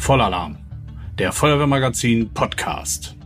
Vollalarm, 0.00 0.56
der 1.18 1.30
Feuerwehrmagazin 1.30 2.30
Podcast. 2.32 3.16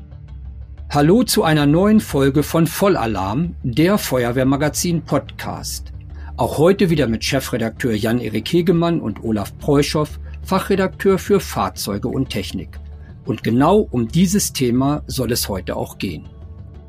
Hallo 0.91 1.23
zu 1.23 1.45
einer 1.45 1.67
neuen 1.67 2.01
Folge 2.01 2.43
von 2.43 2.67
Vollalarm, 2.67 3.55
der 3.63 3.97
Feuerwehrmagazin 3.97 5.03
Podcast. 5.03 5.93
Auch 6.37 6.59
heute 6.59 6.91
wieder 6.91 7.07
mit 7.07 7.25
Chefredakteur 7.25 7.95
Jan-Erik 7.95 8.53
Hegemann 8.53 9.01
und 9.01 9.23
Olaf 9.23 9.57
Preuschow, 9.59 10.19
Fachredakteur 10.43 11.19
für 11.19 11.39
Fahrzeuge 11.39 12.09
und 12.09 12.29
Technik. 12.29 12.81
Und 13.25 13.45
genau 13.45 13.79
um 13.93 14.09
dieses 14.09 14.53
Thema 14.53 15.05
soll 15.07 15.31
es 15.31 15.49
heute 15.49 15.77
auch 15.77 15.97
gehen. 15.97 16.29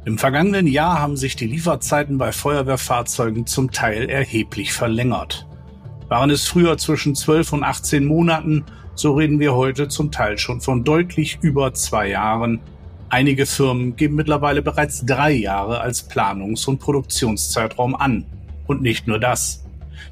Im 0.04 0.18
vergangenen 0.18 0.66
Jahr 0.66 1.00
haben 1.00 1.16
sich 1.16 1.36
die 1.36 1.48
Lieferzeiten 1.48 2.18
bei 2.18 2.32
Feuerwehrfahrzeugen 2.32 3.46
zum 3.46 3.70
Teil 3.70 4.10
erheblich 4.10 4.74
verlängert. 4.74 5.48
Waren 6.10 6.32
es 6.32 6.48
früher 6.48 6.78
zwischen 6.80 7.14
12 7.14 7.54
und 7.54 7.64
18 7.64 8.04
Monaten, 8.04 8.66
so 8.96 9.14
reden 9.14 9.40
wir 9.40 9.54
heute 9.54 9.90
zum 9.90 10.12
Teil 10.12 10.38
schon 10.38 10.62
von 10.62 10.86
deutlich 10.86 11.38
über 11.42 11.74
zwei 11.74 12.10
Jahren. 12.10 12.62
Einige 13.10 13.46
Firmen 13.46 13.98
geben 13.98 14.16
mittlerweile 14.16 14.62
bereits 14.62 15.06
drei 15.06 15.32
Jahre 15.32 15.82
als 15.82 16.10
Planungs- 16.10 16.66
und 16.68 16.80
Produktionszeitraum 16.80 17.94
an. 17.94 18.26
Und 18.68 18.82
nicht 18.82 19.06
nur 19.06 19.20
das. 19.20 19.66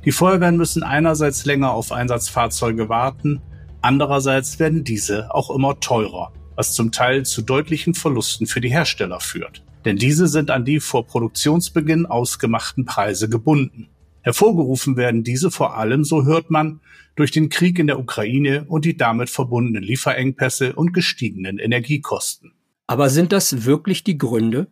Die 0.06 0.12
Feuerwehren 0.12 0.58
müssen 0.58 0.84
einerseits 0.84 1.46
länger 1.46 1.72
auf 1.72 1.92
Einsatzfahrzeuge 1.94 2.90
warten, 2.90 3.42
andererseits 3.82 4.60
werden 4.60 4.84
diese 4.84 5.34
auch 5.34 5.50
immer 5.50 5.80
teurer, 5.80 6.34
was 6.56 6.74
zum 6.74 6.92
Teil 6.92 7.26
zu 7.26 7.42
deutlichen 7.42 7.94
Verlusten 7.94 8.48
für 8.48 8.62
die 8.62 8.70
Hersteller 8.70 9.22
führt. 9.22 9.64
Denn 9.86 9.96
diese 9.98 10.28
sind 10.28 10.52
an 10.52 10.66
die 10.66 10.80
vor 10.80 11.08
Produktionsbeginn 11.08 12.06
ausgemachten 12.06 12.86
Preise 12.86 13.30
gebunden. 13.30 13.88
Hervorgerufen 14.22 14.96
werden 14.98 15.24
diese 15.24 15.52
vor 15.52 15.78
allem, 15.78 16.04
so 16.04 16.24
hört 16.26 16.50
man, 16.50 16.80
durch 17.16 17.32
den 17.32 17.50
Krieg 17.50 17.80
in 17.80 17.88
der 17.88 18.00
Ukraine 18.00 18.66
und 18.68 18.86
die 18.86 18.98
damit 18.98 19.30
verbundenen 19.30 19.84
Lieferengpässe 19.84 20.74
und 20.76 20.94
gestiegenen 20.94 21.60
Energiekosten. 21.60 22.54
Aber 22.88 23.10
sind 23.10 23.32
das 23.32 23.66
wirklich 23.66 24.04
die 24.04 24.18
Gründe? 24.18 24.68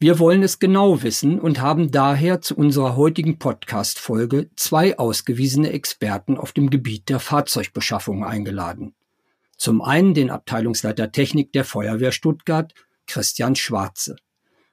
Wir 0.00 0.18
wollen 0.18 0.42
es 0.42 0.58
genau 0.58 1.02
wissen 1.02 1.40
und 1.40 1.60
haben 1.60 1.90
daher 1.90 2.40
zu 2.40 2.56
unserer 2.56 2.96
heutigen 2.96 3.38
Podcast-Folge 3.38 4.50
zwei 4.56 4.98
ausgewiesene 4.98 5.70
Experten 5.70 6.36
auf 6.36 6.52
dem 6.52 6.68
Gebiet 6.68 7.08
der 7.08 7.20
Fahrzeugbeschaffung 7.20 8.24
eingeladen. 8.24 8.94
Zum 9.56 9.80
einen 9.82 10.12
den 10.12 10.30
Abteilungsleiter 10.30 11.12
Technik 11.12 11.52
der 11.52 11.64
Feuerwehr 11.64 12.12
Stuttgart, 12.12 12.74
Christian 13.06 13.54
Schwarze. 13.54 14.16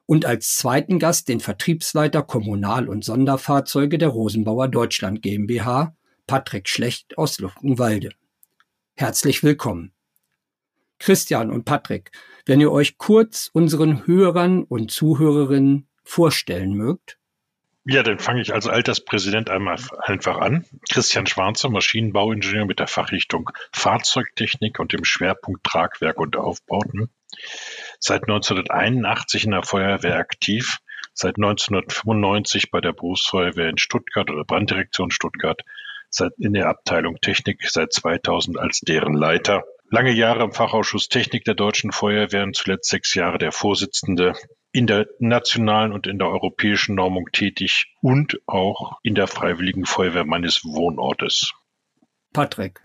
Und 0.05 0.25
als 0.25 0.55
zweiten 0.55 0.99
Gast 0.99 1.29
den 1.29 1.39
Vertriebsleiter 1.39 2.23
Kommunal- 2.23 2.89
und 2.89 3.05
Sonderfahrzeuge 3.05 3.97
der 3.97 4.09
Rosenbauer 4.09 4.67
Deutschland 4.67 5.21
GmbH, 5.21 5.95
Patrick 6.27 6.69
Schlecht 6.69 7.17
aus 7.17 7.39
Luckenwalde. 7.39 8.11
Herzlich 8.95 9.43
willkommen. 9.43 9.93
Christian 10.99 11.49
und 11.49 11.65
Patrick, 11.65 12.11
wenn 12.45 12.61
ihr 12.61 12.71
euch 12.71 12.97
kurz 12.97 13.49
unseren 13.51 14.05
Hörern 14.05 14.63
und 14.63 14.91
Zuhörerinnen 14.91 15.87
vorstellen 16.03 16.73
mögt. 16.73 17.17
Ja, 17.83 18.03
dann 18.03 18.19
fange 18.19 18.41
ich 18.41 18.53
als 18.53 18.67
Alterspräsident 18.67 19.49
einmal 19.49 19.79
einfach 20.03 20.37
an. 20.37 20.65
Christian 20.91 21.25
Schwarzer, 21.25 21.69
Maschinenbauingenieur 21.69 22.65
mit 22.65 22.77
der 22.77 22.85
Fachrichtung 22.85 23.49
Fahrzeugtechnik 23.73 24.79
und 24.79 24.93
dem 24.93 25.03
Schwerpunkt 25.03 25.63
Tragwerk 25.63 26.19
und 26.19 26.37
Aufbauten. 26.37 27.09
Seit 27.99 28.23
1981 28.23 29.45
in 29.45 29.51
der 29.51 29.63
Feuerwehr 29.63 30.17
aktiv, 30.17 30.77
seit 31.13 31.37
1995 31.37 32.69
bei 32.69 32.81
der 32.81 32.93
Berufsfeuerwehr 32.93 33.69
in 33.69 33.79
Stuttgart 33.79 34.29
oder 34.29 34.45
Branddirektion 34.45 35.09
Stuttgart, 35.09 35.61
in 36.37 36.53
der 36.53 36.67
Abteilung 36.67 37.19
Technik 37.21 37.67
seit 37.69 37.93
2000 37.93 38.59
als 38.59 38.79
deren 38.81 39.13
Leiter 39.13 39.63
lange 39.91 40.11
Jahre 40.11 40.43
im 40.43 40.53
Fachausschuss 40.53 41.09
Technik 41.09 41.43
der 41.43 41.53
deutschen 41.53 41.91
Feuerwehr 41.91 42.43
und 42.43 42.55
zuletzt 42.55 42.89
sechs 42.89 43.13
Jahre 43.13 43.37
der 43.37 43.51
Vorsitzende 43.51 44.33
in 44.71 44.87
der 44.87 45.07
nationalen 45.19 45.91
und 45.91 46.07
in 46.07 46.17
der 46.17 46.29
europäischen 46.29 46.95
Normung 46.95 47.27
tätig 47.31 47.93
und 48.01 48.39
auch 48.47 48.97
in 49.03 49.15
der 49.15 49.27
Freiwilligen 49.27 49.85
Feuerwehr 49.85 50.25
meines 50.25 50.63
Wohnortes. 50.63 51.53
Patrick. 52.33 52.81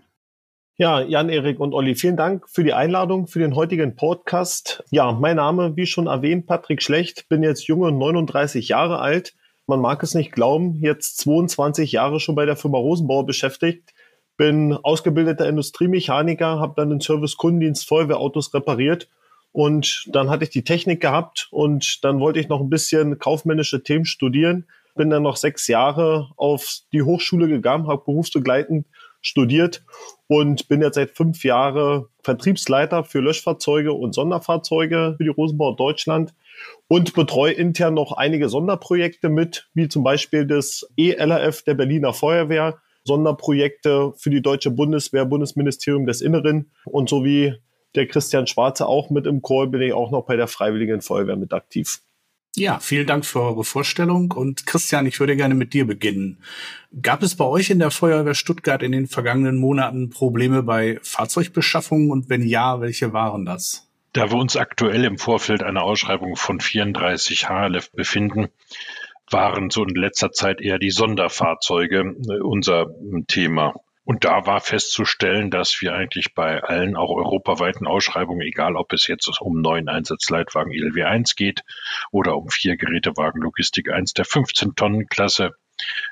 Ja, 0.79 1.01
Jan, 1.01 1.29
Erik 1.29 1.59
und 1.59 1.73
Olli, 1.73 1.95
vielen 1.95 2.17
Dank 2.17 2.47
für 2.49 2.63
die 2.63 2.73
Einladung 2.73 3.25
für 3.25 3.39
den 3.39 3.55
heutigen 3.55 3.95
Podcast. 3.95 4.83
Ja, 4.91 5.11
mein 5.11 5.37
Name, 5.37 5.75
wie 5.75 5.87
schon 5.87 6.05
erwähnt, 6.05 6.45
Patrick 6.45 6.83
Schlecht, 6.83 7.27
bin 7.29 7.41
jetzt 7.41 7.67
junge 7.67 7.91
39 7.91 8.67
Jahre 8.67 8.99
alt. 8.99 9.33
Man 9.67 9.81
mag 9.81 10.01
es 10.01 10.15
nicht 10.15 10.31
glauben, 10.31 10.75
jetzt 10.81 11.17
22 11.19 11.91
Jahre 11.91 12.19
schon 12.19 12.35
bei 12.35 12.45
der 12.45 12.55
Firma 12.55 12.77
Rosenbauer 12.77 13.25
beschäftigt 13.25 13.93
bin 14.37 14.73
ausgebildeter 14.73 15.49
Industriemechaniker, 15.49 16.59
habe 16.59 16.73
dann 16.77 16.91
den 16.91 17.01
Service 17.01 17.35
Kundendienst 17.35 17.87
Feuerwehrautos 17.87 18.53
repariert 18.53 19.09
und 19.51 20.07
dann 20.11 20.29
hatte 20.29 20.43
ich 20.43 20.51
die 20.51 20.63
Technik 20.63 21.01
gehabt 21.01 21.47
und 21.51 22.03
dann 22.03 22.19
wollte 22.19 22.39
ich 22.39 22.47
noch 22.47 22.61
ein 22.61 22.69
bisschen 22.69 23.17
kaufmännische 23.17 23.83
Themen 23.83 24.05
studieren. 24.05 24.67
Bin 24.95 25.09
dann 25.09 25.23
noch 25.23 25.37
sechs 25.37 25.67
Jahre 25.67 26.31
auf 26.37 26.79
die 26.91 27.01
Hochschule 27.01 27.47
gegangen, 27.47 27.87
habe 27.87 28.03
berufsbegleitend 28.05 28.87
studiert 29.21 29.83
und 30.27 30.67
bin 30.67 30.81
jetzt 30.81 30.95
seit 30.95 31.11
fünf 31.11 31.43
Jahren 31.43 32.05
Vertriebsleiter 32.23 33.03
für 33.03 33.19
Löschfahrzeuge 33.19 33.93
und 33.93 34.13
Sonderfahrzeuge 34.13 35.15
für 35.17 35.23
die 35.23 35.29
Rosenbauer 35.29 35.75
Deutschland 35.75 36.33
und 36.87 37.13
betreue 37.13 37.53
intern 37.53 37.93
noch 37.93 38.13
einige 38.13 38.49
Sonderprojekte 38.49 39.29
mit, 39.29 39.69
wie 39.73 39.87
zum 39.87 40.03
Beispiel 40.03 40.45
das 40.45 40.87
ELRF 40.97 41.63
der 41.63 41.73
Berliner 41.73 42.13
Feuerwehr, 42.13 42.79
Sonderprojekte 43.03 44.13
für 44.17 44.29
die 44.29 44.41
deutsche 44.41 44.71
Bundeswehr, 44.71 45.25
Bundesministerium 45.25 46.05
des 46.05 46.21
Inneren 46.21 46.71
und 46.85 47.09
so 47.09 47.23
wie 47.23 47.55
der 47.95 48.07
Christian 48.07 48.47
Schwarze 48.47 48.87
auch 48.87 49.09
mit 49.09 49.25
im 49.25 49.41
Call 49.41 49.67
bin 49.67 49.81
ich 49.81 49.93
auch 49.93 50.11
noch 50.11 50.25
bei 50.25 50.35
der 50.35 50.47
Freiwilligen 50.47 51.01
Feuerwehr 51.01 51.35
mit 51.35 51.53
aktiv. 51.53 52.01
Ja, 52.55 52.79
vielen 52.79 53.05
Dank 53.05 53.23
für 53.23 53.41
eure 53.41 53.63
Vorstellung. 53.63 54.31
Und 54.31 54.65
Christian, 54.65 55.05
ich 55.05 55.19
würde 55.19 55.35
gerne 55.35 55.53
mit 55.53 55.73
dir 55.73 55.85
beginnen. 55.85 56.41
Gab 57.03 57.21
es 57.21 57.35
bei 57.35 57.45
euch 57.45 57.69
in 57.69 57.77
der 57.77 57.91
Feuerwehr 57.91 58.33
Stuttgart 58.33 58.81
in 58.81 58.93
den 58.93 59.07
vergangenen 59.07 59.57
Monaten 59.57 60.09
Probleme 60.09 60.63
bei 60.63 60.99
Fahrzeugbeschaffung? 61.03 62.09
Und 62.09 62.29
wenn 62.29 62.41
ja, 62.41 62.81
welche 62.81 63.13
waren 63.13 63.45
das? 63.45 63.86
Da 64.17 64.31
wir 64.31 64.39
uns 64.39 64.57
aktuell 64.57 65.05
im 65.05 65.19
Vorfeld 65.19 65.61
einer 65.61 65.83
Ausschreibung 65.83 66.37
von 66.37 66.59
34 66.59 67.49
HLF 67.49 67.91
befinden, 67.91 68.47
waren 69.29 69.69
so 69.69 69.83
in 69.83 69.93
letzter 69.93 70.31
Zeit 70.31 70.59
eher 70.59 70.79
die 70.79 70.89
Sonderfahrzeuge 70.89 72.15
äh, 72.27 72.39
unser 72.41 72.87
Thema. 73.27 73.75
Und 74.05 74.23
da 74.23 74.47
war 74.47 74.59
festzustellen, 74.59 75.51
dass 75.51 75.81
wir 75.81 75.93
eigentlich 75.93 76.33
bei 76.33 76.63
allen 76.63 76.95
auch 76.95 77.11
europaweiten 77.11 77.85
Ausschreibungen, 77.85 78.41
egal 78.41 78.75
ob 78.75 78.91
es 78.91 79.05
jetzt 79.05 79.29
um 79.39 79.61
neuen 79.61 79.87
Einsatzleitwagen 79.87 80.71
ILW 80.73 81.03
1 81.03 81.35
geht 81.35 81.63
oder 82.09 82.37
um 82.37 82.49
vier 82.49 82.75
Gerätewagen 82.75 83.43
Logistik 83.43 83.91
1 83.91 84.13
der 84.13 84.25
15-Tonnen-Klasse, 84.25 85.51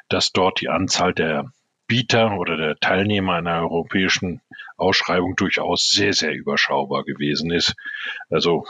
dass 0.09 0.31
dort 0.31 0.61
die 0.61 0.69
Anzahl 0.69 1.15
der 1.15 1.51
Bieter 1.87 2.37
oder 2.37 2.57
der 2.57 2.75
Teilnehmer 2.77 3.35
einer 3.35 3.61
europäischen 3.61 4.41
Ausschreibung 4.77 5.35
durchaus 5.35 5.89
sehr, 5.89 6.13
sehr 6.13 6.33
überschaubar 6.33 7.03
gewesen 7.03 7.51
ist. 7.51 7.75
Also 8.29 8.65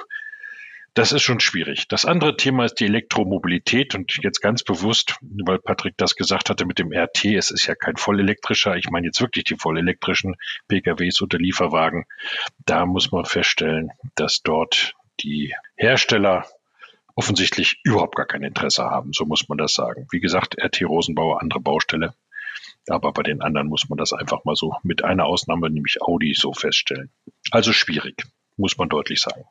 das 0.95 1.11
ist 1.11 1.23
schon 1.23 1.41
schwierig. 1.41 1.89
Das 1.89 2.05
andere 2.05 2.37
Thema 2.37 2.63
ist 2.63 2.75
die 2.75 2.85
Elektromobilität 2.85 3.95
und 3.95 4.17
jetzt 4.23 4.39
ganz 4.41 4.63
bewusst, 4.63 5.17
weil 5.21 5.59
Patrick 5.59 5.95
das 5.97 6.15
gesagt 6.15 6.49
hatte 6.49 6.65
mit 6.65 6.79
dem 6.79 6.93
RT, 6.93 7.25
es 7.25 7.51
ist 7.51 7.67
ja 7.67 7.75
kein 7.75 7.97
vollelektrischer, 7.97 8.77
ich 8.77 8.89
meine 8.89 9.07
jetzt 9.07 9.19
wirklich 9.19 9.43
die 9.43 9.57
vollelektrischen 9.57 10.35
PKWs 10.69 11.21
oder 11.21 11.37
Lieferwagen. 11.37 12.05
Da 12.65 12.85
muss 12.85 13.11
man 13.11 13.25
feststellen, 13.25 13.91
dass 14.15 14.41
dort 14.41 14.93
die 15.19 15.53
Hersteller 15.75 16.45
offensichtlich 17.13 17.79
überhaupt 17.83 18.15
gar 18.15 18.25
kein 18.25 18.43
Interesse 18.43 18.85
haben, 18.85 19.11
so 19.11 19.25
muss 19.25 19.49
man 19.49 19.57
das 19.57 19.73
sagen. 19.73 20.07
Wie 20.11 20.21
gesagt, 20.21 20.55
RT 20.61 20.83
Rosenbauer, 20.83 21.41
andere 21.41 21.59
Baustelle. 21.59 22.13
Aber 22.89 23.11
bei 23.13 23.23
den 23.23 23.41
anderen 23.41 23.67
muss 23.67 23.89
man 23.89 23.97
das 23.97 24.13
einfach 24.13 24.45
mal 24.45 24.55
so 24.55 24.75
mit 24.83 25.03
einer 25.03 25.25
Ausnahme, 25.25 25.69
nämlich 25.69 26.01
Audi, 26.01 26.33
so 26.33 26.53
feststellen. 26.53 27.09
Also 27.51 27.73
schwierig, 27.73 28.25
muss 28.57 28.77
man 28.77 28.89
deutlich 28.89 29.21
sagen. 29.21 29.43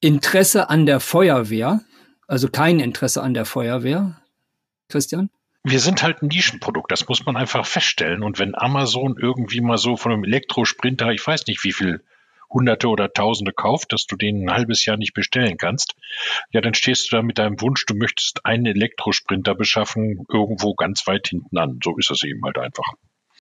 Interesse 0.00 0.68
an 0.68 0.86
der 0.86 0.98
Feuerwehr, 0.98 1.80
also 2.26 2.48
kein 2.48 2.80
Interesse 2.80 3.22
an 3.22 3.34
der 3.34 3.44
Feuerwehr. 3.44 4.20
Christian? 4.88 5.30
Wir 5.64 5.78
sind 5.78 6.02
halt 6.02 6.22
ein 6.22 6.26
Nischenprodukt, 6.26 6.90
das 6.90 7.06
muss 7.08 7.24
man 7.24 7.36
einfach 7.36 7.66
feststellen. 7.66 8.24
Und 8.24 8.40
wenn 8.40 8.56
Amazon 8.56 9.16
irgendwie 9.16 9.60
mal 9.60 9.78
so 9.78 9.96
von 9.96 10.12
einem 10.12 10.24
Elektrosprinter, 10.24 11.10
ich 11.12 11.24
weiß 11.24 11.46
nicht 11.46 11.62
wie 11.62 11.72
viel 11.72 12.02
Hunderte 12.52 12.88
oder 12.88 13.12
Tausende 13.12 13.52
kauft, 13.52 13.92
dass 13.92 14.06
du 14.06 14.16
den 14.16 14.44
ein 14.44 14.52
halbes 14.52 14.84
Jahr 14.84 14.96
nicht 14.96 15.14
bestellen 15.14 15.56
kannst, 15.56 15.94
ja, 16.50 16.60
dann 16.60 16.74
stehst 16.74 17.10
du 17.10 17.16
da 17.16 17.22
mit 17.22 17.38
deinem 17.38 17.60
Wunsch, 17.60 17.86
du 17.86 17.94
möchtest 17.94 18.44
einen 18.44 18.66
Elektrosprinter 18.66 19.54
beschaffen, 19.54 20.24
irgendwo 20.32 20.74
ganz 20.74 21.06
weit 21.06 21.28
hinten 21.28 21.58
an. 21.58 21.78
So 21.82 21.96
ist 21.96 22.10
es 22.10 22.22
eben 22.22 22.44
halt 22.44 22.58
einfach. 22.58 22.94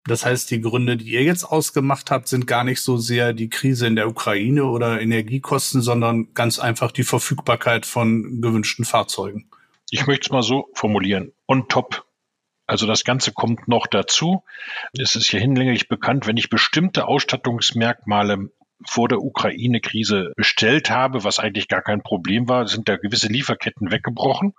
Das 0.04 0.24
heißt, 0.24 0.50
die 0.50 0.62
Gründe, 0.62 0.96
die 0.96 1.10
ihr 1.10 1.22
jetzt 1.22 1.44
ausgemacht 1.44 2.10
habt, 2.10 2.26
sind 2.26 2.46
gar 2.46 2.64
nicht 2.64 2.80
so 2.80 2.96
sehr 2.96 3.34
die 3.34 3.50
Krise 3.50 3.86
in 3.86 3.96
der 3.96 4.08
Ukraine 4.08 4.64
oder 4.64 5.00
Energiekosten, 5.00 5.82
sondern 5.82 6.32
ganz 6.32 6.58
einfach 6.58 6.90
die 6.90 7.02
Verfügbarkeit 7.02 7.84
von 7.84 8.40
gewünschten 8.40 8.86
Fahrzeugen. 8.86 9.50
Ich 9.90 10.06
möchte 10.06 10.26
es 10.26 10.30
mal 10.30 10.42
so 10.42 10.70
formulieren. 10.72 11.32
On 11.46 11.68
top 11.68 12.06
Also 12.66 12.86
das 12.86 13.04
Ganze 13.04 13.32
kommt 13.32 13.68
noch 13.68 13.86
dazu. 13.86 14.42
Es 14.98 15.16
ist 15.16 15.32
ja 15.32 15.40
hinlänglich 15.40 15.88
bekannt, 15.88 16.26
wenn 16.26 16.36
ich 16.36 16.48
bestimmte 16.48 17.06
Ausstattungsmerkmale 17.06 18.50
vor 18.86 19.08
der 19.08 19.20
Ukraine-Krise 19.20 20.32
bestellt 20.36 20.90
habe, 20.90 21.24
was 21.24 21.38
eigentlich 21.38 21.68
gar 21.68 21.82
kein 21.82 22.02
Problem 22.02 22.48
war, 22.48 22.66
sind 22.66 22.88
da 22.88 22.96
gewisse 22.96 23.28
Lieferketten 23.28 23.90
weggebrochen. 23.90 24.54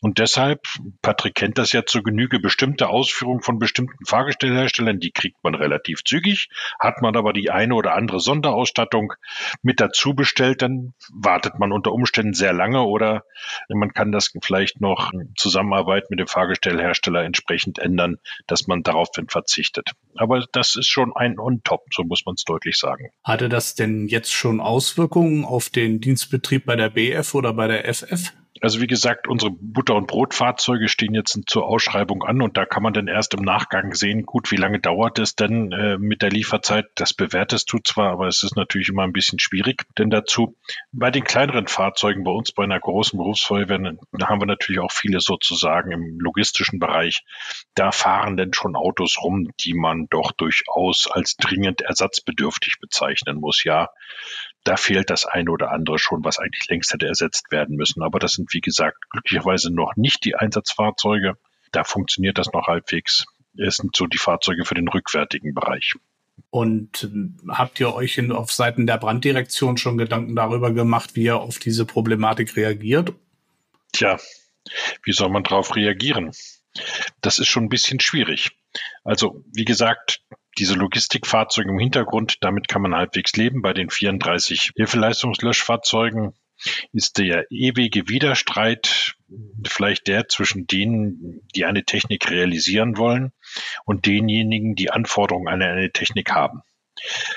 Und 0.00 0.18
deshalb, 0.18 0.60
Patrick 1.02 1.34
kennt 1.34 1.58
das 1.58 1.72
ja 1.72 1.84
zur 1.84 2.02
Genüge, 2.02 2.38
bestimmte 2.40 2.88
Ausführungen 2.88 3.42
von 3.42 3.58
bestimmten 3.58 4.04
Fahrgestellherstellern, 4.06 5.00
die 5.00 5.10
kriegt 5.10 5.42
man 5.42 5.54
relativ 5.54 6.04
zügig. 6.04 6.48
Hat 6.78 7.02
man 7.02 7.16
aber 7.16 7.32
die 7.32 7.50
eine 7.50 7.74
oder 7.74 7.94
andere 7.94 8.20
Sonderausstattung 8.20 9.12
mit 9.62 9.80
dazu 9.80 10.14
bestellt, 10.14 10.62
dann 10.62 10.94
wartet 11.12 11.58
man 11.58 11.72
unter 11.72 11.92
Umständen 11.92 12.34
sehr 12.34 12.52
lange 12.52 12.82
oder 12.82 13.24
man 13.68 13.92
kann 13.92 14.12
das 14.12 14.32
vielleicht 14.42 14.80
noch 14.80 15.12
Zusammenarbeit 15.36 16.10
mit 16.10 16.20
dem 16.20 16.26
Fahrgestellhersteller 16.26 17.22
entsprechend 17.22 17.78
ändern, 17.78 18.16
dass 18.46 18.66
man 18.66 18.82
darauf 18.82 19.08
verzichtet. 19.28 19.92
Aber 20.18 20.44
das 20.52 20.76
ist 20.76 20.88
schon 20.88 21.12
ein 21.14 21.38
On-Top, 21.38 21.82
so 21.92 22.04
muss 22.04 22.22
man 22.24 22.34
es 22.34 22.44
deutlich 22.44 22.76
sagen. 22.76 23.10
Hatte 23.24 23.48
das 23.48 23.66
das 23.66 23.74
denn 23.74 24.06
jetzt 24.06 24.32
schon 24.32 24.60
Auswirkungen 24.60 25.44
auf 25.44 25.70
den 25.70 26.00
Dienstbetrieb 26.00 26.66
bei 26.66 26.76
der 26.76 26.90
BF 26.90 27.34
oder 27.34 27.54
bei 27.54 27.66
der 27.66 27.92
FF? 27.92 28.32
Also 28.60 28.80
wie 28.80 28.86
gesagt, 28.86 29.28
unsere 29.28 29.50
Butter- 29.50 29.94
und 29.94 30.06
Brotfahrzeuge 30.06 30.88
stehen 30.88 31.14
jetzt 31.14 31.38
zur 31.46 31.66
Ausschreibung 31.66 32.22
an 32.22 32.40
und 32.42 32.56
da 32.56 32.64
kann 32.64 32.82
man 32.82 32.92
dann 32.92 33.08
erst 33.08 33.34
im 33.34 33.44
Nachgang 33.44 33.94
sehen, 33.94 34.24
gut, 34.24 34.50
wie 34.50 34.56
lange 34.56 34.80
dauert 34.80 35.18
es 35.18 35.34
denn 35.34 35.72
äh, 35.72 35.98
mit 35.98 36.22
der 36.22 36.30
Lieferzeit? 36.30 36.86
Das 36.94 37.12
bewertest 37.12 37.72
du 37.72 37.78
zwar, 37.78 38.10
aber 38.12 38.28
es 38.28 38.42
ist 38.42 38.56
natürlich 38.56 38.88
immer 38.88 39.02
ein 39.02 39.12
bisschen 39.12 39.38
schwierig. 39.38 39.84
Denn 39.98 40.10
dazu, 40.10 40.56
bei 40.92 41.10
den 41.10 41.24
kleineren 41.24 41.66
Fahrzeugen 41.66 42.24
bei 42.24 42.30
uns, 42.30 42.52
bei 42.52 42.64
einer 42.64 42.80
großen 42.80 43.18
Berufsfeuerwehr, 43.18 43.96
da 44.12 44.28
haben 44.28 44.40
wir 44.40 44.46
natürlich 44.46 44.80
auch 44.80 44.92
viele 44.92 45.20
sozusagen 45.20 45.92
im 45.92 46.18
logistischen 46.20 46.78
Bereich. 46.78 47.24
Da 47.74 47.92
fahren 47.92 48.36
denn 48.36 48.52
schon 48.54 48.76
Autos 48.76 49.18
rum, 49.22 49.50
die 49.60 49.74
man 49.74 50.06
doch 50.10 50.32
durchaus 50.32 51.10
als 51.10 51.36
dringend 51.36 51.82
ersatzbedürftig 51.82 52.76
bezeichnen 52.80 53.40
muss. 53.40 53.64
Ja, 53.64 53.90
da 54.66 54.76
fehlt 54.76 55.10
das 55.10 55.24
eine 55.24 55.50
oder 55.50 55.70
andere 55.70 55.98
schon, 55.98 56.24
was 56.24 56.40
eigentlich 56.40 56.66
längst 56.68 56.92
hätte 56.92 57.06
ersetzt 57.06 57.52
werden 57.52 57.76
müssen. 57.76 58.02
Aber 58.02 58.18
das 58.18 58.32
sind, 58.32 58.52
wie 58.52 58.60
gesagt, 58.60 58.98
glücklicherweise 59.10 59.72
noch 59.72 59.94
nicht 59.94 60.24
die 60.24 60.34
Einsatzfahrzeuge. 60.34 61.34
Da 61.70 61.84
funktioniert 61.84 62.36
das 62.36 62.52
noch 62.52 62.66
halbwegs. 62.66 63.26
Es 63.56 63.76
sind 63.76 63.94
so 63.94 64.06
die 64.06 64.18
Fahrzeuge 64.18 64.64
für 64.64 64.74
den 64.74 64.88
rückwärtigen 64.88 65.54
Bereich. 65.54 65.94
Und 66.50 67.04
ähm, 67.04 67.38
habt 67.48 67.78
ihr 67.78 67.94
euch 67.94 68.18
in, 68.18 68.32
auf 68.32 68.50
Seiten 68.50 68.88
der 68.88 68.98
Branddirektion 68.98 69.76
schon 69.76 69.98
Gedanken 69.98 70.34
darüber 70.34 70.72
gemacht, 70.72 71.14
wie 71.14 71.24
ihr 71.24 71.36
auf 71.36 71.60
diese 71.60 71.86
Problematik 71.86 72.56
reagiert? 72.56 73.12
Tja, 73.92 74.18
wie 75.04 75.12
soll 75.12 75.28
man 75.30 75.44
darauf 75.44 75.76
reagieren? 75.76 76.32
Das 77.20 77.38
ist 77.38 77.48
schon 77.48 77.64
ein 77.64 77.68
bisschen 77.70 78.00
schwierig. 78.00 78.50
Also, 79.04 79.44
wie 79.54 79.64
gesagt, 79.64 80.20
diese 80.58 80.74
Logistikfahrzeuge 80.74 81.70
im 81.70 81.78
Hintergrund, 81.78 82.38
damit 82.40 82.68
kann 82.68 82.82
man 82.82 82.94
halbwegs 82.94 83.36
leben. 83.36 83.62
Bei 83.62 83.72
den 83.72 83.90
34 83.90 84.72
Hilfeleistungslöschfahrzeugen 84.76 86.34
ist 86.92 87.18
der 87.18 87.50
ewige 87.50 88.08
Widerstreit 88.08 89.16
vielleicht 89.66 90.06
der 90.06 90.28
zwischen 90.28 90.66
denen, 90.66 91.46
die 91.54 91.64
eine 91.64 91.84
Technik 91.84 92.30
realisieren 92.30 92.96
wollen 92.96 93.32
und 93.84 94.06
denjenigen, 94.06 94.74
die 94.74 94.90
Anforderungen 94.90 95.48
an 95.48 95.62
eine 95.62 95.92
Technik 95.92 96.32
haben. 96.32 96.62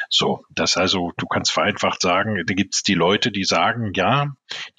So, 0.09 0.43
das 0.49 0.77
also, 0.77 1.11
du 1.17 1.27
kannst 1.27 1.51
vereinfacht 1.51 2.01
sagen, 2.01 2.43
da 2.45 2.53
gibt 2.53 2.75
es 2.75 2.83
die 2.83 2.93
Leute, 2.93 3.31
die 3.31 3.43
sagen, 3.43 3.91
ja, 3.93 4.27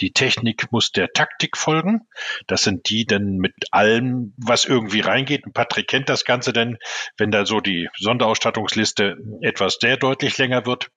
die 0.00 0.12
Technik 0.12 0.72
muss 0.72 0.92
der 0.92 1.12
Taktik 1.12 1.56
folgen. 1.56 2.08
Das 2.46 2.62
sind 2.62 2.88
die 2.88 3.04
denn 3.04 3.36
mit 3.36 3.54
allem, 3.70 4.34
was 4.36 4.64
irgendwie 4.64 5.00
reingeht. 5.00 5.46
Und 5.46 5.52
Patrick 5.54 5.88
kennt 5.88 6.08
das 6.08 6.24
Ganze 6.24 6.52
denn, 6.52 6.78
wenn 7.16 7.30
da 7.30 7.46
so 7.46 7.60
die 7.60 7.88
Sonderausstattungsliste 7.98 9.16
etwas 9.42 9.78
sehr 9.80 9.96
deutlich 9.96 10.38
länger 10.38 10.66
wird, 10.66 10.90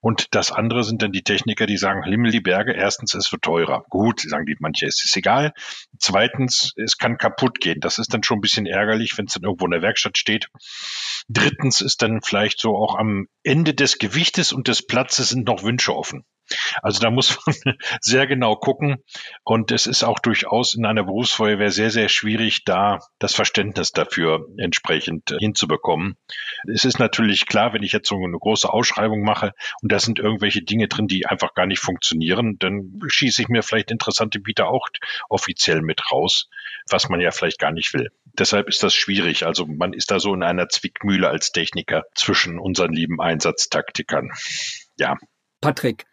und 0.00 0.34
das 0.34 0.52
andere 0.52 0.84
sind 0.84 1.02
dann 1.02 1.12
die 1.12 1.22
Techniker, 1.22 1.66
die 1.66 1.76
sagen, 1.76 2.02
Himmel 2.02 2.30
die 2.30 2.40
Berge, 2.40 2.72
erstens, 2.72 3.14
es 3.14 3.30
wird 3.32 3.42
teurer. 3.42 3.84
Gut, 3.88 4.20
sagen 4.20 4.46
die 4.46 4.56
manche, 4.60 4.86
es 4.86 5.04
ist 5.04 5.16
egal. 5.16 5.52
Zweitens, 5.98 6.72
es 6.76 6.98
kann 6.98 7.18
kaputt 7.18 7.60
gehen. 7.60 7.80
Das 7.80 7.98
ist 7.98 8.12
dann 8.12 8.22
schon 8.22 8.38
ein 8.38 8.42
bisschen 8.42 8.66
ärgerlich, 8.66 9.16
wenn 9.16 9.26
es 9.26 9.34
dann 9.34 9.44
irgendwo 9.44 9.66
in 9.66 9.72
der 9.72 9.82
Werkstatt 9.82 10.18
steht. 10.18 10.48
Drittens 11.28 11.80
ist 11.80 12.02
dann 12.02 12.20
vielleicht 12.22 12.60
so 12.60 12.76
auch 12.76 12.96
am 12.96 13.26
Ende 13.42 13.74
des 13.74 13.98
Gewichtes 13.98 14.52
und 14.52 14.68
des 14.68 14.86
Platzes 14.86 15.30
sind 15.30 15.46
noch 15.46 15.62
Wünsche 15.62 15.94
offen. 15.96 16.24
Also 16.82 17.00
da 17.00 17.10
muss 17.10 17.38
man 17.46 17.54
sehr 18.00 18.26
genau 18.26 18.56
gucken. 18.56 18.96
Und 19.44 19.72
es 19.72 19.86
ist 19.86 20.04
auch 20.04 20.18
durchaus 20.18 20.74
in 20.74 20.86
einer 20.86 21.04
Berufsfeuerwehr 21.04 21.70
sehr, 21.70 21.90
sehr 21.90 22.08
schwierig, 22.08 22.64
da 22.64 23.00
das 23.18 23.34
Verständnis 23.34 23.92
dafür 23.92 24.46
entsprechend 24.58 25.30
äh, 25.32 25.38
hinzubekommen. 25.38 26.16
Es 26.72 26.84
ist 26.84 26.98
natürlich 26.98 27.46
klar, 27.46 27.72
wenn 27.72 27.82
ich 27.82 27.92
jetzt 27.92 28.08
so 28.08 28.16
eine 28.16 28.38
große 28.38 28.72
Ausschreibung 28.72 29.22
mache 29.22 29.52
und 29.82 29.92
da 29.92 29.98
sind 29.98 30.18
irgendwelche 30.18 30.62
Dinge 30.62 30.88
drin, 30.88 31.08
die 31.08 31.26
einfach 31.26 31.54
gar 31.54 31.66
nicht 31.66 31.80
funktionieren, 31.80 32.58
dann 32.58 33.00
schieße 33.06 33.42
ich 33.42 33.48
mir 33.48 33.62
vielleicht 33.62 33.90
interessante 33.90 34.40
Bieter 34.40 34.68
auch 34.68 34.86
offiziell 35.28 35.82
mit 35.82 36.12
raus, 36.12 36.48
was 36.88 37.08
man 37.08 37.20
ja 37.20 37.30
vielleicht 37.30 37.58
gar 37.58 37.72
nicht 37.72 37.92
will. 37.94 38.10
Deshalb 38.38 38.68
ist 38.68 38.82
das 38.82 38.94
schwierig. 38.94 39.46
Also 39.46 39.66
man 39.66 39.92
ist 39.92 40.10
da 40.10 40.20
so 40.20 40.34
in 40.34 40.42
einer 40.42 40.68
Zwickmühle 40.68 41.28
als 41.28 41.52
Techniker 41.52 42.04
zwischen 42.14 42.58
unseren 42.58 42.92
lieben 42.92 43.20
Einsatztaktikern. 43.20 44.30
Ja. 44.98 45.16
Patrick, 45.60 46.04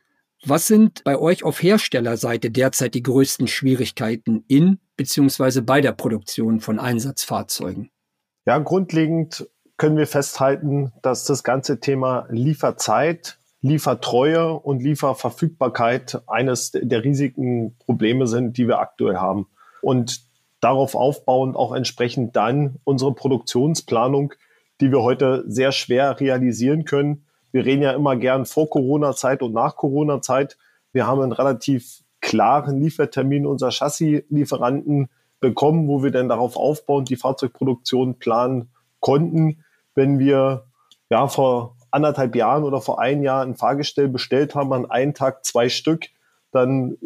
was 0.45 0.68
sind 0.68 1.04
bei 1.04 1.18
euch 1.18 1.44
auf 1.44 1.62
Herstellerseite 1.62 2.51
derzeit 2.51 2.94
die 2.95 3.04
größten 3.04 3.48
Schwierigkeiten 3.48 4.44
in 4.48 4.80
bzw. 4.98 5.62
bei 5.62 5.81
der 5.81 5.94
Produktion 5.94 6.60
von 6.60 6.80
Einsatzfahrzeugen? 6.80 7.90
Ja, 8.45 8.57
grundlegend 8.60 9.48
können 9.78 9.98
wir 9.98 10.07
festhalten, 10.07 10.92
dass 11.01 11.25
das 11.25 11.44
ganze 11.44 11.80
Thema 11.80 12.28
Lieferzeit, 12.30 13.38
Liefertreue 13.62 14.54
und 14.54 14.84
Lieferverfügbarkeit 14.84 16.22
eines 16.28 16.72
der 16.72 17.04
riesigen 17.04 17.78
Probleme 17.78 18.28
sind, 18.28 18.57
die 18.57 18.68
wir 18.68 18.80
aktuell 18.80 19.18
haben. 19.18 19.48
Und 19.81 20.22
darauf 20.60 20.96
aufbauend 20.96 21.56
auch 21.56 21.74
entsprechend 21.74 22.36
dann 22.36 22.80
unsere 22.84 23.13
Produktionsplanung, 23.13 24.34
die 24.81 24.92
wir 24.92 25.01
heute 25.01 25.44
sehr 25.48 25.72
schwer 25.72 26.19
realisieren 26.19 26.86
können, 26.86 27.23
wir 27.53 27.65
reden 27.65 27.83
ja 27.83 27.91
immer 27.91 28.17
gern 28.17 28.45
vor 28.45 28.69
Corona-Zeit 28.69 29.41
und 29.41 29.53
nach 29.53 29.77
Corona-Zeit. 29.77 30.57
Wir 30.91 31.07
haben 31.07 31.21
einen 31.21 31.31
relativ 31.31 32.03
klaren 32.19 32.81
Liefertermin 32.81 33.45
unserer 33.45 33.71
Chassis-Lieferanten 33.71 35.09
bekommen, 35.39 35.88
wo 35.88 36.03
wir 36.03 36.11
dann 36.11 36.29
darauf 36.29 36.57
aufbauend 36.57 37.09
die 37.09 37.15
Fahrzeugproduktion 37.15 38.17
planen 38.17 38.71
konnten. 39.00 39.63
Wenn 39.94 40.17
wir 40.17 40.65
ja 41.09 41.27
vor 41.27 41.75
anderthalb 41.91 42.36
Jahren 42.36 42.63
oder 42.63 42.81
vor 42.81 43.00
einem 43.00 43.22
Jahr 43.22 43.43
ein 43.43 43.55
Fahrgestell 43.55 44.07
bestellt 44.07 44.55
haben, 44.55 44.74
an 44.74 44.89
einem 44.89 45.13
Tag 45.13 45.45
zwei 45.45 45.69
Stück, 45.69 46.07
dann 46.51 46.98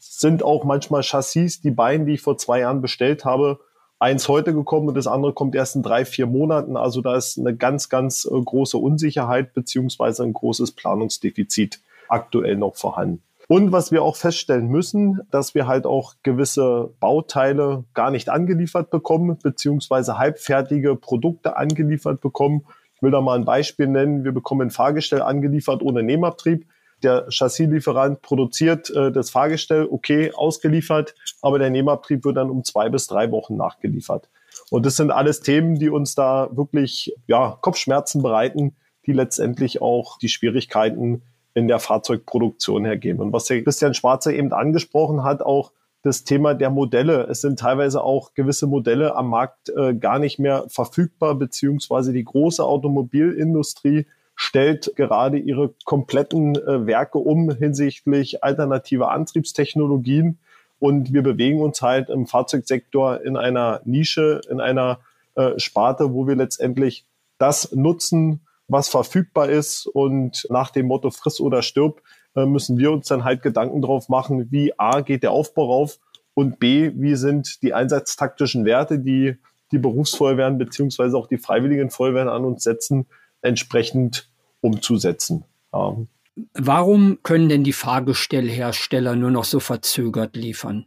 sind 0.00 0.42
auch 0.42 0.64
manchmal 0.64 1.02
Chassis, 1.02 1.60
die 1.60 1.70
Beine, 1.70 2.06
die 2.06 2.14
ich 2.14 2.22
vor 2.22 2.38
zwei 2.38 2.60
Jahren 2.60 2.82
bestellt 2.82 3.24
habe, 3.24 3.60
eins 4.02 4.28
heute 4.28 4.52
gekommen 4.52 4.88
und 4.88 4.96
das 4.96 5.06
andere 5.06 5.32
kommt 5.32 5.54
erst 5.54 5.76
in 5.76 5.82
drei, 5.82 6.04
vier 6.04 6.26
Monaten. 6.26 6.76
Also 6.76 7.00
da 7.00 7.16
ist 7.16 7.38
eine 7.38 7.56
ganz, 7.56 7.88
ganz 7.88 8.24
äh, 8.24 8.30
große 8.30 8.76
Unsicherheit 8.76 9.54
beziehungsweise 9.54 10.24
ein 10.24 10.32
großes 10.32 10.72
Planungsdefizit 10.72 11.80
aktuell 12.08 12.56
noch 12.56 12.74
vorhanden. 12.74 13.22
Und 13.48 13.70
was 13.70 13.92
wir 13.92 14.02
auch 14.02 14.16
feststellen 14.16 14.68
müssen, 14.68 15.20
dass 15.30 15.54
wir 15.54 15.66
halt 15.66 15.86
auch 15.86 16.14
gewisse 16.22 16.90
Bauteile 17.00 17.84
gar 17.94 18.10
nicht 18.10 18.28
angeliefert 18.28 18.90
bekommen, 18.90 19.38
beziehungsweise 19.42 20.18
halbfertige 20.18 20.96
Produkte 20.96 21.56
angeliefert 21.56 22.20
bekommen. 22.20 22.64
Ich 22.96 23.02
will 23.02 23.10
da 23.10 23.20
mal 23.20 23.38
ein 23.38 23.44
Beispiel 23.44 23.86
nennen. 23.86 24.24
Wir 24.24 24.32
bekommen 24.32 24.62
ein 24.62 24.70
Fahrgestell 24.70 25.22
angeliefert 25.22 25.82
ohne 25.82 26.02
Nehmabtrieb 26.02 26.66
der 27.04 27.30
Chassislieferant 27.30 28.22
produziert 28.22 28.90
äh, 28.90 29.12
das 29.12 29.30
Fahrgestell, 29.30 29.86
okay, 29.90 30.32
ausgeliefert, 30.32 31.14
aber 31.40 31.58
der 31.58 31.70
Nehmabtrieb 31.70 32.24
wird 32.24 32.36
dann 32.36 32.50
um 32.50 32.64
zwei 32.64 32.88
bis 32.88 33.06
drei 33.06 33.30
Wochen 33.30 33.56
nachgeliefert. 33.56 34.28
Und 34.70 34.86
das 34.86 34.96
sind 34.96 35.10
alles 35.10 35.40
Themen, 35.40 35.78
die 35.78 35.90
uns 35.90 36.14
da 36.14 36.48
wirklich 36.52 37.14
ja, 37.26 37.58
Kopfschmerzen 37.60 38.22
bereiten, 38.22 38.76
die 39.06 39.12
letztendlich 39.12 39.82
auch 39.82 40.18
die 40.18 40.28
Schwierigkeiten 40.28 41.22
in 41.54 41.68
der 41.68 41.78
Fahrzeugproduktion 41.78 42.84
hergeben. 42.84 43.20
Und 43.20 43.32
was 43.32 43.44
der 43.44 43.62
Christian 43.62 43.94
Schwarzer 43.94 44.32
eben 44.32 44.52
angesprochen 44.52 45.24
hat, 45.24 45.42
auch 45.42 45.72
das 46.02 46.24
Thema 46.24 46.54
der 46.54 46.70
Modelle. 46.70 47.26
Es 47.30 47.40
sind 47.42 47.58
teilweise 47.58 48.02
auch 48.02 48.34
gewisse 48.34 48.66
Modelle 48.66 49.14
am 49.14 49.28
Markt 49.28 49.68
äh, 49.68 49.94
gar 49.94 50.18
nicht 50.18 50.38
mehr 50.38 50.64
verfügbar, 50.68 51.36
beziehungsweise 51.36 52.12
die 52.12 52.24
große 52.24 52.64
Automobilindustrie 52.64 54.06
stellt 54.34 54.92
gerade 54.96 55.38
ihre 55.38 55.74
kompletten 55.84 56.56
äh, 56.56 56.86
Werke 56.86 57.18
um 57.18 57.50
hinsichtlich 57.50 58.42
alternativer 58.42 59.10
Antriebstechnologien. 59.10 60.38
Und 60.78 61.12
wir 61.12 61.22
bewegen 61.22 61.60
uns 61.60 61.80
halt 61.82 62.08
im 62.10 62.26
Fahrzeugsektor 62.26 63.22
in 63.22 63.36
einer 63.36 63.80
Nische, 63.84 64.40
in 64.50 64.60
einer 64.60 65.00
äh, 65.36 65.58
Sparte, 65.58 66.12
wo 66.12 66.26
wir 66.26 66.34
letztendlich 66.34 67.04
das 67.38 67.72
nutzen, 67.72 68.40
was 68.68 68.88
verfügbar 68.88 69.48
ist. 69.48 69.86
Und 69.86 70.46
nach 70.50 70.70
dem 70.70 70.86
Motto 70.86 71.10
friss 71.10 71.40
oder 71.40 71.62
stirb 71.62 72.02
äh, 72.34 72.46
müssen 72.46 72.78
wir 72.78 72.90
uns 72.90 73.06
dann 73.06 73.24
halt 73.24 73.42
Gedanken 73.42 73.82
drauf 73.82 74.08
machen, 74.08 74.50
wie 74.50 74.72
A 74.78 75.02
geht 75.02 75.22
der 75.22 75.32
Aufbau 75.32 75.66
rauf 75.66 75.98
und 76.34 76.58
B, 76.58 76.92
wie 76.94 77.14
sind 77.14 77.62
die 77.62 77.74
einsatztaktischen 77.74 78.64
Werte, 78.64 78.98
die 78.98 79.36
die 79.70 79.78
Berufsfeuerwehren 79.78 80.58
beziehungsweise 80.58 81.16
auch 81.16 81.26
die 81.26 81.38
freiwilligen 81.38 81.90
Feuerwehren 81.90 82.28
an 82.28 82.44
uns 82.44 82.62
setzen, 82.62 83.06
entsprechend 83.42 84.28
umzusetzen. 84.60 85.44
Ähm. 85.74 86.08
Warum 86.54 87.18
können 87.22 87.48
denn 87.48 87.64
die 87.64 87.72
Fahrgestellhersteller 87.72 89.16
nur 89.16 89.30
noch 89.30 89.44
so 89.44 89.60
verzögert 89.60 90.34
liefern? 90.36 90.86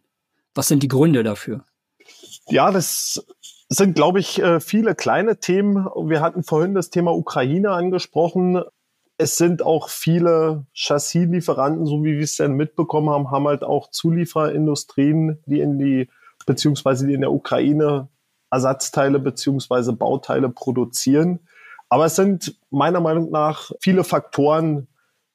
Was 0.56 0.68
sind 0.68 0.82
die 0.82 0.88
Gründe 0.88 1.24
dafür? 1.24 1.66
Ja, 2.48 2.72
das 2.72 3.26
sind, 3.70 3.96
glaube 3.96 4.20
ich, 4.20 4.42
äh, 4.42 4.60
viele 4.60 4.96
kleine 4.96 5.40
Themen. 5.40 5.86
Wir 5.86 6.22
hatten 6.22 6.44
vorhin 6.44 6.74
das 6.74 6.90
Thema 6.90 7.14
Ukraine 7.14 7.72
angesprochen. 7.72 8.64
Es 9.18 9.38
sind 9.38 9.62
auch 9.62 9.90
viele 9.90 10.66
Chassislieferanten, 10.74 11.86
so 11.86 12.04
wie 12.04 12.16
wir 12.16 12.24
es 12.24 12.38
denn 12.38 12.54
mitbekommen 12.54 13.10
haben, 13.10 13.32
haben 13.32 13.48
halt 13.48 13.64
auch 13.64 13.90
Zulieferindustrien, 13.90 15.40
die 15.46 15.62
in 15.62 15.80
die, 15.80 16.10
beziehungsweise 16.46 17.08
die 17.08 17.14
in 17.14 17.22
der 17.22 17.32
Ukraine 17.32 18.10
Ersatzteile 18.52 19.20
beziehungsweise 19.20 19.94
Bauteile 19.94 20.50
produzieren. 20.50 21.40
Aber 21.90 22.06
es 22.06 22.16
sind 22.16 22.56
meiner 22.70 23.00
Meinung 23.00 23.32
nach 23.32 23.72
viele 23.80 24.04
Faktoren, 24.04 24.88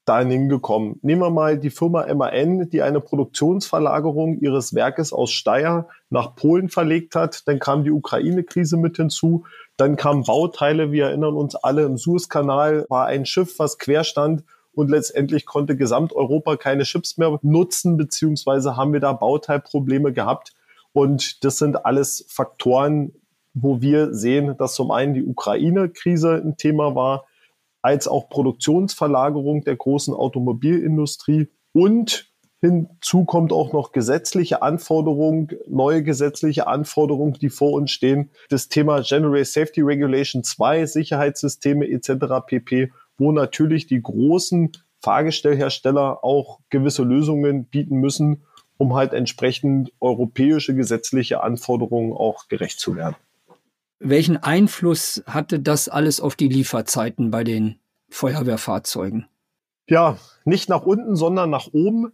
dahin 0.05 0.31
hingekommen. 0.31 0.99
Nehmen 1.03 1.21
wir 1.21 1.29
mal 1.29 1.57
die 1.57 1.69
Firma 1.69 2.11
MAN, 2.13 2.69
die 2.69 2.81
eine 2.81 2.99
Produktionsverlagerung 3.01 4.39
ihres 4.39 4.73
Werkes 4.73 5.13
aus 5.13 5.31
Steyr 5.31 5.87
nach 6.09 6.35
Polen 6.35 6.69
verlegt 6.69 7.15
hat. 7.15 7.47
Dann 7.47 7.59
kam 7.59 7.83
die 7.83 7.91
Ukraine-Krise 7.91 8.77
mit 8.77 8.97
hinzu. 8.97 9.45
Dann 9.77 9.95
kamen 9.95 10.23
Bauteile, 10.23 10.91
wir 10.91 11.05
erinnern 11.05 11.35
uns 11.35 11.55
alle, 11.55 11.83
im 11.83 11.97
Suezkanal 11.97 12.85
war 12.89 13.05
ein 13.05 13.25
Schiff, 13.25 13.59
was 13.59 13.77
quer 13.77 14.03
stand 14.03 14.43
und 14.73 14.89
letztendlich 14.89 15.45
konnte 15.45 15.75
Gesamteuropa 15.75 16.55
keine 16.55 16.83
Chips 16.83 17.17
mehr 17.17 17.37
nutzen, 17.41 17.97
beziehungsweise 17.97 18.77
haben 18.77 18.93
wir 18.93 18.99
da 18.99 19.13
Bauteilprobleme 19.13 20.13
gehabt. 20.13 20.53
Und 20.93 21.43
das 21.43 21.57
sind 21.57 21.85
alles 21.85 22.25
Faktoren, 22.27 23.13
wo 23.53 23.81
wir 23.81 24.13
sehen, 24.13 24.55
dass 24.57 24.75
zum 24.75 24.91
einen 24.91 25.13
die 25.13 25.25
Ukraine-Krise 25.25 26.41
ein 26.43 26.57
Thema 26.57 26.95
war, 26.95 27.25
als 27.81 28.07
auch 28.07 28.29
Produktionsverlagerung 28.29 29.63
der 29.63 29.75
großen 29.75 30.13
Automobilindustrie 30.13 31.49
und 31.73 32.31
Hinzu 32.63 33.25
kommt 33.25 33.51
auch 33.51 33.73
noch 33.73 33.91
gesetzliche 33.91 34.61
Anforderungen, 34.61 35.47
neue 35.67 36.03
gesetzliche 36.03 36.67
Anforderungen, 36.67 37.33
die 37.33 37.49
vor 37.49 37.71
uns 37.71 37.89
stehen. 37.89 38.29
Das 38.49 38.69
Thema 38.69 39.01
General 39.01 39.43
Safety 39.43 39.81
Regulation 39.81 40.43
2, 40.43 40.85
Sicherheitssysteme 40.85 41.89
etc. 41.89 42.45
pp, 42.45 42.91
wo 43.17 43.31
natürlich 43.31 43.87
die 43.87 44.03
großen 44.03 44.73
Fahrgestellhersteller 44.99 46.23
auch 46.23 46.59
gewisse 46.69 47.01
Lösungen 47.01 47.65
bieten 47.65 47.95
müssen, 47.95 48.43
um 48.77 48.93
halt 48.93 49.13
entsprechend 49.13 49.91
europäische 49.99 50.75
gesetzliche 50.75 51.41
Anforderungen 51.41 52.13
auch 52.13 52.47
gerecht 52.47 52.79
zu 52.79 52.95
werden. 52.95 53.15
Welchen 54.03 54.37
Einfluss 54.37 55.21
hatte 55.27 55.59
das 55.59 55.87
alles 55.87 56.21
auf 56.21 56.35
die 56.35 56.47
Lieferzeiten 56.47 57.29
bei 57.29 57.43
den 57.43 57.75
Feuerwehrfahrzeugen? 58.09 59.27
Ja, 59.87 60.17
nicht 60.43 60.69
nach 60.69 60.81
unten, 60.81 61.15
sondern 61.15 61.51
nach 61.51 61.67
oben. 61.71 62.11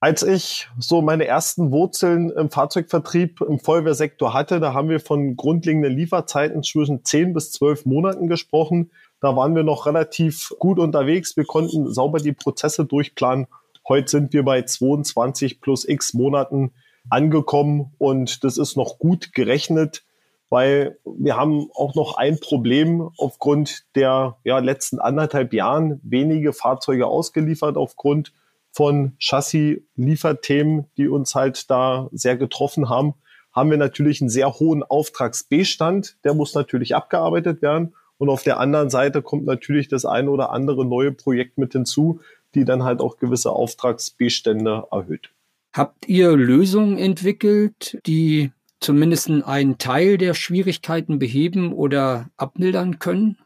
Als 0.00 0.24
ich 0.24 0.68
so 0.76 1.02
meine 1.02 1.26
ersten 1.26 1.70
Wurzeln 1.70 2.30
im 2.30 2.50
Fahrzeugvertrieb 2.50 3.42
im 3.42 3.60
Feuerwehrsektor 3.60 4.34
hatte, 4.34 4.58
da 4.58 4.74
haben 4.74 4.88
wir 4.88 4.98
von 4.98 5.36
grundlegenden 5.36 5.92
Lieferzeiten 5.92 6.64
zwischen 6.64 7.04
10 7.04 7.32
bis 7.32 7.52
12 7.52 7.86
Monaten 7.86 8.26
gesprochen. 8.26 8.90
Da 9.20 9.36
waren 9.36 9.54
wir 9.54 9.62
noch 9.62 9.86
relativ 9.86 10.52
gut 10.58 10.80
unterwegs. 10.80 11.36
Wir 11.36 11.44
konnten 11.44 11.92
sauber 11.92 12.18
die 12.18 12.32
Prozesse 12.32 12.86
durchplanen. 12.86 13.46
Heute 13.88 14.10
sind 14.10 14.32
wir 14.32 14.42
bei 14.42 14.62
22 14.62 15.60
plus 15.60 15.88
x 15.88 16.12
Monaten 16.12 16.72
angekommen 17.08 17.92
und 17.98 18.42
das 18.42 18.58
ist 18.58 18.76
noch 18.76 18.98
gut 18.98 19.32
gerechnet 19.32 20.02
weil 20.50 20.98
wir 21.04 21.36
haben 21.36 21.68
auch 21.74 21.94
noch 21.94 22.16
ein 22.16 22.38
Problem 22.40 23.08
aufgrund 23.16 23.84
der 23.94 24.36
ja, 24.44 24.58
letzten 24.58 24.98
anderthalb 24.98 25.54
Jahren 25.54 26.00
wenige 26.02 26.52
Fahrzeuge 26.52 27.06
ausgeliefert 27.06 27.76
aufgrund 27.76 28.32
von 28.72 29.14
Chassis-Lieferthemen, 29.18 30.86
die 30.96 31.08
uns 31.08 31.34
halt 31.34 31.70
da 31.70 32.08
sehr 32.12 32.36
getroffen 32.36 32.88
haben, 32.88 33.14
haben 33.52 33.70
wir 33.70 33.78
natürlich 33.78 34.20
einen 34.20 34.30
sehr 34.30 34.52
hohen 34.54 34.82
Auftragsbestand. 34.82 36.16
Der 36.24 36.34
muss 36.34 36.54
natürlich 36.54 36.94
abgearbeitet 36.94 37.62
werden. 37.62 37.94
Und 38.18 38.28
auf 38.28 38.42
der 38.42 38.60
anderen 38.60 38.90
Seite 38.90 39.22
kommt 39.22 39.46
natürlich 39.46 39.88
das 39.88 40.04
eine 40.04 40.30
oder 40.30 40.50
andere 40.50 40.84
neue 40.84 41.10
Projekt 41.10 41.58
mit 41.58 41.72
hinzu, 41.72 42.20
die 42.54 42.64
dann 42.64 42.84
halt 42.84 43.00
auch 43.00 43.16
gewisse 43.16 43.50
Auftragsbestände 43.50 44.84
erhöht. 44.90 45.30
Habt 45.72 46.08
ihr 46.08 46.36
Lösungen 46.36 46.98
entwickelt, 46.98 47.98
die 48.06 48.52
zumindest 48.80 49.30
einen 49.30 49.78
Teil 49.78 50.18
der 50.18 50.34
Schwierigkeiten 50.34 51.18
beheben 51.18 51.72
oder 51.72 52.30
abmildern 52.36 52.98
können? 52.98 53.38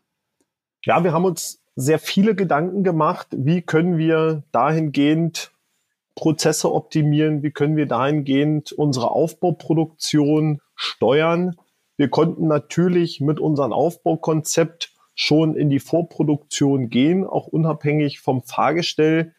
Ja, 0.85 1.03
wir 1.03 1.13
haben 1.13 1.25
uns 1.25 1.63
sehr 1.77 1.99
viele 1.99 2.35
Gedanken 2.35 2.85
gemacht, 2.85 3.29
wie 3.33 3.63
können 3.63 3.99
wir 3.99 4.45
dahingehend 4.53 5.53
Prozesse 6.15 6.73
optimieren, 6.73 7.43
wie 7.43 7.51
können 7.51 7.77
wir 7.77 7.87
dahingehend 7.87 8.73
unsere 8.73 9.11
Aufbauproduktion 9.11 10.61
steuern. 10.77 11.57
Wir 11.97 12.09
konnten 12.09 12.47
natürlich 12.47 13.21
mit 13.21 13.41
unserem 13.41 13.73
Aufbaukonzept 13.73 14.93
schon 15.15 15.57
in 15.57 15.71
die 15.71 15.81
Vorproduktion 15.81 16.91
gehen, 16.91 17.27
auch 17.27 17.47
unabhängig 17.47 18.21
vom 18.21 18.43
Fahrgestell 18.43 19.35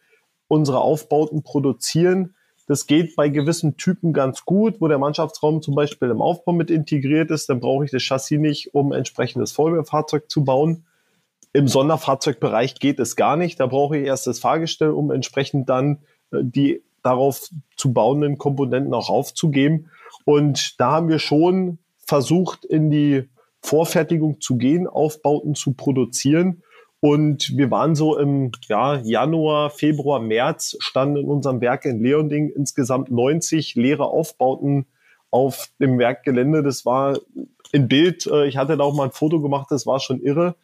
unsere 0.47 0.79
Aufbauten 0.79 1.43
produzieren. 1.43 2.34
Das 2.67 2.87
geht 2.87 3.15
bei 3.15 3.29
gewissen 3.29 3.77
Typen 3.77 4.11
ganz 4.11 4.43
gut, 4.43 4.81
wo 4.81 4.87
der 4.87 4.97
Mannschaftsraum 4.97 5.61
zum 5.61 5.75
Beispiel 5.75 6.09
im 6.09 6.21
Aufbau 6.21 6.51
mit 6.51 6.71
integriert 6.71 7.29
ist. 7.29 7.47
Dann 7.49 7.59
brauche 7.59 7.85
ich 7.85 7.91
das 7.91 8.01
Chassis 8.01 8.39
nicht, 8.39 8.73
um 8.73 8.91
entsprechendes 8.91 9.51
Feuerwehrfahrzeug 9.51 10.29
zu 10.29 10.43
bauen. 10.43 10.85
Im 11.53 11.67
Sonderfahrzeugbereich 11.67 12.75
geht 12.75 12.99
es 12.99 13.15
gar 13.15 13.37
nicht. 13.37 13.59
Da 13.59 13.67
brauche 13.67 13.97
ich 13.97 14.05
erst 14.05 14.25
das 14.27 14.39
Fahrgestell, 14.39 14.89
um 14.89 15.11
entsprechend 15.11 15.69
dann 15.69 15.99
äh, 16.31 16.39
die 16.41 16.81
darauf 17.03 17.49
zu 17.77 17.93
bauenden 17.93 18.39
Komponenten 18.39 18.93
auch 18.95 19.09
aufzugeben. 19.09 19.91
Und 20.25 20.79
da 20.79 20.93
haben 20.93 21.07
wir 21.07 21.19
schon 21.19 21.77
versucht, 21.99 22.65
in 22.65 22.89
die 22.89 23.29
Vorfertigung 23.61 24.41
zu 24.41 24.57
gehen, 24.57 24.87
Aufbauten 24.87 25.53
zu 25.53 25.73
produzieren 25.73 26.63
und 27.05 27.55
wir 27.55 27.69
waren 27.69 27.93
so 27.93 28.17
im 28.17 28.51
ja, 28.67 28.95
Januar, 28.95 29.69
Februar, 29.69 30.19
März, 30.19 30.75
standen 30.79 31.17
in 31.17 31.25
unserem 31.27 31.61
Werk 31.61 31.85
in 31.85 32.01
Leonding 32.01 32.49
insgesamt 32.49 33.11
90 33.11 33.75
leere 33.75 34.05
Aufbauten 34.07 34.87
auf 35.29 35.69
dem 35.79 35.99
Werkgelände. 35.99 36.63
Das 36.63 36.83
war 36.83 37.19
in 37.71 37.87
Bild, 37.87 38.25
äh, 38.25 38.47
ich 38.47 38.57
hatte 38.57 38.75
da 38.75 38.83
auch 38.83 38.95
mal 38.95 39.03
ein 39.03 39.11
Foto 39.11 39.39
gemacht, 39.39 39.67
das 39.69 39.85
war 39.85 39.99
schon 39.99 40.19
irre. 40.19 40.55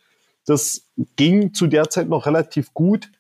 Das 0.48 0.88
ging 1.16 1.54
zu 1.54 1.68
der 1.68 1.92
Zeit 1.92 2.10
noch 2.10 2.26
relativ 2.26 2.74
gut, 2.74 3.12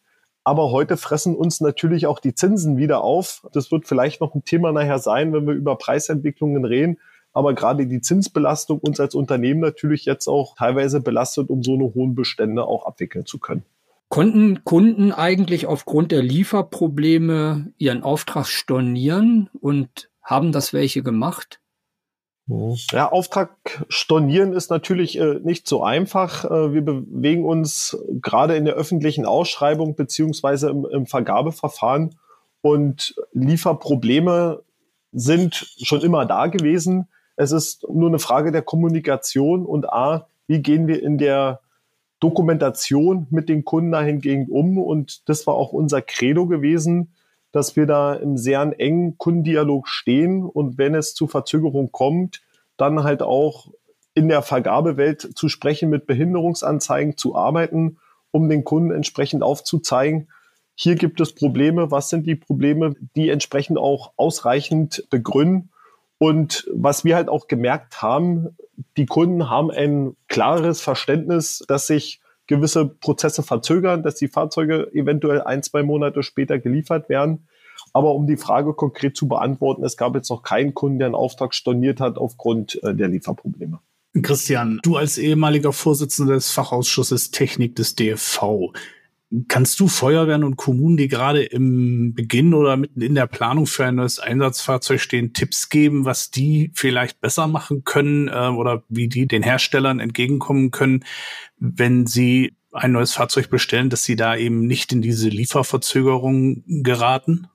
aber 0.44 0.72
heute 0.72 0.98
fressen 0.98 1.36
uns 1.36 1.62
natürlich 1.62 2.08
auch 2.08 2.20
die 2.20 2.34
Zinsen 2.34 2.78
wieder 2.78 3.04
auf. 3.04 3.48
Das 3.54 3.72
wird 3.72 3.88
vielleicht 3.88 4.20
noch 4.20 4.34
ein 4.34 4.46
Thema 4.46 4.72
nachher 4.72 4.98
sein, 4.98 5.32
wenn 5.32 5.46
wir 5.46 5.54
über 5.54 5.76
Preisentwicklungen 5.76 6.66
reden 6.66 6.98
aber 7.34 7.54
gerade 7.54 7.88
die 7.88 8.02
Zinsbelastung 8.02 8.80
uns 8.80 9.00
als 9.00 9.16
Unternehmen 9.16 9.60
natürlich 9.60 10.06
jetzt 10.06 10.28
auch 10.28 10.56
teilweise 10.56 11.02
belastet, 11.02 11.50
um 11.50 11.64
so 11.64 11.76
eine 11.76 11.94
hohen 11.94 12.16
Bestände 12.16 12.66
auch 12.66 12.86
abwickeln 12.86 13.26
zu 13.26 13.40
können. 13.40 13.64
Konnten 14.10 14.66
Kunden 14.66 15.14
eigentlich 15.14 15.68
aufgrund 15.68 16.12
der 16.12 16.22
Lieferprobleme 16.22 17.72
ihren 17.78 18.04
Auftrag 18.04 18.46
stornieren 18.46 19.50
und 19.62 20.10
haben 20.22 20.52
das 20.52 20.74
welche 20.74 21.02
gemacht? 21.02 21.62
Ja, 22.92 23.10
Auftrag 23.10 23.86
stornieren 23.88 24.52
ist 24.52 24.70
natürlich 24.70 25.18
äh, 25.18 25.40
nicht 25.44 25.68
so 25.68 25.84
einfach. 25.84 26.44
Äh, 26.44 26.74
wir 26.74 26.82
bewegen 26.82 27.46
uns 27.46 27.98
gerade 28.22 28.56
in 28.58 28.66
der 28.66 28.74
öffentlichen 28.74 29.26
Ausschreibung 29.26 29.96
beziehungsweise 29.96 30.70
im, 30.70 30.86
im 30.86 31.06
Vergabeverfahren 31.06 32.16
und 32.62 33.16
Lieferprobleme 33.32 34.64
sind 35.14 35.56
schon 35.82 36.02
immer 36.02 36.26
da 36.26 36.48
gewesen. 36.48 37.08
Es 37.36 37.52
ist 37.52 37.88
nur 37.90 38.10
eine 38.10 38.20
Frage 38.20 38.52
der 38.52 38.62
Kommunikation 38.62 39.66
und 39.66 39.90
A, 39.92 40.28
wie 40.48 40.62
gehen 40.62 40.88
wir 40.88 41.02
in 41.02 41.18
der 41.18 41.62
Dokumentation 42.20 43.28
mit 43.30 43.50
den 43.50 43.66
Kunden 43.66 43.92
dahingehend 43.92 44.50
um? 44.50 44.78
Und 44.78 45.28
das 45.30 45.48
war 45.48 45.56
auch 45.56 45.74
unser 45.74 46.02
Credo 46.02 46.46
gewesen, 46.46 47.14
dass 47.52 47.76
wir 47.76 47.86
da 47.86 48.14
im 48.14 48.38
sehr 48.38 48.62
engen 48.80 49.18
Kundendialog 49.18 49.88
stehen. 49.88 50.44
Und 50.44 50.78
wenn 50.78 50.96
es 50.96 51.14
zu 51.14 51.28
Verzögerung 51.28 51.92
kommt, 51.92 52.42
dann 52.78 53.04
halt 53.04 53.22
auch 53.22 53.68
in 54.14 54.28
der 54.28 54.42
Vergabewelt 54.42 55.32
zu 55.36 55.50
sprechen, 55.50 55.90
mit 55.90 56.06
Behinderungsanzeigen 56.06 57.18
zu 57.18 57.36
arbeiten, 57.36 57.98
um 58.32 58.50
den 58.50 58.64
Kunden 58.64 58.92
entsprechend 58.92 59.44
aufzuzeigen, 59.44 60.28
hier 60.76 60.96
gibt 60.96 61.22
es 61.22 61.34
Probleme, 61.34 61.92
was 61.92 62.10
sind 62.10 62.26
die 62.26 62.36
Probleme, 62.36 62.96
die 63.16 63.30
entsprechend 63.30 63.78
auch 63.78 64.14
ausreichend 64.16 65.06
begründen 65.12 65.70
und 66.22 66.70
was 66.72 67.04
wir 67.04 67.16
halt 67.16 67.30
auch 67.30 67.48
gemerkt 67.48 68.04
haben, 68.04 68.56
die 68.96 69.08
Kunden 69.08 69.50
haben 69.50 69.72
ein 69.72 70.16
klares 70.28 70.80
Verständnis, 70.80 71.64
dass 71.68 71.88
sich 71.88 72.22
gewisse 72.46 72.86
Prozesse 72.86 73.42
verzögern, 73.42 74.04
dass 74.04 74.18
die 74.18 74.28
Fahrzeuge 74.28 74.92
eventuell 74.94 75.42
ein, 75.42 75.64
zwei 75.64 75.82
Monate 75.82 76.22
später 76.22 76.60
geliefert 76.60 77.10
werden. 77.10 77.48
Aber 77.92 78.14
um 78.14 78.28
die 78.28 78.38
Frage 78.38 78.76
konkret 78.76 79.18
zu 79.18 79.28
beantworten, 79.28 79.84
es 79.84 79.98
gab 79.98 80.14
jetzt 80.14 80.30
noch 80.30 80.44
keinen 80.44 80.76
Kunden, 80.76 81.00
der 81.00 81.08
einen 81.08 81.16
Auftrag 81.16 81.56
storniert 81.56 82.00
hat 82.00 82.20
aufgrund 82.20 82.80
äh, 82.84 82.94
der 82.94 83.08
Lieferprobleme. 83.08 83.80
Christian, 84.22 84.80
du 84.84 84.98
als 84.98 85.18
ehemaliger 85.18 85.74
Vorsitzender 85.74 86.36
des 86.36 86.52
Fachausschusses 86.52 87.32
Technik 87.32 87.76
des 87.78 87.96
DFV, 87.96 88.74
kannst 89.48 89.80
du 89.80 89.88
Feuerwehren 89.88 90.44
und 90.44 90.58
Kommunen, 90.58 90.98
die 90.98 91.08
gerade 91.08 91.44
im 91.44 92.14
Beginn 92.14 92.54
oder 92.54 92.76
mitten 92.76 93.02
in 93.02 93.16
der 93.16 93.28
Planung 93.28 93.66
für 93.66 93.86
ein 93.86 93.96
neues 93.96 94.20
Einsatzfahrzeug 94.20 95.00
stehen, 95.00 95.34
Tipps 95.34 95.70
geben, 95.70 96.04
was 96.06 96.32
die 96.32 96.72
vielleicht 96.74 97.22
besser 97.22 97.48
machen 97.48 97.84
können 97.84 98.28
äh, 98.28 98.50
oder 98.50 98.84
wie 98.90 99.08
die 99.08 99.28
den 99.28 99.44
Herstellern 99.44 100.00
entgegenkommen 100.00 100.72
können, 100.72 101.06
wenn 101.58 102.08
sie 102.08 102.56
ein 102.74 102.92
neues 102.92 103.14
Fahrzeug 103.14 103.50
bestellen, 103.50 103.90
dass 103.90 104.04
sie 104.04 104.16
da 104.16 104.36
eben 104.36 104.66
nicht 104.66 104.92
in 104.92 105.02
diese 105.02 105.30
Lieferverzögerung 105.30 106.64
geraten? 106.84 107.48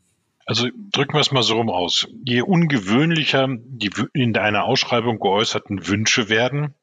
Also 0.46 0.68
drücken 0.92 1.14
wir 1.14 1.20
es 1.20 1.32
mal 1.32 1.42
so 1.42 1.56
rum 1.56 1.70
aus. 1.70 2.06
Je 2.24 2.40
ungewöhnlicher 2.40 3.48
die 3.50 3.90
in 4.12 4.36
einer 4.36 4.64
Ausschreibung 4.64 5.18
geäußerten 5.18 5.88
Wünsche 5.88 6.28
werden, 6.28 6.74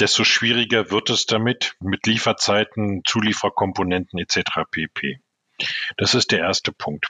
desto 0.00 0.24
schwieriger 0.24 0.90
wird 0.90 1.10
es 1.10 1.26
damit 1.26 1.74
mit 1.80 2.06
Lieferzeiten, 2.06 3.02
Zulieferkomponenten 3.04 4.18
etc. 4.18 4.42
pp. 4.70 5.20
Das 5.96 6.14
ist 6.14 6.32
der 6.32 6.40
erste 6.40 6.72
Punkt. 6.72 7.06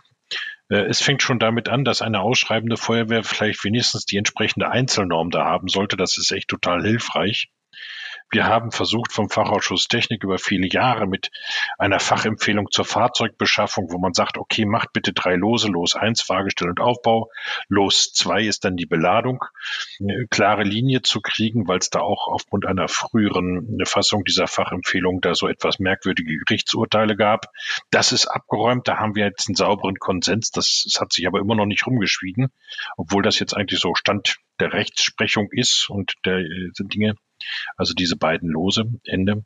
Äh, 0.68 0.86
es 0.86 1.00
fängt 1.00 1.22
schon 1.22 1.38
damit 1.38 1.68
an, 1.68 1.84
dass 1.84 2.02
eine 2.02 2.20
ausschreibende 2.20 2.76
Feuerwehr 2.76 3.24
vielleicht 3.24 3.64
wenigstens 3.64 4.04
die 4.04 4.16
entsprechende 4.16 4.70
Einzelnorm 4.70 5.30
da 5.30 5.44
haben 5.44 5.68
sollte. 5.68 5.96
Das 5.96 6.18
ist 6.18 6.30
echt 6.32 6.48
total 6.48 6.82
hilfreich. 6.82 7.48
Wir 8.30 8.46
haben 8.46 8.72
versucht 8.72 9.12
vom 9.12 9.30
Fachausschuss 9.30 9.86
Technik 9.86 10.24
über 10.24 10.38
viele 10.38 10.66
Jahre 10.68 11.06
mit 11.06 11.30
einer 11.78 12.00
Fachempfehlung 12.00 12.70
zur 12.70 12.84
Fahrzeugbeschaffung, 12.84 13.92
wo 13.92 13.98
man 13.98 14.14
sagt, 14.14 14.36
okay, 14.36 14.64
macht 14.64 14.92
bitte 14.92 15.12
drei 15.12 15.36
Lose, 15.36 15.68
Los 15.68 15.94
eins, 15.94 16.22
Fahrgestell 16.22 16.68
und 16.68 16.80
Aufbau, 16.80 17.30
Los 17.68 18.12
zwei 18.12 18.42
ist 18.42 18.64
dann 18.64 18.76
die 18.76 18.86
Beladung, 18.86 19.44
eine 20.00 20.26
klare 20.28 20.64
Linie 20.64 21.02
zu 21.02 21.20
kriegen, 21.20 21.68
weil 21.68 21.78
es 21.78 21.90
da 21.90 22.00
auch 22.00 22.26
aufgrund 22.26 22.66
einer 22.66 22.88
früheren 22.88 23.78
Fassung 23.84 24.24
dieser 24.24 24.48
Fachempfehlung 24.48 25.20
da 25.20 25.34
so 25.34 25.46
etwas 25.46 25.78
merkwürdige 25.78 26.36
Gerichtsurteile 26.38 27.16
gab. 27.16 27.46
Das 27.90 28.10
ist 28.10 28.26
abgeräumt, 28.26 28.88
da 28.88 28.98
haben 28.98 29.14
wir 29.14 29.24
jetzt 29.24 29.48
einen 29.48 29.54
sauberen 29.56 29.96
Konsens, 29.96 30.50
das, 30.50 30.82
das 30.84 31.00
hat 31.00 31.12
sich 31.12 31.26
aber 31.28 31.38
immer 31.38 31.54
noch 31.54 31.66
nicht 31.66 31.86
rumgeschwiegen, 31.86 32.48
obwohl 32.96 33.22
das 33.22 33.38
jetzt 33.38 33.54
eigentlich 33.54 33.80
so 33.80 33.94
Stand 33.94 34.38
der 34.58 34.72
Rechtsprechung 34.72 35.48
ist 35.52 35.88
und 35.90 36.14
der 36.24 36.38
äh, 36.38 36.70
Dinge. 36.78 37.14
Also 37.76 37.94
diese 37.94 38.16
beiden 38.16 38.48
Lose, 38.48 38.84
Ende. 39.04 39.44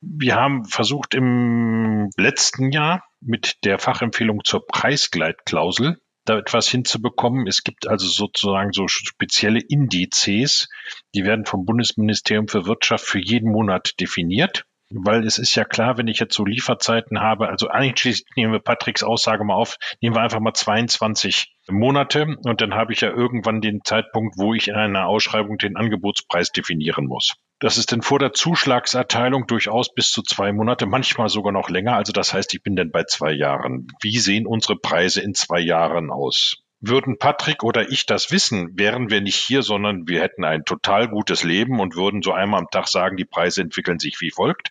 Wir 0.00 0.36
haben 0.36 0.64
versucht 0.64 1.14
im 1.14 2.10
letzten 2.16 2.70
Jahr 2.70 3.04
mit 3.20 3.64
der 3.64 3.78
Fachempfehlung 3.78 4.44
zur 4.44 4.66
Preisgleitklausel 4.66 5.98
da 6.26 6.38
etwas 6.38 6.68
hinzubekommen. 6.68 7.46
Es 7.46 7.64
gibt 7.64 7.86
also 7.86 8.06
sozusagen 8.06 8.72
so 8.72 8.88
spezielle 8.88 9.60
Indizes, 9.60 10.68
die 11.14 11.24
werden 11.24 11.44
vom 11.44 11.64
Bundesministerium 11.64 12.48
für 12.48 12.66
Wirtschaft 12.66 13.04
für 13.04 13.18
jeden 13.18 13.50
Monat 13.50 14.00
definiert 14.00 14.64
weil 14.90 15.26
es 15.26 15.38
ist 15.38 15.54
ja 15.54 15.64
klar, 15.64 15.98
wenn 15.98 16.08
ich 16.08 16.20
jetzt 16.20 16.34
so 16.34 16.44
Lieferzeiten 16.44 17.20
habe, 17.20 17.48
also 17.48 17.68
eigentlich 17.68 18.24
nehmen 18.36 18.52
wir 18.52 18.60
Patricks 18.60 19.02
Aussage 19.02 19.44
mal 19.44 19.54
auf, 19.54 19.76
nehmen 20.00 20.14
wir 20.14 20.22
einfach 20.22 20.40
mal 20.40 20.54
22 20.54 21.53
Monate 21.68 22.36
und 22.44 22.60
dann 22.60 22.74
habe 22.74 22.92
ich 22.92 23.00
ja 23.00 23.10
irgendwann 23.10 23.60
den 23.60 23.80
Zeitpunkt, 23.84 24.36
wo 24.38 24.54
ich 24.54 24.68
in 24.68 24.74
einer 24.74 25.06
Ausschreibung 25.06 25.58
den 25.58 25.76
Angebotspreis 25.76 26.50
definieren 26.50 27.06
muss. 27.06 27.34
Das 27.60 27.78
ist 27.78 27.92
dann 27.92 28.02
vor 28.02 28.18
der 28.18 28.32
Zuschlagserteilung 28.32 29.46
durchaus 29.46 29.94
bis 29.94 30.10
zu 30.10 30.22
zwei 30.22 30.52
Monate, 30.52 30.86
manchmal 30.86 31.28
sogar 31.28 31.52
noch 31.52 31.70
länger. 31.70 31.96
Also 31.96 32.12
das 32.12 32.34
heißt, 32.34 32.52
ich 32.52 32.62
bin 32.62 32.76
dann 32.76 32.90
bei 32.90 33.04
zwei 33.04 33.32
Jahren. 33.32 33.86
Wie 34.02 34.18
sehen 34.18 34.46
unsere 34.46 34.76
Preise 34.76 35.22
in 35.22 35.34
zwei 35.34 35.60
Jahren 35.60 36.10
aus? 36.10 36.64
Würden 36.80 37.16
Patrick 37.18 37.62
oder 37.62 37.90
ich 37.90 38.04
das 38.04 38.30
wissen, 38.30 38.78
wären 38.78 39.08
wir 39.08 39.22
nicht 39.22 39.36
hier, 39.36 39.62
sondern 39.62 40.06
wir 40.06 40.20
hätten 40.20 40.44
ein 40.44 40.64
total 40.64 41.08
gutes 41.08 41.42
Leben 41.42 41.80
und 41.80 41.96
würden 41.96 42.20
so 42.20 42.32
einmal 42.32 42.60
am 42.60 42.68
Tag 42.70 42.88
sagen, 42.88 43.16
die 43.16 43.24
Preise 43.24 43.62
entwickeln 43.62 43.98
sich 43.98 44.20
wie 44.20 44.30
folgt. 44.30 44.70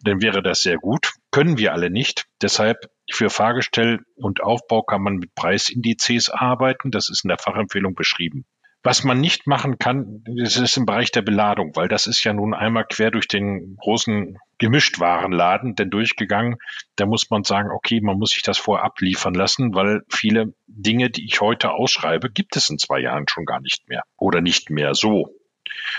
Dann 0.00 0.22
wäre 0.22 0.42
das 0.42 0.62
sehr 0.62 0.78
gut. 0.78 1.12
Können 1.30 1.58
wir 1.58 1.72
alle 1.72 1.90
nicht. 1.90 2.26
Deshalb 2.42 2.88
für 3.10 3.30
Fahrgestell 3.30 4.00
und 4.16 4.42
Aufbau 4.42 4.82
kann 4.82 5.02
man 5.02 5.16
mit 5.16 5.34
Preisindizes 5.34 6.30
arbeiten. 6.30 6.90
Das 6.90 7.10
ist 7.10 7.24
in 7.24 7.28
der 7.28 7.38
Fachempfehlung 7.38 7.94
beschrieben. 7.94 8.46
Was 8.84 9.02
man 9.02 9.20
nicht 9.20 9.46
machen 9.46 9.78
kann, 9.78 10.22
das 10.24 10.56
ist 10.56 10.76
im 10.76 10.86
Bereich 10.86 11.10
der 11.10 11.22
Beladung, 11.22 11.72
weil 11.74 11.88
das 11.88 12.06
ist 12.06 12.22
ja 12.22 12.32
nun 12.32 12.54
einmal 12.54 12.84
quer 12.84 13.10
durch 13.10 13.26
den 13.26 13.76
großen 13.76 14.38
Gemischtwarenladen 14.58 15.74
denn 15.74 15.90
durchgegangen. 15.90 16.56
Da 16.94 17.04
muss 17.04 17.28
man 17.28 17.42
sagen, 17.42 17.70
okay, 17.70 18.00
man 18.00 18.18
muss 18.18 18.30
sich 18.30 18.42
das 18.42 18.56
vorab 18.56 19.00
liefern 19.00 19.34
lassen, 19.34 19.74
weil 19.74 20.02
viele 20.08 20.54
Dinge, 20.68 21.10
die 21.10 21.24
ich 21.26 21.40
heute 21.40 21.72
ausschreibe, 21.72 22.30
gibt 22.30 22.54
es 22.56 22.70
in 22.70 22.78
zwei 22.78 23.00
Jahren 23.00 23.26
schon 23.28 23.46
gar 23.46 23.60
nicht 23.60 23.88
mehr 23.88 24.04
oder 24.16 24.40
nicht 24.40 24.70
mehr 24.70 24.94
so. 24.94 25.34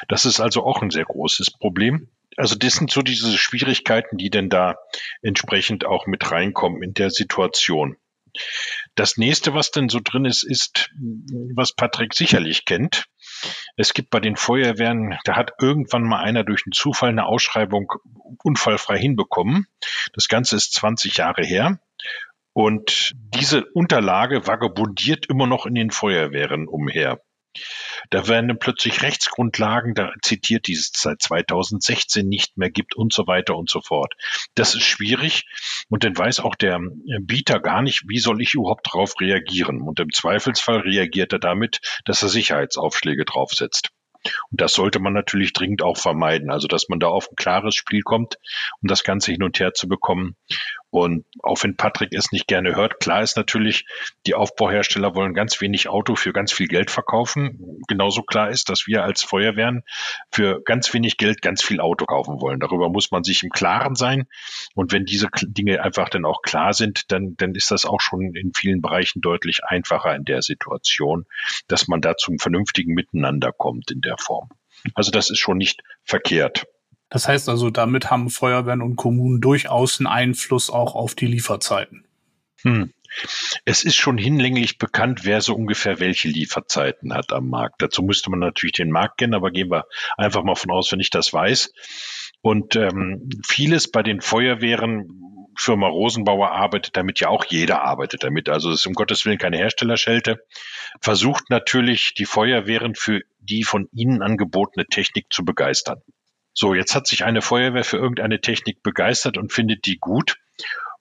Das 0.08 0.26
ist 0.26 0.40
also 0.40 0.64
auch 0.64 0.82
ein 0.82 0.90
sehr 0.90 1.06
großes 1.06 1.52
Problem. 1.52 2.10
Also 2.40 2.56
das 2.56 2.76
sind 2.76 2.90
so 2.90 3.02
diese 3.02 3.38
Schwierigkeiten, 3.38 4.18
die 4.18 4.30
denn 4.30 4.48
da 4.50 4.78
entsprechend 5.22 5.86
auch 5.86 6.08
mit 6.08 6.32
reinkommen 6.32 6.82
in 6.82 6.94
der 6.94 7.10
Situation. 7.10 7.98
Das 8.96 9.18
nächste, 9.18 9.54
was 9.54 9.72
denn 9.72 9.90
so 9.90 10.00
drin 10.02 10.24
ist, 10.24 10.44
ist, 10.44 10.90
was 11.54 11.74
Patrick 11.74 12.14
sicherlich 12.14 12.64
kennt. 12.64 13.08
Es 13.76 13.94
gibt 13.94 14.10
bei 14.10 14.22
den 14.22 14.38
Feuerwehren, 14.38 15.18
da 15.26 15.36
hat 15.36 15.52
irgendwann 15.60 16.04
mal 16.04 16.22
einer 16.22 16.46
durch 16.46 16.64
einen 16.66 16.72
Zufall 16.72 17.10
eine 17.10 17.26
Ausschreibung 17.26 17.92
unfallfrei 18.42 18.98
hinbekommen. 18.98 19.68
Das 20.14 20.30
Ganze 20.30 20.56
ist 20.56 20.74
20 20.76 21.18
Jahre 21.18 21.44
her. 21.44 21.82
Und 22.54 23.16
diese 23.16 23.66
Unterlage 23.74 24.48
vagabundiert 24.48 25.26
immer 25.28 25.46
noch 25.46 25.66
in 25.66 25.76
den 25.76 25.92
Feuerwehren 25.92 26.70
umher. 26.70 27.22
Da 28.10 28.28
werden 28.28 28.58
plötzlich 28.60 29.02
Rechtsgrundlagen 29.02 29.94
da 29.94 30.12
zitiert, 30.22 30.68
die 30.68 30.74
es 30.74 30.92
seit 30.94 31.22
2016 31.22 32.28
nicht 32.28 32.58
mehr 32.58 32.70
gibt 32.70 32.96
und 32.96 33.14
so 33.14 33.28
weiter 33.28 33.56
und 33.56 33.70
so 33.70 33.82
fort. 33.82 34.14
Das 34.56 34.76
ist 34.76 34.84
schwierig 34.84 35.46
und 35.90 36.04
dann 36.04 36.18
weiß 36.18 36.40
auch 36.40 36.56
der 36.56 36.80
Bieter 37.22 37.60
gar 37.60 37.82
nicht, 37.82 38.04
wie 38.08 38.20
soll 38.20 38.42
ich 38.42 38.54
überhaupt 38.54 38.88
darauf 38.88 39.20
reagieren. 39.20 39.82
Und 39.82 40.00
im 40.00 40.12
Zweifelsfall 40.12 40.80
reagiert 40.80 41.34
er 41.34 41.40
damit, 41.40 41.80
dass 42.06 42.22
er 42.22 42.30
Sicherheitsaufschläge 42.30 43.26
draufsetzt. 43.26 43.90
Und 44.52 44.60
das 44.62 44.74
sollte 44.74 45.00
man 45.00 45.14
natürlich 45.14 45.54
dringend 45.54 45.82
auch 45.82 45.98
vermeiden. 45.98 46.52
Also, 46.52 46.68
dass 46.68 46.90
man 46.90 47.00
da 47.00 47.08
auf 47.08 47.30
ein 47.32 47.36
klares 47.36 47.76
Spiel 47.76 48.02
kommt, 48.02 48.36
um 48.82 48.88
das 48.88 49.04
Ganze 49.04 49.32
hin 49.32 49.44
und 49.44 49.60
her 49.60 49.74
zu 49.74 49.88
bekommen. 49.88 50.36
Und 50.92 51.26
auch 51.44 51.64
wenn 51.64 51.76
Patrick 51.76 52.14
es 52.14 52.32
nicht 52.32 52.48
gerne 52.48 52.76
hört, 52.76 53.00
klar 53.00 53.22
ist 53.22 53.38
natürlich, 53.38 53.86
die 54.26 54.34
Aufbauhersteller 54.34 55.14
wollen 55.14 55.34
ganz 55.34 55.62
wenig 55.62 55.88
Auto 55.88 56.16
für 56.16 56.34
ganz 56.34 56.52
viel 56.52 56.68
Geld 56.68 56.90
verkaufen. 56.90 57.80
Genauso 57.88 58.24
klar 58.24 58.50
ist, 58.50 58.70
dass 58.70 58.88
wir 58.88 59.04
als 59.04 59.24
Feuerwehren 59.24 59.84
für 60.32 60.62
ganz 60.64 60.92
wenig 60.94 61.18
Geld 61.18 61.42
ganz 61.42 61.62
viel 61.62 61.80
Auto 61.80 62.06
kaufen 62.06 62.42
wollen. 62.42 62.60
Darüber 62.60 62.90
muss 62.90 63.12
man 63.12 63.24
sich 63.24 63.44
im 63.44 63.52
Klaren 63.52 63.96
sein. 63.96 64.26
Und 64.74 64.92
wenn 64.92 65.06
diese 65.06 65.28
Dinge 65.44 65.84
einfach 65.84 66.10
dann 66.10 66.26
auch 66.26 66.42
klar 66.42 66.74
sind, 66.74 67.12
dann, 67.12 67.36
dann 67.38 67.54
ist 67.54 67.70
das 67.70 67.86
auch 67.86 68.02
schon 68.02 68.34
in 68.34 68.54
vielen 68.56 68.82
Bereichen 68.82 69.22
deutlich 69.22 69.64
einfacher 69.64 70.16
in 70.16 70.26
der 70.26 70.42
Situation, 70.42 71.26
dass 71.68 71.88
man 71.88 72.02
da 72.02 72.18
zum 72.18 72.40
vernünftigen 72.40 72.94
Miteinander 72.94 73.52
kommt 73.52 73.92
in 73.92 74.02
der 74.02 74.18
Form. 74.18 74.50
Also 74.96 75.12
das 75.12 75.30
ist 75.30 75.40
schon 75.40 75.58
nicht 75.58 75.84
verkehrt. 76.04 76.66
Das 77.10 77.28
heißt 77.28 77.50
also, 77.50 77.70
damit 77.70 78.12
haben 78.12 78.30
Feuerwehren 78.30 78.82
und 78.82 78.96
Kommunen 78.96 79.42
durchaus 79.42 80.00
einen 80.00 80.08
Einfluss 80.08 80.70
auch 80.70 80.96
auf 80.96 81.16
die 81.16 81.26
Lieferzeiten. 81.26 82.06
Hm. 82.62 82.94
Es 83.66 83.84
ist 83.84 83.96
schon 83.96 84.18
hinlänglich 84.18 84.78
bekannt, 84.78 85.22
wer 85.24 85.42
so 85.42 85.56
ungefähr 85.56 86.00
welche 86.00 86.28
Lieferzeiten 86.28 87.14
hat 87.14 87.34
am 87.34 87.50
Markt. 87.50 87.82
Dazu 87.82 88.04
müsste 88.04 88.30
man 88.30 88.40
natürlich 88.40 88.74
den 88.74 88.92
Markt 88.92 89.18
kennen, 89.18 89.34
aber 89.34 89.50
gehen 89.50 89.72
wir 89.72 89.86
einfach 90.18 90.44
mal 90.44 90.56
von 90.56 90.72
aus, 90.72 90.92
wenn 90.92 91.00
ich 91.00 91.10
das 91.10 91.34
weiß. 91.34 91.74
Und 92.42 92.76
ähm, 92.76 93.30
vieles 93.46 93.90
bei 93.90 94.04
den 94.04 94.22
Feuerwehren, 94.22 95.48
Firma 95.58 95.88
Rosenbauer 95.88 96.52
arbeitet 96.52 96.96
damit, 96.96 97.20
ja 97.20 97.30
auch 97.30 97.44
jeder 97.46 97.82
arbeitet 97.82 98.24
damit. 98.24 98.48
Also 98.48 98.72
es 98.72 98.82
ist 98.82 98.88
um 98.88 98.94
Gottes 98.94 99.26
Willen 99.26 99.40
keine 99.40 99.58
Herstellerschelte. 99.58 100.46
Versucht 101.02 101.50
natürlich 101.50 102.14
die 102.14 102.26
Feuerwehren 102.26 102.96
für 102.96 103.22
die 103.40 103.64
von 103.64 103.90
ihnen 103.92 104.22
angebotene 104.22 104.86
Technik 104.86 105.26
zu 105.32 105.44
begeistern. 105.44 106.02
So, 106.54 106.74
jetzt 106.74 106.96
hat 106.96 107.08
sich 107.08 107.24
eine 107.24 107.42
Feuerwehr 107.42 107.84
für 107.84 107.98
irgendeine 107.98 108.42
Technik 108.42 108.84
begeistert 108.84 109.38
und 109.38 109.54
findet 109.54 109.86
die 109.86 109.98
gut. 109.98 110.38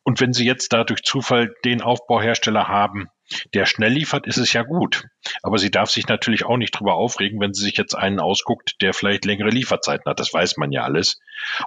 Und 0.03 0.21
wenn 0.21 0.33
Sie 0.33 0.47
jetzt 0.47 0.73
da 0.73 0.85
durch 0.85 1.03
Zufall 1.03 1.55
den 1.65 1.83
Aufbauhersteller 1.83 2.69
haben, 2.69 3.09
der 3.55 3.67
schnell 3.67 3.93
liefert, 3.93 4.27
ist 4.27 4.39
es 4.39 4.53
ja 4.53 4.63
gut. 4.63 5.05
Aber 5.43 5.59
sie 5.59 5.71
darf 5.71 5.91
sich 5.91 6.09
natürlich 6.09 6.45
auch 6.45 6.57
nicht 6.57 6.73
drüber 6.73 6.95
aufregen, 6.95 7.41
wenn 7.41 7.53
sie 7.53 7.65
sich 7.65 7.77
jetzt 7.77 7.95
einen 7.95 8.21
ausguckt, 8.21 8.81
der 8.81 8.95
vielleicht 8.95 9.25
längere 9.25 9.51
Lieferzeiten 9.51 10.09
hat. 10.09 10.21
Das 10.21 10.33
weiß 10.33 10.57
man 10.57 10.73
ja 10.73 10.85
alles. 10.85 11.21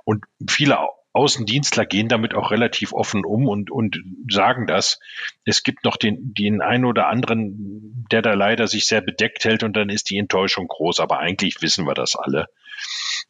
Und 0.04 0.26
viele 0.48 0.80
Außendienstler 1.14 1.86
gehen 1.86 2.08
damit 2.08 2.34
auch 2.34 2.52
relativ 2.52 2.94
offen 2.94 3.26
um 3.26 3.48
und, 3.48 3.70
und 3.70 3.98
sagen 4.30 4.66
das. 4.66 5.00
Es 5.44 5.64
gibt 5.64 5.84
noch 5.84 5.98
den, 5.98 6.34
den 6.34 6.62
einen 6.62 6.86
oder 6.86 7.08
anderen, 7.08 8.06
der 8.12 8.22
da 8.22 8.34
leider 8.34 8.68
sich 8.68 8.86
sehr 8.88 9.02
bedeckt 9.02 9.44
hält 9.44 9.64
und 9.64 9.76
dann 9.76 9.90
ist 9.90 10.10
die 10.10 10.18
Enttäuschung 10.18 10.68
groß. 10.68 11.00
Aber 11.00 11.20
eigentlich 11.20 11.62
wissen 11.62 11.86
wir 11.86 11.94
das 11.94 12.16
alle. 12.16 12.48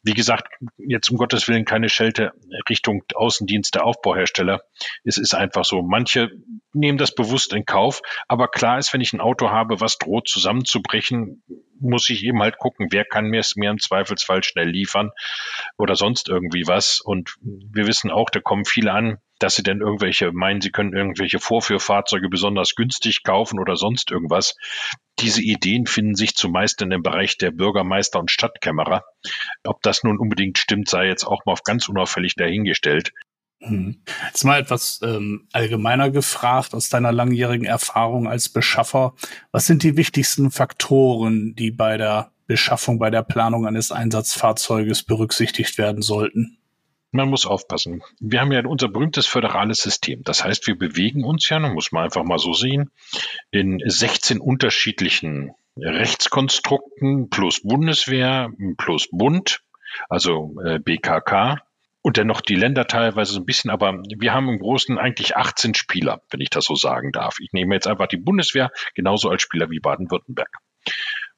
Wie 0.02 0.14
gesagt, 0.14 0.48
jetzt 0.78 1.10
um 1.10 1.16
Gottes 1.16 1.48
Willen 1.48 1.64
keine 1.64 1.88
Schelte 1.88 2.32
Richtung 2.68 3.02
Außendienst 3.14 3.74
der 3.74 3.84
Aufbauhersteller. 3.84 4.62
Es 5.04 5.18
ist 5.18 5.34
einfach 5.34 5.64
so. 5.64 5.82
Manche 5.82 6.30
nehmen 6.72 6.98
das 6.98 7.14
bewusst 7.14 7.52
in 7.52 7.64
Kauf. 7.64 8.00
Aber 8.28 8.48
klar 8.48 8.78
ist, 8.78 8.92
wenn 8.92 9.00
ich 9.00 9.12
ein 9.12 9.20
Auto 9.20 9.50
habe, 9.50 9.80
was 9.80 9.98
droht 9.98 10.28
zusammenzubrechen, 10.28 11.42
muss 11.82 12.08
ich 12.10 12.24
eben 12.24 12.40
halt 12.40 12.58
gucken, 12.58 12.88
wer 12.90 13.04
kann 13.04 13.26
mir 13.26 13.40
es 13.40 13.56
mir 13.56 13.70
im 13.70 13.78
Zweifelsfall 13.78 14.42
schnell 14.42 14.68
liefern 14.68 15.10
oder 15.76 15.96
sonst 15.96 16.28
irgendwie 16.28 16.66
was. 16.66 17.00
Und 17.00 17.36
wir 17.42 17.86
wissen 17.86 18.10
auch, 18.10 18.30
da 18.30 18.40
kommen 18.40 18.64
viele 18.64 18.92
an, 18.92 19.18
dass 19.38 19.56
sie 19.56 19.62
denn 19.62 19.80
irgendwelche 19.80 20.30
meinen, 20.32 20.60
sie 20.60 20.70
können 20.70 20.94
irgendwelche 20.94 21.40
Vorführfahrzeuge 21.40 22.28
besonders 22.28 22.74
günstig 22.76 23.24
kaufen 23.24 23.58
oder 23.58 23.76
sonst 23.76 24.10
irgendwas. 24.10 24.56
Diese 25.18 25.42
Ideen 25.42 25.86
finden 25.86 26.14
sich 26.14 26.36
zumeist 26.36 26.80
in 26.82 26.90
dem 26.90 27.02
Bereich 27.02 27.38
der 27.38 27.50
Bürgermeister 27.50 28.20
und 28.20 28.30
Stadtkämmerer. 28.30 29.04
Ob 29.64 29.82
das 29.82 30.04
nun 30.04 30.18
unbedingt 30.18 30.58
stimmt, 30.58 30.88
sei 30.88 31.06
jetzt 31.06 31.24
auch 31.24 31.44
mal 31.44 31.52
auf 31.52 31.64
ganz 31.64 31.88
unauffällig 31.88 32.36
dahingestellt. 32.36 33.12
Hm. 33.62 33.96
Jetzt 34.26 34.44
mal 34.44 34.58
etwas 34.58 35.00
ähm, 35.02 35.46
allgemeiner 35.52 36.10
gefragt 36.10 36.74
aus 36.74 36.88
deiner 36.88 37.12
langjährigen 37.12 37.66
Erfahrung 37.66 38.26
als 38.26 38.48
Beschaffer. 38.48 39.14
Was 39.52 39.66
sind 39.66 39.84
die 39.84 39.96
wichtigsten 39.96 40.50
Faktoren, 40.50 41.54
die 41.54 41.70
bei 41.70 41.96
der 41.96 42.32
Beschaffung, 42.48 42.98
bei 42.98 43.10
der 43.10 43.22
Planung 43.22 43.66
eines 43.66 43.92
Einsatzfahrzeuges 43.92 45.04
berücksichtigt 45.04 45.78
werden 45.78 46.02
sollten? 46.02 46.58
Man 47.12 47.28
muss 47.28 47.46
aufpassen. 47.46 48.02
Wir 48.20 48.40
haben 48.40 48.52
ja 48.52 48.64
unser 48.64 48.88
berühmtes 48.88 49.26
föderales 49.26 49.78
System. 49.78 50.22
Das 50.24 50.42
heißt, 50.42 50.66
wir 50.66 50.76
bewegen 50.76 51.24
uns 51.24 51.48
ja, 51.48 51.58
muss 51.58 51.92
man 51.92 52.04
einfach 52.04 52.24
mal 52.24 52.38
so 52.38 52.54
sehen, 52.54 52.90
in 53.50 53.80
16 53.84 54.40
unterschiedlichen 54.40 55.52
Rechtskonstrukten 55.76 57.28
plus 57.30 57.60
Bundeswehr 57.62 58.50
plus 58.76 59.08
Bund, 59.10 59.60
also 60.08 60.54
äh, 60.64 60.78
BKK, 60.78 61.58
und 62.02 62.16
dennoch 62.16 62.40
die 62.40 62.56
Länder 62.56 62.86
teilweise 62.86 63.32
so 63.32 63.40
ein 63.40 63.46
bisschen, 63.46 63.70
aber 63.70 64.02
wir 64.18 64.32
haben 64.32 64.48
im 64.48 64.58
Großen 64.58 64.98
eigentlich 64.98 65.36
18 65.36 65.74
Spieler, 65.74 66.20
wenn 66.30 66.40
ich 66.40 66.50
das 66.50 66.64
so 66.64 66.74
sagen 66.74 67.12
darf. 67.12 67.36
Ich 67.40 67.52
nehme 67.52 67.74
jetzt 67.74 67.86
einfach 67.86 68.08
die 68.08 68.16
Bundeswehr 68.16 68.70
genauso 68.94 69.30
als 69.30 69.42
Spieler 69.42 69.70
wie 69.70 69.80
Baden-Württemberg. 69.80 70.50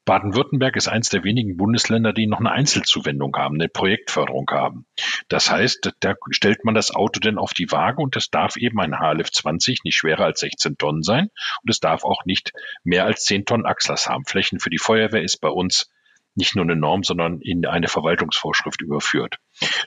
Baden-Württemberg 0.05 0.75
ist 0.75 0.87
eines 0.87 1.09
der 1.09 1.23
wenigen 1.23 1.57
Bundesländer, 1.57 2.13
die 2.13 2.27
noch 2.27 2.39
eine 2.39 2.51
Einzelzuwendung 2.51 3.35
haben, 3.35 3.55
eine 3.55 3.67
Projektförderung 3.67 4.47
haben. 4.51 4.85
Das 5.29 5.49
heißt, 5.49 5.93
da 5.99 6.13
stellt 6.29 6.63
man 6.63 6.75
das 6.75 6.91
Auto 6.91 7.19
denn 7.19 7.39
auf 7.39 7.53
die 7.53 7.71
Waage 7.71 8.03
und 8.03 8.15
es 8.15 8.29
darf 8.29 8.55
eben 8.55 8.79
ein 8.79 8.99
HLF 8.99 9.31
20 9.31 9.83
nicht 9.83 9.95
schwerer 9.95 10.25
als 10.25 10.41
16 10.41 10.77
Tonnen 10.77 11.01
sein 11.01 11.29
und 11.63 11.69
es 11.69 11.79
darf 11.79 12.03
auch 12.03 12.23
nicht 12.25 12.53
mehr 12.83 13.05
als 13.05 13.23
10 13.23 13.45
Tonnen 13.45 13.65
Achslast 13.65 14.07
haben. 14.07 14.25
Flächen 14.25 14.59
für 14.59 14.69
die 14.69 14.77
Feuerwehr 14.77 15.23
ist 15.23 15.41
bei 15.41 15.49
uns 15.49 15.89
nicht 16.35 16.55
nur 16.55 16.65
eine 16.65 16.75
Norm, 16.75 17.03
sondern 17.03 17.39
in 17.41 17.65
eine 17.65 17.87
Verwaltungsvorschrift 17.87 18.81
überführt. 18.81 19.37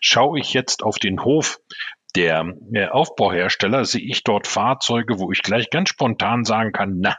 Schaue 0.01 0.39
ich 0.39 0.55
jetzt 0.55 0.83
auf 0.83 0.99
den 0.99 1.25
Hof 1.25 1.59
der 2.17 2.55
äh, 2.73 2.87
Aufbauhersteller, 2.87 3.85
sehe 3.85 4.03
ich 4.03 4.25
dort 4.25 4.47
Fahrzeuge, 4.47 5.19
wo 5.19 5.31
ich 5.31 5.43
gleich 5.43 5.71
ganz 5.71 5.91
spontan 5.91 6.45
sagen 6.45 6.73
kann, 6.73 6.99
na, 7.01 7.17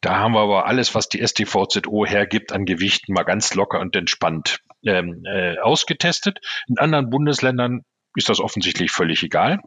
da 0.00 0.18
haben 0.18 0.32
wir 0.34 0.40
aber 0.40 0.66
alles, 0.66 0.94
was 0.94 1.08
die 1.08 1.24
STVZO 1.24 2.04
hergibt 2.04 2.52
an 2.52 2.64
Gewichten, 2.64 3.12
mal 3.12 3.22
ganz 3.22 3.54
locker 3.54 3.80
und 3.80 3.94
entspannt 3.94 4.58
ähm, 4.84 5.22
äh, 5.24 5.58
ausgetestet. 5.58 6.40
In 6.66 6.78
anderen 6.78 7.08
Bundesländern 7.08 7.82
ist 8.16 8.28
das 8.28 8.40
offensichtlich 8.40 8.90
völlig 8.90 9.22
egal. 9.22 9.60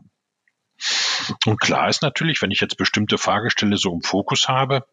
Und 1.45 1.59
klar 1.59 1.89
ist 1.89 2.01
natürlich, 2.01 2.41
wenn 2.41 2.51
ich 2.51 2.59
jetzt 2.59 2.77
bestimmte 2.77 3.17
Fragestelle 3.17 3.77
so 3.77 3.93
im 3.93 4.01
Fokus 4.01 4.47
habe, 4.47 4.85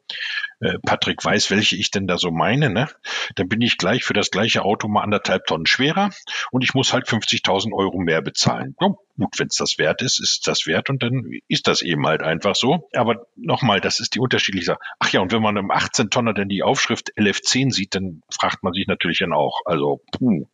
äh, 0.60 0.78
Patrick 0.84 1.24
weiß, 1.24 1.50
welche 1.50 1.76
ich 1.76 1.90
denn 1.90 2.06
da 2.06 2.18
so 2.18 2.30
meine, 2.30 2.70
ne? 2.70 2.88
dann 3.36 3.48
bin 3.48 3.60
ich 3.60 3.78
gleich 3.78 4.04
für 4.04 4.14
das 4.14 4.30
gleiche 4.30 4.62
Auto 4.62 4.88
mal 4.88 5.02
anderthalb 5.02 5.46
Tonnen 5.46 5.66
schwerer 5.66 6.10
und 6.50 6.62
ich 6.62 6.74
muss 6.74 6.92
halt 6.92 7.08
50.000 7.08 7.72
Euro 7.72 7.98
mehr 7.98 8.22
bezahlen. 8.22 8.76
Ja, 8.80 8.88
gut, 9.18 9.38
wenn 9.38 9.48
es 9.48 9.56
das 9.56 9.78
wert 9.78 10.02
ist, 10.02 10.20
ist 10.20 10.46
das 10.46 10.66
wert 10.66 10.90
und 10.90 11.02
dann 11.02 11.22
ist 11.48 11.68
das 11.68 11.82
eben 11.82 12.06
halt 12.06 12.22
einfach 12.22 12.54
so. 12.54 12.88
Aber 12.94 13.26
nochmal, 13.36 13.80
das 13.80 14.00
ist 14.00 14.14
die 14.14 14.20
unterschiedliche 14.20 14.66
Sache. 14.66 14.80
Ach 14.98 15.10
ja, 15.10 15.20
und 15.20 15.32
wenn 15.32 15.42
man 15.42 15.56
im 15.56 15.70
18 15.70 16.10
Tonner 16.10 16.34
denn 16.34 16.48
die 16.48 16.62
Aufschrift 16.62 17.12
LF10 17.16 17.72
sieht, 17.72 17.94
dann 17.94 18.22
fragt 18.30 18.62
man 18.62 18.72
sich 18.72 18.86
natürlich 18.86 19.18
dann 19.18 19.32
auch, 19.32 19.60
also, 19.64 20.00
puh. 20.12 20.46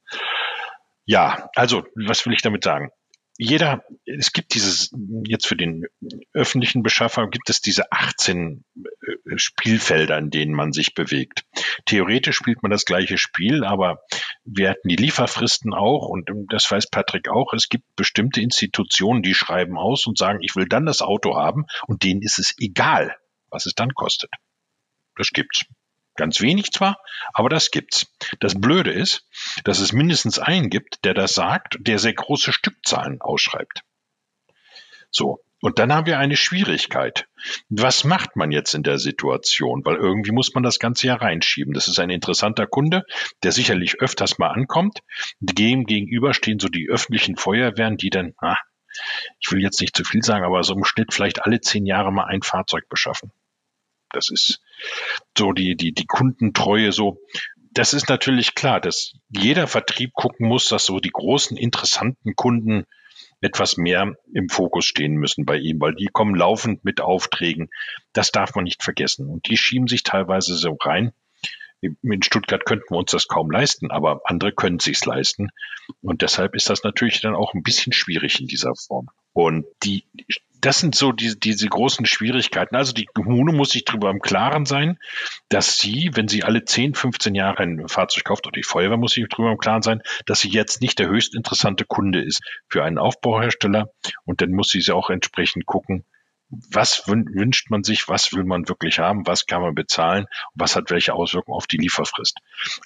Ja, 1.04 1.48
also, 1.54 1.84
was 1.94 2.26
will 2.26 2.34
ich 2.34 2.42
damit 2.42 2.64
sagen? 2.64 2.90
Jeder, 3.40 3.84
es 4.04 4.32
gibt 4.32 4.54
dieses, 4.54 4.92
jetzt 5.24 5.46
für 5.46 5.54
den 5.54 5.86
öffentlichen 6.32 6.82
Beschaffer 6.82 7.28
gibt 7.28 7.48
es 7.48 7.60
diese 7.60 7.92
18 7.92 8.64
äh, 8.74 9.38
Spielfelder, 9.38 10.18
in 10.18 10.30
denen 10.30 10.52
man 10.52 10.72
sich 10.72 10.92
bewegt. 10.92 11.44
Theoretisch 11.86 12.34
spielt 12.34 12.62
man 12.62 12.72
das 12.72 12.84
gleiche 12.84 13.16
Spiel, 13.16 13.64
aber 13.64 14.00
wir 14.44 14.70
hatten 14.70 14.88
die 14.88 14.96
Lieferfristen 14.96 15.72
auch 15.72 16.08
und 16.08 16.28
das 16.48 16.68
weiß 16.68 16.90
Patrick 16.90 17.28
auch. 17.28 17.52
Es 17.52 17.68
gibt 17.68 17.84
bestimmte 17.94 18.40
Institutionen, 18.40 19.22
die 19.22 19.34
schreiben 19.34 19.78
aus 19.78 20.06
und 20.08 20.18
sagen, 20.18 20.40
ich 20.42 20.56
will 20.56 20.66
dann 20.66 20.84
das 20.84 21.00
Auto 21.00 21.36
haben 21.36 21.66
und 21.86 22.02
denen 22.02 22.22
ist 22.22 22.40
es 22.40 22.56
egal, 22.58 23.14
was 23.50 23.66
es 23.66 23.74
dann 23.74 23.94
kostet. 23.94 24.32
Das 25.16 25.30
gibt's. 25.30 25.64
Ganz 26.18 26.40
wenig 26.40 26.72
zwar, 26.72 27.00
aber 27.32 27.48
das 27.48 27.70
gibt's. 27.70 28.12
Das 28.40 28.60
Blöde 28.60 28.90
ist, 28.90 29.24
dass 29.62 29.78
es 29.78 29.92
mindestens 29.92 30.40
einen 30.40 30.68
gibt, 30.68 31.04
der 31.04 31.14
das 31.14 31.32
sagt, 31.32 31.78
der 31.78 32.00
sehr 32.00 32.12
große 32.12 32.52
Stückzahlen 32.52 33.20
ausschreibt. 33.20 33.84
So. 35.12 35.40
Und 35.60 35.78
dann 35.78 35.92
haben 35.92 36.06
wir 36.06 36.18
eine 36.18 36.36
Schwierigkeit. 36.36 37.28
Was 37.68 38.02
macht 38.02 38.34
man 38.34 38.50
jetzt 38.50 38.74
in 38.74 38.82
der 38.82 38.98
Situation? 38.98 39.84
Weil 39.84 39.94
irgendwie 39.94 40.32
muss 40.32 40.54
man 40.54 40.64
das 40.64 40.80
Ganze 40.80 41.06
ja 41.06 41.14
reinschieben. 41.14 41.72
Das 41.72 41.86
ist 41.86 42.00
ein 42.00 42.10
interessanter 42.10 42.66
Kunde, 42.66 43.04
der 43.44 43.52
sicherlich 43.52 44.00
öfters 44.00 44.38
mal 44.38 44.50
ankommt. 44.50 45.00
Dem 45.38 45.84
gegenüber 45.84 46.34
stehen 46.34 46.58
so 46.58 46.68
die 46.68 46.88
öffentlichen 46.88 47.36
Feuerwehren, 47.36 47.96
die 47.96 48.10
dann, 48.10 48.34
ah, 48.38 48.58
ich 49.38 49.52
will 49.52 49.62
jetzt 49.62 49.80
nicht 49.80 49.96
zu 49.96 50.02
viel 50.02 50.22
sagen, 50.22 50.44
aber 50.44 50.64
so 50.64 50.74
im 50.74 50.84
Schnitt 50.84 51.14
vielleicht 51.14 51.44
alle 51.44 51.60
zehn 51.60 51.86
Jahre 51.86 52.12
mal 52.12 52.26
ein 52.26 52.42
Fahrzeug 52.42 52.88
beschaffen. 52.88 53.32
Das 54.10 54.30
ist 54.30 54.60
so 55.36 55.52
die, 55.52 55.76
die, 55.76 55.92
die 55.92 56.06
Kundentreue 56.06 56.92
so. 56.92 57.18
Das 57.72 57.94
ist 57.94 58.08
natürlich 58.08 58.54
klar, 58.54 58.80
dass 58.80 59.12
jeder 59.28 59.66
Vertrieb 59.66 60.12
gucken 60.14 60.48
muss, 60.48 60.68
dass 60.68 60.86
so 60.86 61.00
die 61.00 61.10
großen, 61.10 61.56
interessanten 61.56 62.34
Kunden 62.34 62.86
etwas 63.40 63.76
mehr 63.76 64.16
im 64.32 64.48
Fokus 64.48 64.84
stehen 64.84 65.14
müssen 65.14 65.44
bei 65.44 65.58
ihm, 65.58 65.80
weil 65.80 65.94
die 65.94 66.06
kommen 66.06 66.34
laufend 66.34 66.84
mit 66.84 67.00
Aufträgen. 67.00 67.70
Das 68.12 68.32
darf 68.32 68.54
man 68.54 68.64
nicht 68.64 68.82
vergessen. 68.82 69.28
Und 69.28 69.48
die 69.48 69.56
schieben 69.56 69.86
sich 69.86 70.02
teilweise 70.02 70.56
so 70.56 70.76
rein. 70.80 71.12
In 71.80 72.22
Stuttgart 72.24 72.64
könnten 72.64 72.90
wir 72.90 72.98
uns 72.98 73.12
das 73.12 73.28
kaum 73.28 73.52
leisten, 73.52 73.92
aber 73.92 74.22
andere 74.24 74.52
können 74.52 74.80
sich's 74.80 75.04
leisten. 75.04 75.50
Und 76.02 76.22
deshalb 76.22 76.56
ist 76.56 76.68
das 76.68 76.82
natürlich 76.82 77.20
dann 77.20 77.36
auch 77.36 77.54
ein 77.54 77.62
bisschen 77.62 77.92
schwierig 77.92 78.40
in 78.40 78.48
dieser 78.48 78.74
Form. 78.74 79.08
Und 79.32 79.64
die 79.84 80.04
das 80.60 80.80
sind 80.80 80.94
so 80.94 81.12
die, 81.12 81.38
diese 81.38 81.68
großen 81.68 82.06
Schwierigkeiten. 82.06 82.76
Also 82.76 82.92
die 82.92 83.06
Kommune 83.06 83.52
muss 83.52 83.70
sich 83.70 83.84
darüber 83.84 84.10
im 84.10 84.20
Klaren 84.20 84.66
sein, 84.66 84.98
dass 85.48 85.78
sie, 85.78 86.10
wenn 86.14 86.28
sie 86.28 86.44
alle 86.44 86.64
10, 86.64 86.94
15 86.94 87.34
Jahre 87.34 87.62
ein 87.62 87.88
Fahrzeug 87.88 88.24
kauft, 88.24 88.46
oder 88.46 88.54
die 88.54 88.62
Feuerwehr 88.62 88.96
muss 88.96 89.12
sich 89.12 89.26
darüber 89.28 89.52
im 89.52 89.58
Klaren 89.58 89.82
sein, 89.82 90.02
dass 90.26 90.40
sie 90.40 90.50
jetzt 90.50 90.80
nicht 90.80 90.98
der 90.98 91.08
höchst 91.08 91.34
interessante 91.34 91.84
Kunde 91.84 92.22
ist 92.22 92.42
für 92.68 92.84
einen 92.84 92.98
Aufbauhersteller. 92.98 93.90
Und 94.24 94.40
dann 94.40 94.50
muss 94.50 94.70
sie 94.70 94.92
auch 94.92 95.10
entsprechend 95.10 95.66
gucken, 95.66 96.04
was 96.50 97.06
wünscht 97.06 97.70
man 97.70 97.82
sich, 97.84 98.08
was 98.08 98.32
will 98.32 98.44
man 98.44 98.68
wirklich 98.68 98.98
haben, 98.98 99.26
was 99.26 99.46
kann 99.46 99.60
man 99.60 99.74
bezahlen, 99.74 100.26
was 100.54 100.76
hat 100.76 100.90
welche 100.90 101.14
Auswirkungen 101.14 101.56
auf 101.56 101.66
die 101.66 101.76
Lieferfrist. 101.76 102.38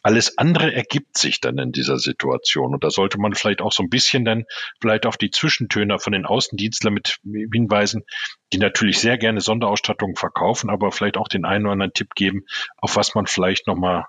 Alles 0.03 0.37
andere 0.39 0.73
ergibt 0.75 1.17
sich 1.17 1.41
dann 1.41 1.59
in 1.59 1.73
dieser 1.73 1.99
Situation. 1.99 2.75
Und 2.75 2.83
da 2.83 2.91
sollte 2.91 3.19
man 3.19 3.35
vielleicht 3.35 3.61
auch 3.61 3.73
so 3.73 3.83
ein 3.83 3.89
bisschen 3.89 4.25
dann 4.25 4.45
vielleicht 4.81 5.07
auf 5.07 5.17
die 5.17 5.31
Zwischentöner 5.31 5.99
von 5.99 6.13
den 6.13 6.27
Außendienstlern 6.27 6.95
mit 6.95 7.19
hinweisen, 7.25 8.05
die 8.53 8.59
natürlich 8.59 8.99
sehr 8.99 9.17
gerne 9.17 9.41
Sonderausstattungen 9.41 10.17
verkaufen, 10.17 10.69
aber 10.69 10.91
vielleicht 10.91 11.17
auch 11.17 11.29
den 11.29 11.45
einen 11.45 11.67
oder 11.67 11.73
anderen 11.73 11.95
Tipp 11.95 12.15
geben, 12.15 12.45
auf 12.79 12.97
was 12.97 13.15
man 13.15 13.27
vielleicht 13.27 13.67
nochmal 13.67 14.07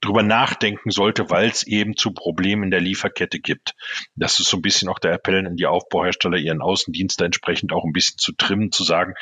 drüber 0.00 0.22
nachdenken 0.22 0.90
sollte, 0.90 1.30
weil 1.30 1.50
es 1.50 1.62
eben 1.62 1.96
zu 1.96 2.12
Problemen 2.12 2.64
in 2.64 2.70
der 2.70 2.80
Lieferkette 2.80 3.38
gibt. 3.38 3.74
Das 4.14 4.40
ist 4.40 4.48
so 4.48 4.58
ein 4.58 4.62
bisschen 4.62 4.88
auch 4.88 4.98
der 4.98 5.12
Appell 5.12 5.46
an 5.46 5.56
die 5.56 5.66
Aufbauhersteller, 5.66 6.38
ihren 6.38 6.62
Außendienst 6.62 7.20
entsprechend 7.20 7.72
auch 7.72 7.84
ein 7.84 7.92
bisschen 7.92 8.18
zu 8.18 8.32
trimmen, 8.32 8.72
zu 8.72 8.84
sagen, 8.84 9.14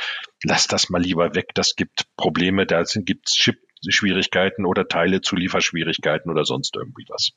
lass 0.44 0.66
das 0.66 0.88
mal 0.88 1.02
lieber 1.02 1.34
weg, 1.34 1.50
das 1.54 1.74
gibt 1.74 2.04
Probleme, 2.16 2.66
da 2.66 2.82
gibt 2.94 3.28
es 3.28 3.34
Chip-Schwierigkeiten 3.34 4.64
oder 4.64 4.86
Teile 4.88 5.20
zu 5.20 5.36
Lieferschwierigkeiten 5.36 6.30
oder 6.30 6.44
sonst 6.44 6.76
irgendwie 6.76 7.06
was. 7.08 7.32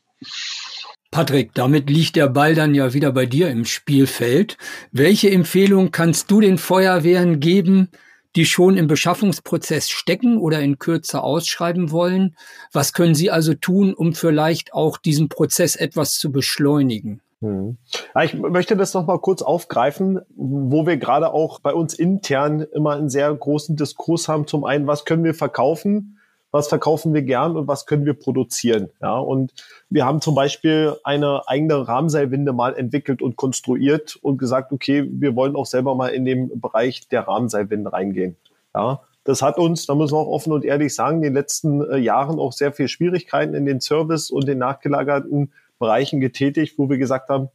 Patrick, 1.11 1.53
damit 1.53 1.89
liegt 1.89 2.15
der 2.15 2.29
Ball 2.29 2.55
dann 2.55 2.73
ja 2.73 2.93
wieder 2.93 3.11
bei 3.11 3.25
dir 3.25 3.49
im 3.49 3.65
Spielfeld. 3.65 4.57
Welche 4.93 5.29
Empfehlung 5.29 5.91
kannst 5.91 6.31
du 6.31 6.39
den 6.39 6.57
Feuerwehren 6.57 7.41
geben, 7.41 7.89
die 8.35 8.45
schon 8.45 8.77
im 8.77 8.87
Beschaffungsprozess 8.87 9.89
stecken 9.89 10.37
oder 10.37 10.59
in 10.61 10.79
Kürze 10.79 11.21
ausschreiben 11.21 11.91
wollen? 11.91 12.35
Was 12.71 12.93
können 12.93 13.15
Sie 13.15 13.31
also 13.31 13.53
tun, 13.53 13.93
um 13.93 14.13
vielleicht 14.13 14.73
auch 14.73 14.97
diesen 14.97 15.29
Prozess 15.29 15.75
etwas 15.75 16.13
zu 16.13 16.31
beschleunigen? 16.31 17.21
Hm. 17.41 17.77
Ich 18.23 18.35
möchte 18.35 18.77
das 18.77 18.93
noch 18.93 19.07
mal 19.07 19.19
kurz 19.19 19.41
aufgreifen, 19.41 20.19
wo 20.35 20.85
wir 20.85 20.97
gerade 20.97 21.33
auch 21.33 21.59
bei 21.59 21.73
uns 21.73 21.93
intern 21.95 22.61
immer 22.61 22.95
einen 22.95 23.09
sehr 23.09 23.33
großen 23.33 23.75
Diskurs 23.75 24.27
haben. 24.27 24.45
Zum 24.45 24.63
einen, 24.63 24.85
was 24.85 25.05
können 25.05 25.23
wir 25.23 25.33
verkaufen? 25.33 26.19
Was 26.51 26.67
verkaufen 26.67 27.13
wir 27.13 27.21
gern 27.21 27.55
und 27.55 27.67
was 27.67 27.85
können 27.85 28.05
wir 28.05 28.13
produzieren. 28.13 28.89
Ja, 29.01 29.17
und 29.17 29.53
wir 29.89 30.05
haben 30.05 30.21
zum 30.21 30.35
Beispiel 30.35 30.95
eine 31.03 31.47
eigene 31.47 31.87
Rahmenseilwinde 31.87 32.53
mal 32.53 32.75
entwickelt 32.75 33.21
und 33.21 33.37
konstruiert 33.37 34.17
und 34.21 34.37
gesagt, 34.37 34.71
okay, 34.71 35.07
wir 35.09 35.35
wollen 35.35 35.55
auch 35.55 35.65
selber 35.65 35.95
mal 35.95 36.09
in 36.09 36.25
den 36.25 36.59
Bereich 36.59 37.07
der 37.07 37.27
Rahmenseilwinde 37.27 37.93
reingehen. 37.93 38.35
Ja, 38.75 39.01
das 39.23 39.41
hat 39.41 39.57
uns, 39.57 39.85
da 39.85 39.95
müssen 39.95 40.15
wir 40.15 40.19
auch 40.19 40.27
offen 40.27 40.51
und 40.51 40.65
ehrlich 40.65 40.95
sagen, 40.95 41.17
in 41.17 41.23
den 41.23 41.33
letzten 41.33 41.81
äh, 41.89 41.97
Jahren 41.97 42.39
auch 42.39 42.53
sehr 42.53 42.73
viel 42.73 42.87
Schwierigkeiten 42.87 43.53
in 43.53 43.65
den 43.65 43.79
Service 43.79 44.31
und 44.31 44.47
den 44.47 44.57
nachgelagerten 44.57 45.53
Bereichen 45.79 46.19
getätigt, 46.19 46.77
wo 46.77 46.89
wir 46.89 46.97
gesagt 46.97 47.29
haben, 47.29 47.49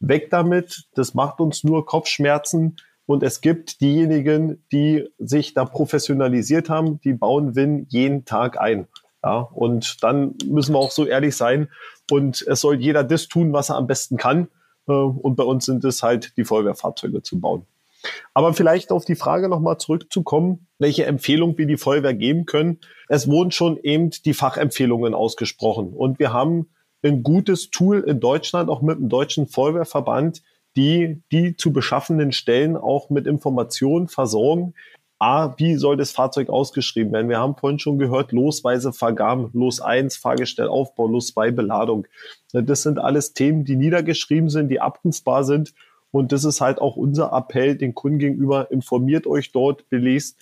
weg 0.00 0.30
damit, 0.30 0.88
das 0.94 1.14
macht 1.14 1.40
uns 1.40 1.64
nur 1.64 1.86
Kopfschmerzen. 1.86 2.76
Und 3.06 3.22
es 3.22 3.40
gibt 3.40 3.80
diejenigen, 3.80 4.64
die 4.70 5.08
sich 5.18 5.54
da 5.54 5.64
professionalisiert 5.64 6.68
haben, 6.68 7.00
die 7.00 7.14
bauen 7.14 7.54
Win 7.56 7.86
jeden 7.88 8.24
Tag 8.24 8.60
ein. 8.60 8.86
Ja, 9.24 9.40
und 9.40 10.02
dann 10.02 10.34
müssen 10.46 10.74
wir 10.74 10.78
auch 10.78 10.90
so 10.90 11.06
ehrlich 11.06 11.36
sein. 11.36 11.68
Und 12.10 12.42
es 12.42 12.60
soll 12.60 12.80
jeder 12.80 13.04
das 13.04 13.28
tun, 13.28 13.52
was 13.52 13.70
er 13.70 13.76
am 13.76 13.86
besten 13.86 14.16
kann. 14.16 14.48
Äh, 14.88 14.92
und 14.92 15.36
bei 15.36 15.44
uns 15.44 15.66
sind 15.66 15.84
es 15.84 16.02
halt 16.02 16.36
die 16.36 16.44
Feuerwehrfahrzeuge 16.44 17.22
zu 17.22 17.40
bauen. 17.40 17.66
Aber 18.34 18.52
vielleicht 18.52 18.90
auf 18.90 19.04
die 19.04 19.14
Frage 19.14 19.48
nochmal 19.48 19.78
zurückzukommen, 19.78 20.66
welche 20.78 21.06
Empfehlung 21.06 21.56
wir 21.56 21.66
die 21.66 21.76
Feuerwehr 21.76 22.14
geben 22.14 22.46
können. 22.46 22.80
Es 23.08 23.28
wurden 23.28 23.52
schon 23.52 23.76
eben 23.76 24.10
die 24.10 24.34
Fachempfehlungen 24.34 25.14
ausgesprochen. 25.14 25.92
Und 25.92 26.18
wir 26.18 26.32
haben 26.32 26.70
ein 27.04 27.22
gutes 27.22 27.70
Tool 27.70 28.00
in 28.00 28.18
Deutschland, 28.18 28.70
auch 28.70 28.82
mit 28.82 28.98
dem 28.98 29.08
Deutschen 29.08 29.46
Feuerwehrverband, 29.46 30.42
die 30.76 31.22
die 31.30 31.56
zu 31.56 31.72
beschaffenden 31.72 32.32
Stellen 32.32 32.76
auch 32.76 33.10
mit 33.10 33.26
Informationen 33.26 34.08
versorgen. 34.08 34.74
A, 35.18 35.54
wie 35.56 35.76
soll 35.76 35.96
das 35.96 36.10
Fahrzeug 36.10 36.48
ausgeschrieben 36.48 37.12
werden? 37.12 37.28
Wir 37.28 37.38
haben 37.38 37.56
vorhin 37.56 37.78
schon 37.78 37.98
gehört, 37.98 38.32
losweise 38.32 38.92
Vergaben, 38.92 39.50
Los 39.52 39.80
1, 39.80 40.16
Fahrgestellaufbau, 40.16 41.06
Los 41.06 41.28
2, 41.28 41.52
Beladung. 41.52 42.08
Das 42.52 42.82
sind 42.82 42.98
alles 42.98 43.32
Themen, 43.32 43.64
die 43.64 43.76
niedergeschrieben 43.76 44.50
sind, 44.50 44.68
die 44.68 44.80
abrufbar 44.80 45.44
sind. 45.44 45.74
Und 46.10 46.32
das 46.32 46.44
ist 46.44 46.60
halt 46.60 46.80
auch 46.80 46.96
unser 46.96 47.32
Appell 47.32 47.76
den 47.76 47.94
Kunden 47.94 48.18
gegenüber. 48.18 48.72
Informiert 48.72 49.28
euch 49.28 49.52
dort, 49.52 49.88
belest, 49.90 50.40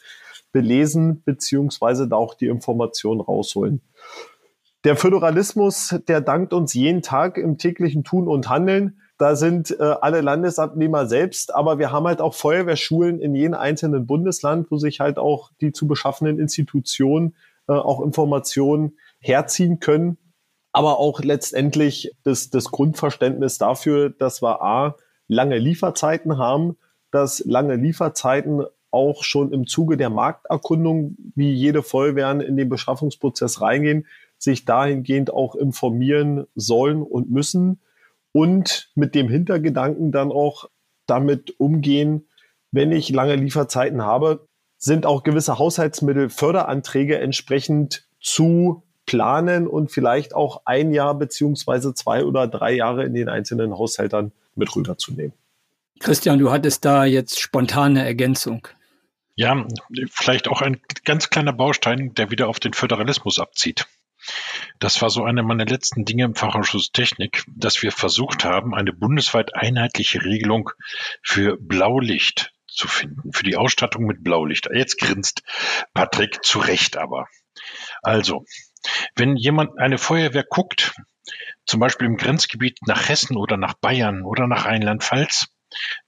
belesen, 0.51 1.23
beziehungsweise 1.25 2.09
da 2.09 2.17
auch 2.17 2.35
die 2.35 2.49
Informationen 2.49 3.21
rausholen. 3.21 3.83
Der 4.85 4.97
Föderalismus, 4.97 5.95
der 6.09 6.23
dankt 6.23 6.55
uns 6.55 6.73
jeden 6.73 7.03
Tag 7.03 7.37
im 7.37 7.59
täglichen 7.59 8.03
Tun 8.03 8.29
und 8.29 8.49
Handeln. 8.49 9.01
Da 9.21 9.37
sind 9.37 9.79
äh, 9.79 9.83
alle 9.83 10.23
Landesabnehmer 10.23 11.05
selbst, 11.05 11.55
aber 11.55 11.79
wir 11.79 11.93
haben 11.93 12.07
halt 12.07 12.23
auch 12.23 12.33
Feuerwehrschulen 12.33 13.21
in 13.21 13.35
jedem 13.35 13.53
einzelnen 13.53 14.07
Bundesland, 14.07 14.71
wo 14.71 14.79
sich 14.79 14.99
halt 14.99 15.19
auch 15.19 15.51
die 15.61 15.73
zu 15.73 15.87
beschaffenden 15.87 16.39
Institutionen 16.39 17.35
äh, 17.69 17.75
auch 17.75 18.01
Informationen 18.01 18.97
herziehen 19.19 19.79
können. 19.79 20.17
Aber 20.73 20.99
auch 20.99 21.21
letztendlich 21.21 22.13
das, 22.23 22.49
das 22.49 22.71
Grundverständnis 22.71 23.59
dafür, 23.59 24.09
dass 24.09 24.41
wir 24.41 24.63
A, 24.63 24.97
lange 25.29 25.59
Lieferzeiten 25.59 26.39
haben, 26.39 26.79
dass 27.11 27.45
lange 27.45 27.77
Lieferzeiten 27.77 28.65
auch 28.91 29.23
schon 29.23 29.53
im 29.53 29.67
Zuge 29.67 29.99
der 29.99 30.09
Markterkundung, 30.09 31.19
wie 31.35 31.53
jede 31.53 31.83
Feuerwehren 31.83 32.41
in 32.41 32.57
den 32.57 32.71
Beschaffungsprozess 32.71 33.61
reingehen, 33.61 34.07
sich 34.39 34.65
dahingehend 34.65 35.31
auch 35.31 35.57
informieren 35.57 36.47
sollen 36.55 37.03
und 37.03 37.31
müssen 37.31 37.81
und 38.33 38.91
mit 38.95 39.15
dem 39.15 39.29
Hintergedanken 39.29 40.13
dann 40.13 40.33
auch 40.33 40.69
damit 41.07 41.59
umgehen, 41.59 42.29
wenn 42.73 42.93
ich 42.93 43.09
lange 43.11 43.35
Lieferzeiten 43.35 44.03
habe, 44.03 44.47
sind 44.79 45.05
auch 45.07 45.23
gewisse 45.23 45.59
Haushaltsmittel 45.59 46.31
Förderanträge 46.31 47.19
entsprechend 47.19 48.07
zu 48.21 48.83
planen 49.07 49.67
und 49.67 49.91
vielleicht 49.91 50.35
auch 50.35 50.63
ein 50.65 50.93
Jahr 50.93 51.15
beziehungsweise 51.15 51.95
zwei 51.95 52.25
oder 52.25 52.47
drei 52.47 52.73
Jahre 52.73 53.05
in 53.05 53.15
den 53.15 53.29
einzelnen 53.29 53.77
Haushältern 53.77 54.33
mit 54.55 54.75
rüberzunehmen. 54.75 55.33
Christian, 55.99 56.39
du 56.39 56.51
hattest 56.51 56.85
da 56.85 57.05
jetzt 57.05 57.41
spontane 57.41 58.05
Ergänzung. 58.05 58.69
Ja, 59.35 59.67
vielleicht 60.11 60.49
auch 60.49 60.63
ein 60.63 60.81
ganz 61.05 61.31
kleiner 61.31 61.53
Baustein, 61.53 62.15
der 62.15 62.31
wieder 62.31 62.49
auf 62.49 62.61
den 62.61 62.73
Föderalismus 62.73 63.39
abzieht. 63.39 63.87
Das 64.79 65.01
war 65.03 65.11
so 65.11 65.25
eine 65.25 65.43
meiner 65.43 65.67
letzten 65.67 66.05
Dinge 66.05 66.25
im 66.25 66.35
Fachausschuss 66.35 66.93
Technik, 66.93 67.45
dass 67.49 67.83
wir 67.83 67.93
versucht 67.93 68.45
haben, 68.45 68.75
eine 68.75 68.93
bundesweit 68.93 69.55
einheitliche 69.55 70.25
Regelung 70.25 70.71
für 71.23 71.57
Blaulicht 71.59 72.53
zu 72.67 72.89
finden, 72.89 73.33
für 73.33 73.45
die 73.45 73.57
Ausstattung 73.57 74.05
mit 74.05 74.23
Blaulicht. 74.23 74.69
Jetzt 74.73 74.99
grinst 74.99 75.43
Patrick 75.95 76.45
zu 76.45 76.59
Recht 76.59 76.97
aber. 76.97 77.27
Also, 78.03 78.45
wenn 79.15 79.37
jemand 79.37 79.79
eine 79.79 79.99
Feuerwehr 79.99 80.45
guckt, 80.49 80.95
zum 81.67 81.81
Beispiel 81.81 82.07
im 82.07 82.17
Grenzgebiet 82.17 82.79
nach 82.87 83.09
Hessen 83.09 83.37
oder 83.37 83.57
nach 83.57 83.75
Bayern 83.75 84.23
oder 84.23 84.47
nach 84.47 84.65
Rheinland-Pfalz, 84.65 85.49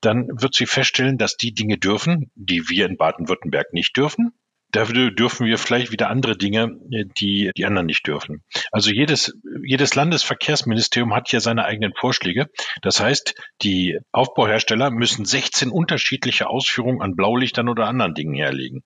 dann 0.01 0.29
wird 0.33 0.55
sie 0.55 0.67
feststellen, 0.67 1.19
dass 1.19 1.37
die 1.37 1.55
Dinge 1.55 1.79
dürfen, 1.79 2.33
die 2.35 2.69
wir 2.69 2.87
in 2.87 2.97
Baden-Württemberg 2.97 3.73
nicht 3.73 3.97
dürfen. 3.97 4.33
Dafür 4.73 5.11
dürfen 5.11 5.47
wir 5.47 5.59
vielleicht 5.59 5.93
wieder 5.93 6.09
andere 6.09 6.37
Dinge, 6.37 6.71
die 7.19 7.51
die 7.57 7.67
anderen 7.67 7.87
nicht 7.87 8.07
dürfen. 8.07 8.43
Also 8.71 8.91
jedes, 8.91 9.35
jedes 9.65 9.95
Landesverkehrsministerium 9.95 11.15
hat 11.15 11.29
hier 11.29 11.41
seine 11.41 11.65
eigenen 11.65 11.93
Vorschläge. 11.95 12.47
Das 12.81 13.01
heißt, 13.01 13.35
die 13.63 13.99
Aufbauhersteller 14.13 14.91
müssen 14.91 15.25
16 15.25 15.71
unterschiedliche 15.71 16.49
Ausführungen 16.49 17.03
an 17.03 17.17
Blaulichtern 17.17 17.69
oder 17.69 17.87
anderen 17.87 18.15
Dingen 18.15 18.35
herlegen. 18.35 18.83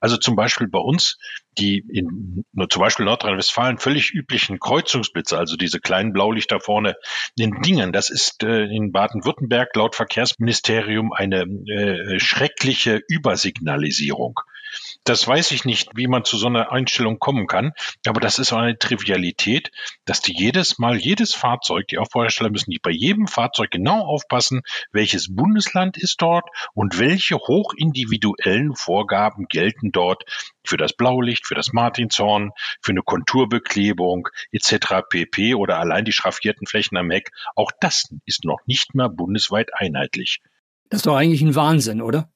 Also 0.00 0.16
zum 0.16 0.36
Beispiel 0.36 0.68
bei 0.68 0.78
uns, 0.78 1.18
die 1.58 1.82
in 1.88 2.44
nur 2.52 2.68
zum 2.68 2.80
Beispiel 2.80 3.06
Nordrhein-Westfalen 3.06 3.78
völlig 3.78 4.12
üblichen 4.12 4.60
Kreuzungsblitze, 4.60 5.38
also 5.38 5.56
diese 5.56 5.80
kleinen 5.80 6.12
Blaulichter 6.12 6.60
vorne 6.60 6.94
in 7.36 7.62
Dingen, 7.62 7.92
das 7.92 8.10
ist 8.10 8.42
äh, 8.42 8.64
in 8.64 8.92
Baden-Württemberg 8.92 9.74
laut 9.74 9.94
Verkehrsministerium 9.94 11.12
eine 11.12 11.42
äh, 11.42 12.20
schreckliche 12.20 13.00
Übersignalisierung. 13.08 14.40
Das 15.06 15.24
weiß 15.28 15.52
ich 15.52 15.64
nicht, 15.64 15.90
wie 15.94 16.08
man 16.08 16.24
zu 16.24 16.36
so 16.36 16.48
einer 16.48 16.72
Einstellung 16.72 17.20
kommen 17.20 17.46
kann, 17.46 17.74
aber 18.08 18.20
das 18.20 18.40
ist 18.40 18.52
eine 18.52 18.76
Trivialität, 18.76 19.70
dass 20.04 20.20
die 20.20 20.36
jedes 20.36 20.80
Mal, 20.80 20.96
jedes 20.96 21.32
Fahrzeug, 21.32 21.86
die 21.86 21.98
Aufbauhersteller 21.98 22.50
müssen 22.50 22.72
die 22.72 22.80
bei 22.80 22.90
jedem 22.90 23.28
Fahrzeug 23.28 23.70
genau 23.70 24.00
aufpassen, 24.00 24.62
welches 24.90 25.32
Bundesland 25.32 25.96
ist 25.96 26.20
dort 26.20 26.48
und 26.74 26.98
welche 26.98 27.36
hochindividuellen 27.36 28.74
Vorgaben 28.74 29.46
gelten 29.48 29.92
dort 29.92 30.24
für 30.64 30.76
das 30.76 30.92
Blaulicht, 30.92 31.46
für 31.46 31.54
das 31.54 31.72
Martinshorn, 31.72 32.50
für 32.82 32.90
eine 32.90 33.02
Konturbeklebung 33.02 34.28
etc. 34.50 35.04
pp. 35.08 35.54
oder 35.54 35.78
allein 35.78 36.04
die 36.04 36.10
schraffierten 36.10 36.66
Flächen 36.66 36.96
am 36.96 37.12
Heck. 37.12 37.30
Auch 37.54 37.70
das 37.80 38.12
ist 38.24 38.44
noch 38.44 38.58
nicht 38.66 38.96
mehr 38.96 39.08
bundesweit 39.08 39.70
einheitlich. 39.72 40.40
Das 40.88 40.98
ist 40.98 41.06
doch 41.06 41.14
eigentlich 41.14 41.42
ein 41.42 41.54
Wahnsinn, 41.54 42.02
oder? 42.02 42.28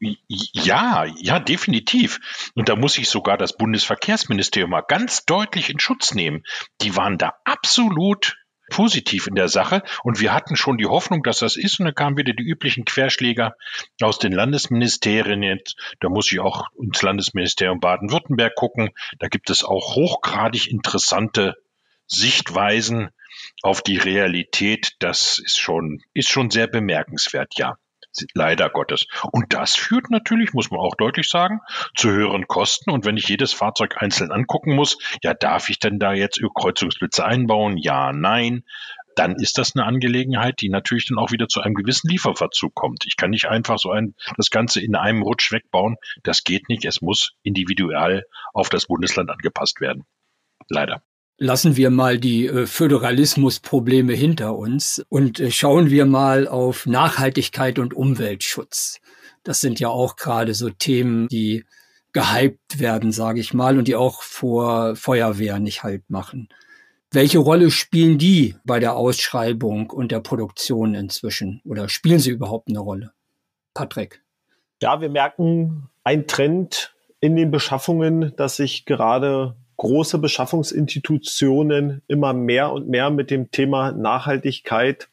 Ja, 0.00 1.04
ja, 1.04 1.38
definitiv. 1.38 2.20
Und 2.54 2.68
da 2.68 2.76
muss 2.76 2.96
ich 2.96 3.08
sogar 3.08 3.36
das 3.36 3.56
Bundesverkehrsministerium 3.56 4.70
mal 4.70 4.80
ganz 4.80 5.26
deutlich 5.26 5.68
in 5.68 5.78
Schutz 5.78 6.14
nehmen. 6.14 6.42
Die 6.80 6.96
waren 6.96 7.18
da 7.18 7.34
absolut 7.44 8.36
positiv 8.70 9.26
in 9.26 9.34
der 9.34 9.48
Sache 9.48 9.82
und 10.04 10.20
wir 10.20 10.32
hatten 10.32 10.56
schon 10.56 10.78
die 10.78 10.86
Hoffnung, 10.86 11.22
dass 11.22 11.40
das 11.40 11.56
ist 11.56 11.80
und 11.80 11.86
dann 11.86 11.94
kamen 11.94 12.16
wieder 12.16 12.32
die 12.32 12.44
üblichen 12.44 12.84
Querschläger 12.84 13.56
aus 14.00 14.18
den 14.18 14.32
Landesministerien. 14.32 15.60
Da 15.98 16.08
muss 16.08 16.32
ich 16.32 16.40
auch 16.40 16.68
ins 16.80 17.02
Landesministerium 17.02 17.80
Baden-Württemberg 17.80 18.54
gucken. 18.54 18.90
Da 19.18 19.28
gibt 19.28 19.50
es 19.50 19.64
auch 19.64 19.96
hochgradig 19.96 20.68
interessante 20.68 21.56
Sichtweisen 22.06 23.10
auf 23.62 23.82
die 23.82 23.98
Realität. 23.98 24.92
Das 25.00 25.38
ist 25.38 25.58
schon, 25.58 26.02
ist 26.14 26.30
schon 26.30 26.50
sehr 26.50 26.68
bemerkenswert, 26.68 27.54
ja. 27.56 27.76
Leider 28.34 28.70
Gottes. 28.70 29.06
Und 29.32 29.52
das 29.52 29.74
führt 29.74 30.10
natürlich, 30.10 30.52
muss 30.52 30.70
man 30.70 30.80
auch 30.80 30.94
deutlich 30.96 31.28
sagen, 31.28 31.60
zu 31.96 32.10
höheren 32.10 32.46
Kosten. 32.46 32.90
Und 32.90 33.04
wenn 33.04 33.16
ich 33.16 33.28
jedes 33.28 33.52
Fahrzeug 33.52 34.02
einzeln 34.02 34.32
angucken 34.32 34.74
muss, 34.74 34.98
ja, 35.22 35.34
darf 35.34 35.68
ich 35.68 35.78
denn 35.78 35.98
da 35.98 36.12
jetzt 36.12 36.40
Kreuzungsblitze 36.54 37.24
einbauen? 37.24 37.76
Ja, 37.76 38.12
nein 38.12 38.64
dann 39.16 39.34
ist 39.36 39.58
das 39.58 39.74
eine 39.74 39.84
Angelegenheit, 39.84 40.60
die 40.60 40.70
natürlich 40.70 41.06
dann 41.06 41.18
auch 41.18 41.30
wieder 41.30 41.48
zu 41.48 41.60
einem 41.60 41.74
gewissen 41.74 42.08
Lieferverzug 42.08 42.74
kommt. 42.74 43.04
Ich 43.06 43.16
kann 43.16 43.30
nicht 43.30 43.48
einfach 43.48 43.78
so 43.78 43.90
ein, 43.90 44.14
das 44.36 44.50
Ganze 44.50 44.80
in 44.80 44.94
einem 44.94 45.22
Rutsch 45.22 45.52
wegbauen. 45.52 45.96
Das 46.22 46.44
geht 46.44 46.68
nicht. 46.68 46.84
Es 46.84 47.02
muss 47.02 47.32
individuell 47.42 48.24
auf 48.54 48.70
das 48.70 48.86
Bundesland 48.86 49.28
angepasst 49.28 49.80
werden. 49.80 50.06
Leider 50.68 51.02
lassen 51.40 51.76
wir 51.76 51.90
mal 51.90 52.18
die 52.18 52.46
äh, 52.46 52.66
Föderalismusprobleme 52.66 54.12
hinter 54.12 54.56
uns 54.56 55.04
und 55.08 55.40
äh, 55.40 55.50
schauen 55.50 55.90
wir 55.90 56.04
mal 56.04 56.46
auf 56.46 56.86
Nachhaltigkeit 56.86 57.78
und 57.78 57.94
Umweltschutz. 57.94 59.00
Das 59.42 59.60
sind 59.60 59.80
ja 59.80 59.88
auch 59.88 60.16
gerade 60.16 60.54
so 60.54 60.68
Themen, 60.68 61.26
die 61.28 61.64
gehypt 62.12 62.78
werden, 62.78 63.10
sage 63.10 63.40
ich 63.40 63.54
mal, 63.54 63.78
und 63.78 63.88
die 63.88 63.96
auch 63.96 64.22
vor 64.22 64.94
Feuerwehr 64.96 65.58
nicht 65.58 65.82
halt 65.82 66.08
machen. 66.10 66.48
Welche 67.10 67.38
Rolle 67.38 67.70
spielen 67.70 68.18
die 68.18 68.54
bei 68.64 68.78
der 68.78 68.94
Ausschreibung 68.94 69.90
und 69.90 70.12
der 70.12 70.20
Produktion 70.20 70.94
inzwischen? 70.94 71.62
Oder 71.64 71.88
spielen 71.88 72.18
sie 72.18 72.30
überhaupt 72.30 72.68
eine 72.68 72.80
Rolle? 72.80 73.12
Patrick. 73.72 74.22
Ja, 74.82 75.00
wir 75.00 75.08
merken 75.08 75.88
einen 76.04 76.26
Trend 76.26 76.94
in 77.20 77.34
den 77.34 77.50
Beschaffungen, 77.50 78.34
dass 78.36 78.56
sich 78.56 78.84
gerade 78.84 79.56
große 79.80 80.18
Beschaffungsinstitutionen 80.18 82.02
immer 82.06 82.34
mehr 82.34 82.70
und 82.70 82.90
mehr 82.90 83.08
mit 83.08 83.30
dem 83.30 83.50
Thema 83.50 83.92
Nachhaltigkeit, 83.92 85.08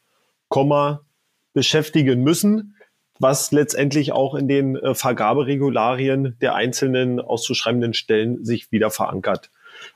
Komma, 0.48 1.06
beschäftigen 1.54 2.22
müssen, 2.22 2.76
was 3.18 3.50
letztendlich 3.50 4.12
auch 4.12 4.34
in 4.34 4.46
den 4.46 4.76
äh, 4.76 4.94
Vergaberegularien 4.94 6.36
der 6.42 6.54
einzelnen 6.54 7.18
auszuschreibenden 7.18 7.94
Stellen 7.94 8.44
sich 8.44 8.70
wieder 8.70 8.90
verankert. 8.90 9.50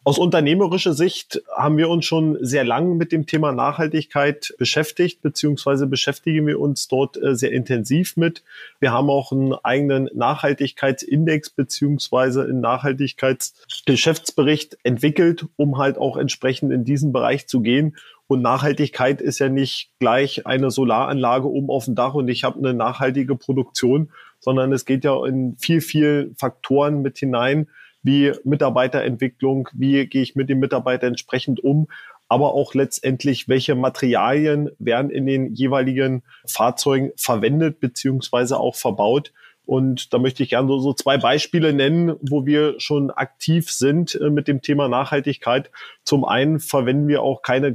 Aus 0.04 0.18
unternehmerischer 0.18 0.94
Sicht 0.94 1.42
haben 1.54 1.76
wir 1.76 1.88
uns 1.88 2.04
schon 2.04 2.38
sehr 2.40 2.64
lang 2.64 2.96
mit 2.96 3.12
dem 3.12 3.26
Thema 3.26 3.52
Nachhaltigkeit 3.52 4.54
beschäftigt, 4.58 5.22
beziehungsweise 5.22 5.86
beschäftigen 5.86 6.46
wir 6.46 6.60
uns 6.60 6.88
dort 6.88 7.22
äh, 7.22 7.34
sehr 7.34 7.52
intensiv 7.52 8.16
mit. 8.16 8.42
Wir 8.80 8.92
haben 8.92 9.10
auch 9.10 9.32
einen 9.32 9.54
eigenen 9.54 10.10
Nachhaltigkeitsindex 10.14 11.50
beziehungsweise 11.50 12.42
einen 12.42 12.60
Nachhaltigkeitsgeschäftsbericht 12.60 14.78
entwickelt, 14.82 15.46
um 15.56 15.78
halt 15.78 15.98
auch 15.98 16.16
entsprechend 16.16 16.72
in 16.72 16.84
diesen 16.84 17.12
Bereich 17.12 17.46
zu 17.46 17.60
gehen. 17.60 17.96
Und 18.26 18.42
Nachhaltigkeit 18.42 19.20
ist 19.20 19.40
ja 19.40 19.48
nicht 19.48 19.90
gleich 19.98 20.46
eine 20.46 20.70
Solaranlage 20.70 21.48
oben 21.48 21.68
auf 21.68 21.84
dem 21.84 21.94
Dach 21.94 22.14
und 22.14 22.28
ich 22.28 22.44
habe 22.44 22.58
eine 22.58 22.72
nachhaltige 22.72 23.36
Produktion, 23.36 24.10
sondern 24.40 24.72
es 24.72 24.86
geht 24.86 25.04
ja 25.04 25.24
in 25.26 25.56
viel, 25.58 25.80
viel 25.80 26.34
Faktoren 26.38 27.02
mit 27.02 27.18
hinein, 27.18 27.68
wie 28.02 28.32
Mitarbeiterentwicklung, 28.44 29.68
wie 29.72 30.06
gehe 30.06 30.22
ich 30.22 30.34
mit 30.34 30.48
dem 30.48 30.58
Mitarbeiter 30.58 31.06
entsprechend 31.06 31.62
um, 31.62 31.88
aber 32.28 32.54
auch 32.54 32.74
letztendlich, 32.74 33.48
welche 33.48 33.74
Materialien 33.74 34.70
werden 34.78 35.10
in 35.10 35.26
den 35.26 35.54
jeweiligen 35.54 36.22
Fahrzeugen 36.46 37.12
verwendet 37.16 37.78
beziehungsweise 37.78 38.58
auch 38.58 38.74
verbaut. 38.74 39.32
Und 39.66 40.12
da 40.12 40.18
möchte 40.18 40.42
ich 40.42 40.50
gerne 40.50 40.80
so, 40.80 40.92
zwei 40.94 41.18
Beispiele 41.18 41.72
nennen, 41.72 42.16
wo 42.20 42.46
wir 42.46 42.74
schon 42.78 43.10
aktiv 43.10 43.70
sind 43.70 44.14
äh, 44.14 44.30
mit 44.30 44.48
dem 44.48 44.62
Thema 44.62 44.88
Nachhaltigkeit. 44.88 45.70
Zum 46.04 46.24
einen 46.24 46.58
verwenden 46.58 47.06
wir 47.06 47.22
auch 47.22 47.42
keine 47.42 47.72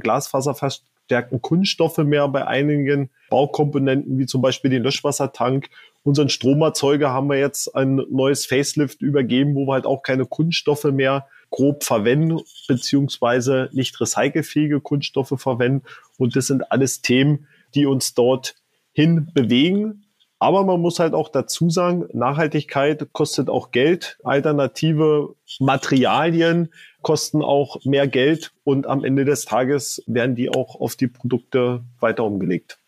glasfaserverstärkten 1.08 1.42
Kunststoffe 1.42 1.98
mehr 1.98 2.28
bei 2.28 2.46
einigen 2.46 3.10
Baukomponenten, 3.30 4.18
wie 4.18 4.26
zum 4.26 4.42
Beispiel 4.42 4.70
den 4.70 4.82
Löschwassertank 4.82 5.68
unseren 6.04 6.28
Stromerzeuger 6.28 7.10
haben 7.10 7.28
wir 7.28 7.38
jetzt 7.38 7.74
ein 7.74 7.96
neues 8.10 8.46
Facelift 8.46 9.02
übergeben, 9.02 9.54
wo 9.54 9.66
wir 9.66 9.74
halt 9.74 9.86
auch 9.86 10.02
keine 10.02 10.24
Kunststoffe 10.24 10.84
mehr 10.84 11.26
grob 11.50 11.84
verwenden, 11.84 12.40
beziehungsweise 12.66 13.68
nicht 13.72 14.00
recycelfähige 14.00 14.80
Kunststoffe 14.80 15.34
verwenden. 15.36 15.84
Und 16.16 16.36
das 16.36 16.46
sind 16.46 16.70
alles 16.70 17.02
Themen, 17.02 17.46
die 17.74 17.84
uns 17.84 18.14
dort 18.14 18.54
hin 18.92 19.30
bewegen. 19.34 20.04
Aber 20.38 20.64
man 20.64 20.80
muss 20.80 20.98
halt 20.98 21.14
auch 21.14 21.28
dazu 21.28 21.68
sagen, 21.68 22.06
Nachhaltigkeit 22.12 23.12
kostet 23.12 23.50
auch 23.50 23.70
Geld. 23.70 24.18
Alternative 24.22 25.34
Materialien 25.58 26.72
kosten 27.08 27.40
auch 27.40 27.82
mehr 27.86 28.06
Geld 28.06 28.52
und 28.64 28.86
am 28.86 29.02
Ende 29.02 29.24
des 29.24 29.46
Tages 29.46 30.02
werden 30.06 30.34
die 30.36 30.50
auch 30.50 30.78
auf 30.78 30.94
die 30.94 31.06
Produkte 31.06 31.82
weiter 32.00 32.22
umgelegt. 32.22 32.78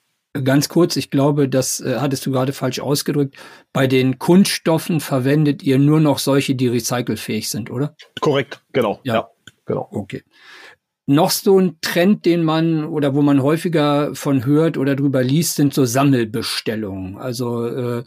Ganz 0.44 0.68
kurz, 0.68 0.96
ich 0.96 1.10
glaube, 1.10 1.48
das 1.48 1.80
äh, 1.80 1.96
hattest 1.98 2.26
du 2.26 2.30
gerade 2.30 2.52
falsch 2.52 2.80
ausgedrückt. 2.80 3.36
Bei 3.72 3.86
den 3.86 4.18
Kunststoffen 4.18 5.00
verwendet 5.00 5.62
ihr 5.62 5.78
nur 5.78 6.00
noch 6.00 6.18
solche, 6.18 6.54
die 6.54 6.68
recycelfähig 6.68 7.48
sind, 7.48 7.70
oder? 7.70 7.96
Korrekt, 8.20 8.62
genau. 8.74 9.00
Ja, 9.04 9.14
ja 9.14 9.30
genau. 9.64 9.88
Okay. 9.90 10.22
Noch 11.06 11.30
so 11.30 11.58
ein 11.58 11.78
Trend, 11.80 12.24
den 12.24 12.44
man 12.44 12.84
oder 12.84 13.14
wo 13.14 13.22
man 13.22 13.42
häufiger 13.42 14.14
von 14.14 14.44
hört 14.44 14.76
oder 14.76 14.94
drüber 14.94 15.24
liest, 15.24 15.56
sind 15.56 15.74
so 15.74 15.84
Sammelbestellungen. 15.84 17.18
Also 17.18 17.66
äh, 17.66 18.04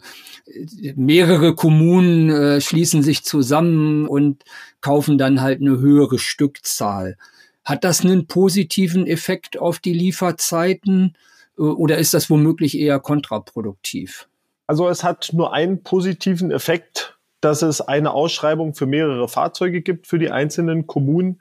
mehrere 0.96 1.54
Kommunen 1.54 2.30
äh, 2.30 2.60
schließen 2.60 3.02
sich 3.02 3.24
zusammen 3.24 4.06
und 4.06 4.44
kaufen 4.80 5.18
dann 5.18 5.42
halt 5.42 5.60
eine 5.60 5.78
höhere 5.78 6.18
Stückzahl. 6.18 7.16
Hat 7.64 7.84
das 7.84 8.04
einen 8.04 8.26
positiven 8.26 9.06
Effekt 9.06 9.58
auf 9.58 9.78
die 9.78 9.94
Lieferzeiten? 9.94 11.16
Äh, 11.58 11.62
oder 11.62 11.98
ist 11.98 12.14
das 12.14 12.30
womöglich 12.30 12.78
eher 12.78 13.00
kontraproduktiv? 13.00 14.28
Also 14.66 14.88
es 14.88 15.04
hat 15.04 15.30
nur 15.32 15.52
einen 15.52 15.82
positiven 15.82 16.50
Effekt, 16.50 17.18
dass 17.40 17.62
es 17.62 17.80
eine 17.80 18.12
Ausschreibung 18.12 18.74
für 18.74 18.86
mehrere 18.86 19.28
Fahrzeuge 19.28 19.82
gibt 19.82 20.06
für 20.06 20.18
die 20.18 20.30
einzelnen 20.30 20.86
Kommunen. 20.86 21.40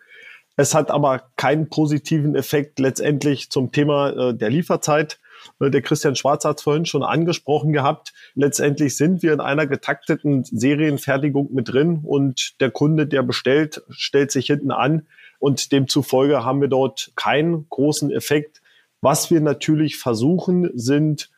Es 0.56 0.76
hat 0.76 0.92
aber 0.92 1.24
keinen 1.36 1.70
positiven 1.70 2.36
Effekt 2.36 2.80
letztendlich 2.80 3.50
zum 3.50 3.72
Thema 3.72 4.10
äh, 4.10 4.34
der 4.36 4.50
Lieferzeit. 4.50 5.20
Äh, 5.60 5.72
der 5.72 5.82
Christian 5.82 6.16
Schwarz 6.16 6.46
hat 6.46 6.58
es 6.58 6.64
vorhin 6.64 6.86
schon 6.86 7.04
angesprochen 7.04 7.74
gehabt. 7.74 8.14
Letztendlich 8.36 8.96
sind 8.96 9.24
wir 9.24 9.34
in 9.34 9.40
einer 9.40 9.66
getakteten 9.66 10.44
Serienfertigung 10.44 11.54
mit 11.54 11.70
drin 11.70 12.02
und 12.04 12.60
der 12.62 12.72
Kunde, 12.72 13.08
der 13.08 13.24
bestellt, 13.24 13.84
stellt 13.90 14.32
sich 14.32 14.48
hinten 14.48 14.72
an 14.72 15.08
und 15.40 15.72
demzufolge 15.72 16.46
haben 16.46 16.62
wir 16.62 16.68
dort 16.68 17.12
keinen 17.16 17.68
großen 17.70 18.12
Effekt 18.12 18.62
was 19.04 19.30
wir 19.30 19.42
natürlich 19.42 19.98
versuchen, 19.98 20.70
sind 20.76 21.30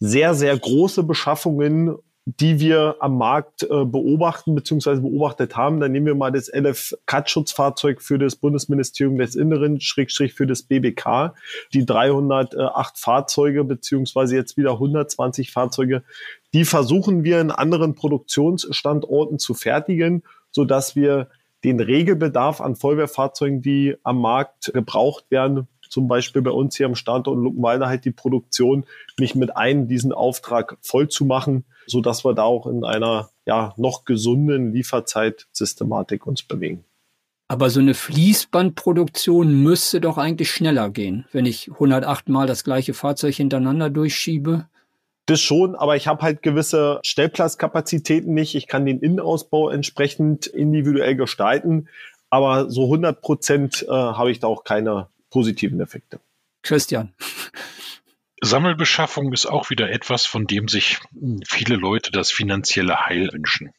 sehr, 0.00 0.34
sehr 0.34 0.58
große 0.58 1.02
Beschaffungen, 1.02 1.98
die 2.24 2.60
wir 2.60 2.96
am 3.00 3.18
Markt 3.18 3.64
äh, 3.64 3.84
beobachten 3.84 4.54
bzw. 4.54 5.00
beobachtet 5.00 5.56
haben. 5.56 5.80
Dann 5.80 5.90
nehmen 5.90 6.06
wir 6.06 6.14
mal 6.14 6.30
das 6.30 6.48
LF-Cut-Schutzfahrzeug 6.48 8.00
für 8.00 8.18
das 8.18 8.36
Bundesministerium 8.36 9.18
des 9.18 9.34
Inneren, 9.34 9.80
Schrägstrich 9.80 10.32
für 10.32 10.46
das 10.46 10.62
BBK, 10.62 11.34
die 11.72 11.84
308 11.84 12.98
Fahrzeuge 12.98 13.64
beziehungsweise 13.64 14.36
jetzt 14.36 14.56
wieder 14.56 14.72
120 14.72 15.50
Fahrzeuge. 15.50 16.04
Die 16.54 16.64
versuchen 16.64 17.24
wir 17.24 17.40
in 17.40 17.50
anderen 17.50 17.96
Produktionsstandorten 17.96 19.40
zu 19.40 19.54
fertigen, 19.54 20.22
so 20.52 20.64
dass 20.64 20.94
wir 20.94 21.28
den 21.64 21.80
Regelbedarf 21.80 22.60
an 22.60 22.76
Vollwehrfahrzeugen, 22.76 23.62
die 23.62 23.96
am 24.04 24.20
Markt 24.20 24.72
gebraucht 24.72 25.24
werden, 25.30 25.66
zum 25.92 26.08
Beispiel 26.08 26.40
bei 26.40 26.50
uns 26.50 26.74
hier 26.74 26.86
am 26.86 26.94
Standort 26.94 27.36
in 27.36 27.42
Luckenwalde 27.42 27.86
halt 27.86 28.06
die 28.06 28.12
Produktion 28.12 28.86
nicht 29.18 29.34
mit 29.34 29.54
ein, 29.58 29.88
diesen 29.88 30.12
Auftrag 30.12 30.78
voll 30.80 31.08
zu 31.08 31.26
machen, 31.26 31.66
so 31.86 32.00
dass 32.00 32.24
wir 32.24 32.32
da 32.32 32.44
auch 32.44 32.66
in 32.66 32.82
einer 32.82 33.28
ja 33.44 33.74
noch 33.76 34.06
gesunden 34.06 34.72
Lieferzeitsystematik 34.72 36.26
uns 36.26 36.42
bewegen. 36.44 36.84
Aber 37.46 37.68
so 37.68 37.80
eine 37.80 37.92
Fließbandproduktion 37.92 39.62
müsste 39.62 40.00
doch 40.00 40.16
eigentlich 40.16 40.50
schneller 40.50 40.88
gehen, 40.88 41.26
wenn 41.32 41.44
ich 41.44 41.70
108 41.70 42.30
Mal 42.30 42.46
das 42.46 42.64
gleiche 42.64 42.94
Fahrzeug 42.94 43.34
hintereinander 43.34 43.90
durchschiebe. 43.90 44.66
Das 45.26 45.42
schon, 45.42 45.74
aber 45.74 45.96
ich 45.96 46.08
habe 46.08 46.22
halt 46.22 46.42
gewisse 46.42 47.00
Stellplatzkapazitäten 47.02 48.32
nicht. 48.32 48.54
Ich 48.54 48.66
kann 48.66 48.86
den 48.86 49.00
Innenausbau 49.00 49.68
entsprechend 49.68 50.46
individuell 50.46 51.16
gestalten, 51.16 51.88
aber 52.30 52.70
so 52.70 52.84
100 52.84 53.20
Prozent 53.20 53.82
äh, 53.86 53.90
habe 53.90 54.30
ich 54.30 54.40
da 54.40 54.46
auch 54.46 54.64
keine 54.64 55.08
positiven 55.32 55.80
Effekte. 55.80 56.20
Christian. 56.62 57.14
Sammelbeschaffung 58.40 59.32
ist 59.32 59.46
auch 59.46 59.70
wieder 59.70 59.90
etwas, 59.90 60.26
von 60.26 60.46
dem 60.46 60.68
sich 60.68 60.98
viele 61.46 61.76
Leute 61.76 62.10
das 62.12 62.30
finanzielle 62.30 63.06
Heil 63.06 63.32
wünschen. 63.32 63.72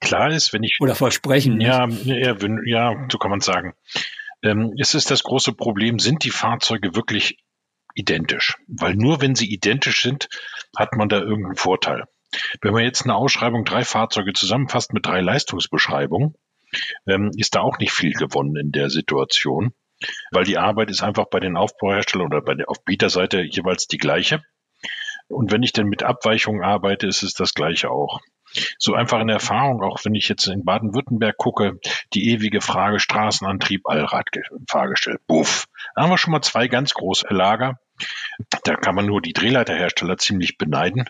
Klar 0.00 0.30
ist, 0.30 0.52
wenn 0.52 0.62
ich. 0.62 0.78
Oder 0.80 0.94
versprechen. 0.94 1.60
Ja, 1.60 1.86
ja, 1.88 2.36
ja, 2.64 3.08
so 3.12 3.18
kann 3.18 3.30
man 3.30 3.40
sagen. 3.40 3.74
Ähm, 4.42 4.72
es 4.78 4.94
ist 4.94 5.10
das 5.10 5.22
große 5.22 5.52
Problem, 5.52 5.98
sind 5.98 6.24
die 6.24 6.30
Fahrzeuge 6.30 6.94
wirklich 6.94 7.36
identisch? 7.94 8.56
Weil 8.66 8.94
nur 8.94 9.20
wenn 9.20 9.34
sie 9.34 9.52
identisch 9.52 10.02
sind, 10.02 10.28
hat 10.76 10.94
man 10.94 11.08
da 11.08 11.18
irgendeinen 11.18 11.56
Vorteil. 11.56 12.04
Wenn 12.62 12.72
man 12.72 12.84
jetzt 12.84 13.02
eine 13.02 13.16
Ausschreibung 13.16 13.64
drei 13.64 13.84
Fahrzeuge 13.84 14.32
zusammenfasst 14.32 14.94
mit 14.94 15.04
drei 15.04 15.20
Leistungsbeschreibungen, 15.20 16.34
ähm, 17.06 17.32
ist 17.36 17.56
da 17.56 17.60
auch 17.60 17.78
nicht 17.78 17.92
viel 17.92 18.12
gewonnen 18.12 18.56
in 18.56 18.72
der 18.72 18.88
Situation 18.88 19.74
weil 20.30 20.44
die 20.44 20.58
Arbeit 20.58 20.90
ist 20.90 21.02
einfach 21.02 21.26
bei 21.26 21.40
den 21.40 21.56
Aufbauherstellern 21.56 22.26
oder 22.26 22.42
bei 22.42 22.54
der 22.54 22.68
auf 22.68 22.84
Bieterseite 22.84 23.40
jeweils 23.42 23.86
die 23.86 23.98
gleiche. 23.98 24.42
Und 25.28 25.52
wenn 25.52 25.62
ich 25.62 25.72
dann 25.72 25.86
mit 25.86 26.02
Abweichungen 26.02 26.64
arbeite, 26.64 27.06
ist 27.06 27.22
es 27.22 27.34
das 27.34 27.54
gleiche 27.54 27.90
auch. 27.90 28.20
So 28.78 28.94
einfach 28.94 29.20
in 29.20 29.28
Erfahrung, 29.28 29.82
auch 29.82 30.04
wenn 30.04 30.16
ich 30.16 30.28
jetzt 30.28 30.48
in 30.48 30.64
Baden-Württemberg 30.64 31.36
gucke, 31.36 31.78
die 32.14 32.30
ewige 32.30 32.60
Frage 32.60 32.98
Straßenantrieb, 32.98 33.88
Allradfahrgestell, 33.88 35.18
buff. 35.28 35.66
Da 35.94 36.02
haben 36.02 36.10
wir 36.10 36.18
schon 36.18 36.32
mal 36.32 36.42
zwei 36.42 36.66
ganz 36.66 36.92
große 36.94 37.28
Lager. 37.30 37.78
Da 38.64 38.76
kann 38.76 38.94
man 38.94 39.06
nur 39.06 39.20
die 39.20 39.32
Drehleiterhersteller 39.32 40.18
ziemlich 40.18 40.58
beneiden, 40.58 41.04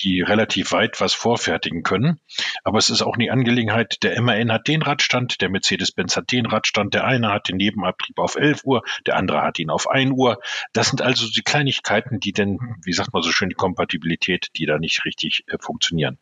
die 0.00 0.22
relativ 0.22 0.72
weit 0.72 1.00
was 1.00 1.14
vorfertigen 1.14 1.82
können. 1.82 2.20
Aber 2.64 2.78
es 2.78 2.90
ist 2.90 3.02
auch 3.02 3.14
eine 3.14 3.30
Angelegenheit, 3.30 4.02
der 4.02 4.20
MAN 4.20 4.52
hat 4.52 4.68
den 4.68 4.82
Radstand, 4.82 5.40
der 5.40 5.50
Mercedes-Benz 5.50 6.16
hat 6.16 6.32
den 6.32 6.46
Radstand, 6.46 6.94
der 6.94 7.04
eine 7.04 7.32
hat 7.32 7.48
den 7.48 7.56
Nebenabtrieb 7.56 8.18
auf 8.18 8.36
11 8.36 8.64
Uhr, 8.64 8.82
der 9.06 9.16
andere 9.16 9.42
hat 9.42 9.58
ihn 9.58 9.70
auf 9.70 9.88
1 9.88 10.12
Uhr. 10.12 10.40
Das 10.72 10.88
sind 10.88 11.02
also 11.02 11.28
die 11.28 11.42
Kleinigkeiten, 11.42 12.20
die 12.20 12.32
denn, 12.32 12.58
wie 12.84 12.92
sagt 12.92 13.12
man 13.12 13.22
so 13.22 13.32
schön, 13.32 13.48
die 13.48 13.54
Kompatibilität, 13.54 14.48
die 14.56 14.66
da 14.66 14.78
nicht 14.78 15.04
richtig 15.04 15.44
äh, 15.48 15.58
funktionieren. 15.60 16.18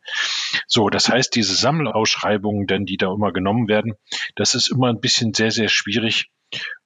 So, 0.67 0.89
das 0.89 1.09
heißt, 1.09 1.35
diese 1.35 1.55
Sammelausschreibungen, 1.55 2.67
denn 2.67 2.85
die 2.85 2.97
da 2.97 3.13
immer 3.13 3.31
genommen 3.31 3.67
werden, 3.67 3.93
das 4.35 4.55
ist 4.55 4.69
immer 4.69 4.87
ein 4.87 4.99
bisschen 4.99 5.33
sehr, 5.33 5.51
sehr 5.51 5.69
schwierig, 5.69 6.29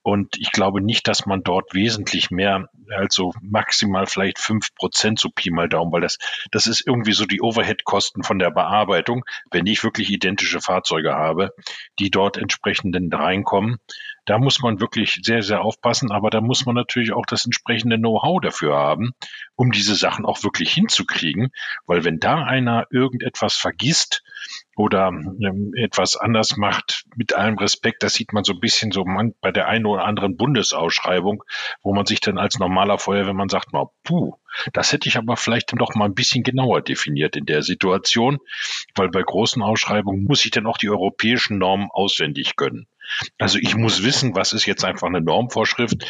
Und 0.02 0.36
ich 0.38 0.52
glaube 0.52 0.82
nicht, 0.82 1.08
dass 1.08 1.26
man 1.26 1.44
dort 1.44 1.74
wesentlich 1.74 2.30
mehr, 2.30 2.70
also 2.90 3.32
maximal 3.42 4.06
vielleicht 4.06 4.38
fünf 4.38 4.76
Prozent 4.76 5.18
so 5.18 5.30
Pi 5.30 5.50
mal 5.50 5.70
Daumen, 5.70 5.94
weil 5.94 6.02
das, 6.02 6.18
das 6.52 6.68
ist 6.68 6.86
irgendwie 6.86 7.14
so 7.14 7.26
die 7.26 7.42
Overhead-Kosten 7.42 8.24
von 8.24 8.38
der 8.38 8.52
Bearbeitung, 8.52 9.24
wenn 9.50 9.66
ich 9.66 9.84
wirklich 9.84 10.12
identische 10.12 10.60
Fahrzeuge 10.60 11.14
habe, 11.14 11.52
die 12.00 12.12
dort 12.12 12.38
entsprechenden 12.38 13.14
reinkommen. 13.14 13.78
Da 14.26 14.38
muss 14.40 14.62
man 14.62 14.82
wirklich 14.82 15.20
sehr, 15.24 15.42
sehr 15.42 15.62
aufpassen, 15.62 16.12
aber 16.12 16.30
da 16.30 16.42
muss 16.42 16.66
man 16.66 16.76
natürlich 16.76 17.14
auch 17.14 17.26
das 17.26 17.46
entsprechende 17.46 17.98
Know-how 17.98 18.42
dafür 18.42 18.76
haben, 18.76 19.14
um 19.56 19.72
diese 19.72 19.96
Sachen 19.96 20.26
auch 20.26 20.44
wirklich 20.44 20.74
hinzukriegen, 20.74 21.52
weil 21.86 22.04
wenn 22.04 22.20
da 22.20 22.44
einer 22.44 22.88
irgendetwas 22.90 23.56
vergisst 23.56 24.22
oder 24.76 25.10
ähm, 25.10 25.72
etwas 25.76 26.18
anders 26.18 26.58
macht, 26.58 27.06
mit 27.16 27.34
allem 27.34 27.58
Respekt, 27.58 28.04
das 28.04 28.14
sieht 28.14 28.34
man 28.34 28.44
so 28.44 28.54
ein 28.54 28.60
bisschen 28.60 28.92
so 28.92 29.06
man, 29.06 29.34
bei 29.40 29.52
der 29.52 29.68
einen 29.68 29.86
oder 29.86 30.06
anderen 30.06 30.36
Bundesausschreibung, 30.36 31.44
wo 31.82 31.94
man 31.94 32.06
sich 32.06 32.22
dann 32.22 32.38
als 32.38 32.58
normaler 32.58 32.98
Feuerwehrmann 32.98 33.50
sagt, 33.50 33.72
mal, 33.72 33.90
puh, 34.04 34.34
das 34.74 34.92
hätte 34.92 35.08
ich 35.10 35.18
aber 35.18 35.38
vielleicht 35.38 35.74
doch 35.78 35.96
mal 35.96 36.06
ein 36.06 36.16
bisschen 36.16 36.44
genauer 36.44 36.82
definiert 36.82 37.36
in 37.36 37.46
der 37.46 37.62
Situation, 37.62 38.40
weil 38.96 39.10
bei 39.10 39.22
großen 39.22 39.62
Ausschreibungen 39.62 40.24
muss 40.24 40.46
ich 40.46 40.52
dann 40.52 40.68
auch 40.68 40.78
die 40.78 40.90
europäischen 40.90 41.58
Normen 41.58 41.90
auswendig 41.92 42.56
können. 42.56 42.88
Also 43.38 43.60
ich 43.60 43.76
muss 43.76 44.04
wissen, 44.04 44.36
was 44.36 44.54
ist 44.54 44.66
jetzt 44.66 44.86
einfach 44.86 45.08
eine 45.08 45.22
Normvorschrift 45.22 46.06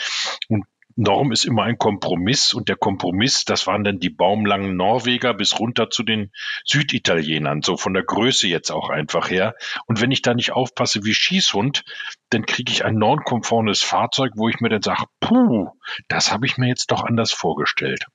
und 0.47 0.65
Norm 0.95 1.31
ist 1.31 1.45
immer 1.45 1.63
ein 1.63 1.77
Kompromiss 1.77 2.53
und 2.53 2.69
der 2.69 2.75
Kompromiss, 2.75 3.45
das 3.45 3.65
waren 3.65 3.83
dann 3.83 3.99
die 3.99 4.09
baumlangen 4.09 4.75
Norweger 4.75 5.33
bis 5.33 5.59
runter 5.59 5.89
zu 5.89 6.03
den 6.03 6.31
Süditalienern, 6.65 7.61
so 7.61 7.77
von 7.77 7.93
der 7.93 8.03
Größe 8.03 8.47
jetzt 8.47 8.71
auch 8.71 8.89
einfach 8.89 9.29
her. 9.29 9.55
Und 9.87 10.01
wenn 10.01 10.11
ich 10.11 10.21
da 10.21 10.33
nicht 10.33 10.51
aufpasse 10.51 11.03
wie 11.03 11.13
Schießhund, 11.13 11.83
dann 12.29 12.45
kriege 12.45 12.71
ich 12.71 12.85
ein 12.85 12.95
nonkonformes 12.95 13.81
Fahrzeug, 13.81 14.33
wo 14.35 14.49
ich 14.49 14.59
mir 14.59 14.69
dann 14.69 14.81
sage, 14.81 15.05
puh, 15.19 15.69
das 16.07 16.31
habe 16.31 16.45
ich 16.45 16.57
mir 16.57 16.67
jetzt 16.67 16.91
doch 16.91 17.03
anders 17.03 17.31
vorgestellt. 17.31 18.05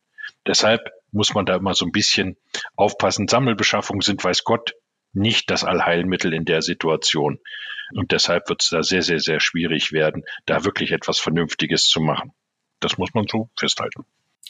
Deshalb 0.47 0.91
muss 1.11 1.35
man 1.35 1.47
da 1.47 1.57
immer 1.57 1.75
so 1.75 1.85
ein 1.85 1.93
bisschen 1.93 2.37
aufpassen. 2.77 3.29
Sammelbeschaffungen 3.29 4.03
sind, 4.03 4.23
weiß 4.23 4.45
Gott, 4.45 4.75
nicht 5.13 5.51
das 5.51 5.65
Allheilmittel 5.65 6.33
in 6.33 6.45
der 6.45 6.63
Situation. 6.63 7.41
Und 7.95 8.13
deshalb 8.13 8.49
wird 8.49 8.63
es 8.63 8.69
da 8.69 8.83
sehr, 8.83 9.03
sehr, 9.03 9.19
sehr 9.19 9.41
schwierig 9.41 9.93
werden, 9.93 10.25
da 10.47 10.65
wirklich 10.65 10.93
etwas 10.93 11.19
Vernünftiges 11.19 11.87
zu 11.87 12.01
machen. 12.01 12.33
Das 12.81 12.99
muss 12.99 13.15
man 13.15 13.27
so 13.31 13.49
festhalten. 13.57 14.05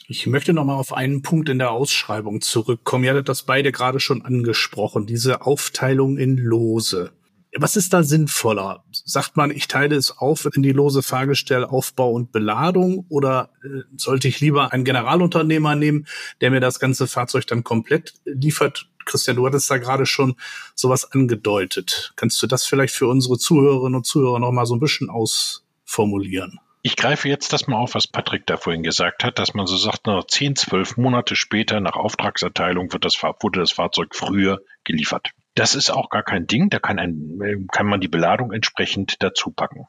Ich 0.07 0.25
möchte 0.27 0.53
noch 0.53 0.65
mal 0.65 0.75
auf 0.75 0.93
einen 0.93 1.21
Punkt 1.21 1.49
in 1.49 1.59
der 1.59 1.71
Ausschreibung 1.71 2.41
zurückkommen. 2.41 3.03
Ihr 3.03 3.11
hattet 3.11 3.29
das 3.29 3.43
beide 3.43 3.71
gerade 3.71 3.99
schon 3.99 4.23
angesprochen, 4.23 5.05
diese 5.05 5.41
Aufteilung 5.41 6.17
in 6.17 6.37
Lose. 6.37 7.11
Was 7.57 7.75
ist 7.75 7.93
da 7.93 8.03
sinnvoller? 8.03 8.83
Sagt 8.91 9.35
man, 9.35 9.49
ich 9.49 9.67
teile 9.67 9.95
es 9.95 10.15
auf 10.15 10.47
in 10.55 10.61
die 10.61 10.71
lose 10.71 11.01
Fahrgestell, 11.01 11.63
Aufbau 11.65 12.11
und 12.11 12.31
Beladung 12.31 13.05
oder 13.09 13.49
äh, 13.63 13.81
sollte 13.97 14.27
ich 14.27 14.39
lieber 14.39 14.71
einen 14.71 14.83
Generalunternehmer 14.83 15.75
nehmen, 15.75 16.05
der 16.41 16.51
mir 16.51 16.59
das 16.59 16.79
ganze 16.79 17.07
Fahrzeug 17.07 17.47
dann 17.47 17.63
komplett 17.63 18.13
liefert? 18.25 18.87
Christian, 19.05 19.37
du 19.37 19.47
hattest 19.47 19.69
da 19.71 19.79
gerade 19.79 20.05
schon 20.05 20.35
sowas 20.75 21.11
angedeutet. 21.11 22.13
Kannst 22.15 22.41
du 22.43 22.47
das 22.47 22.65
vielleicht 22.65 22.93
für 22.93 23.07
unsere 23.07 23.39
Zuhörerinnen 23.39 23.95
und 23.95 24.05
Zuhörer 24.05 24.39
noch 24.39 24.51
mal 24.51 24.67
so 24.67 24.75
ein 24.75 24.79
bisschen 24.79 25.09
ausformulieren? 25.09 26.59
Ich 26.81 26.95
greife 26.95 27.27
jetzt 27.27 27.51
das 27.51 27.67
mal 27.67 27.77
auf, 27.77 27.93
was 27.95 28.07
Patrick 28.07 28.45
da 28.47 28.55
vorhin 28.55 28.83
gesagt 28.83 29.23
hat, 29.23 29.37
dass 29.37 29.53
man 29.53 29.67
so 29.67 29.75
sagt, 29.75 30.07
nach 30.07 30.23
10, 30.23 30.55
12 30.55 30.97
Monate 30.97 31.35
später 31.35 31.81
nach 31.81 31.95
Auftragserteilung 31.95 32.93
wird 32.93 33.03
das, 33.03 33.21
wurde 33.21 33.59
das 33.59 33.71
Fahrzeug 33.71 34.15
früher 34.15 34.61
geliefert. 34.85 35.31
Das 35.55 35.75
ist 35.75 35.89
auch 35.89 36.09
gar 36.09 36.23
kein 36.23 36.47
Ding, 36.47 36.69
da 36.69 36.79
kann, 36.79 36.97
ein, 36.97 37.67
kann 37.71 37.85
man 37.85 37.99
die 37.99 38.07
Beladung 38.07 38.53
entsprechend 38.53 39.21
dazu 39.21 39.51
packen. 39.51 39.87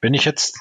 Wenn 0.00 0.14
ich 0.14 0.24
jetzt 0.24 0.58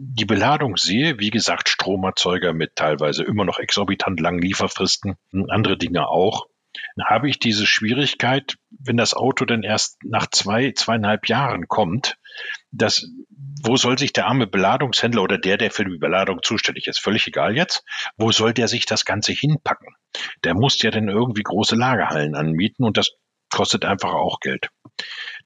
die 0.00 0.26
Beladung 0.26 0.76
sehe, 0.76 1.18
wie 1.18 1.30
gesagt, 1.30 1.70
Stromerzeuger 1.70 2.52
mit 2.52 2.76
teilweise 2.76 3.24
immer 3.24 3.44
noch 3.44 3.58
exorbitant 3.58 4.20
langen 4.20 4.42
Lieferfristen, 4.42 5.16
andere 5.48 5.78
Dinge 5.78 6.06
auch, 6.06 6.46
habe 7.02 7.28
ich 7.28 7.38
diese 7.38 7.66
Schwierigkeit, 7.66 8.56
wenn 8.70 8.96
das 8.96 9.14
Auto 9.14 9.44
dann 9.44 9.62
erst 9.62 9.98
nach 10.04 10.28
zwei, 10.28 10.72
zweieinhalb 10.72 11.28
Jahren 11.28 11.66
kommt, 11.66 12.16
dass, 12.70 13.06
wo 13.62 13.76
soll 13.76 13.98
sich 13.98 14.12
der 14.12 14.26
arme 14.26 14.46
Beladungshändler 14.46 15.22
oder 15.22 15.38
der, 15.38 15.56
der 15.56 15.70
für 15.70 15.84
die 15.84 15.98
Beladung 15.98 16.40
zuständig 16.42 16.86
ist, 16.86 17.00
völlig 17.00 17.26
egal 17.26 17.56
jetzt, 17.56 17.84
wo 18.16 18.32
soll 18.32 18.52
der 18.52 18.68
sich 18.68 18.86
das 18.86 19.04
Ganze 19.04 19.32
hinpacken? 19.32 19.94
Der 20.44 20.54
muss 20.54 20.80
ja 20.82 20.90
dann 20.90 21.08
irgendwie 21.08 21.42
große 21.42 21.76
Lagerhallen 21.76 22.34
anmieten 22.34 22.84
und 22.84 22.96
das 22.96 23.10
kostet 23.50 23.84
einfach 23.84 24.12
auch 24.12 24.40
Geld. 24.40 24.68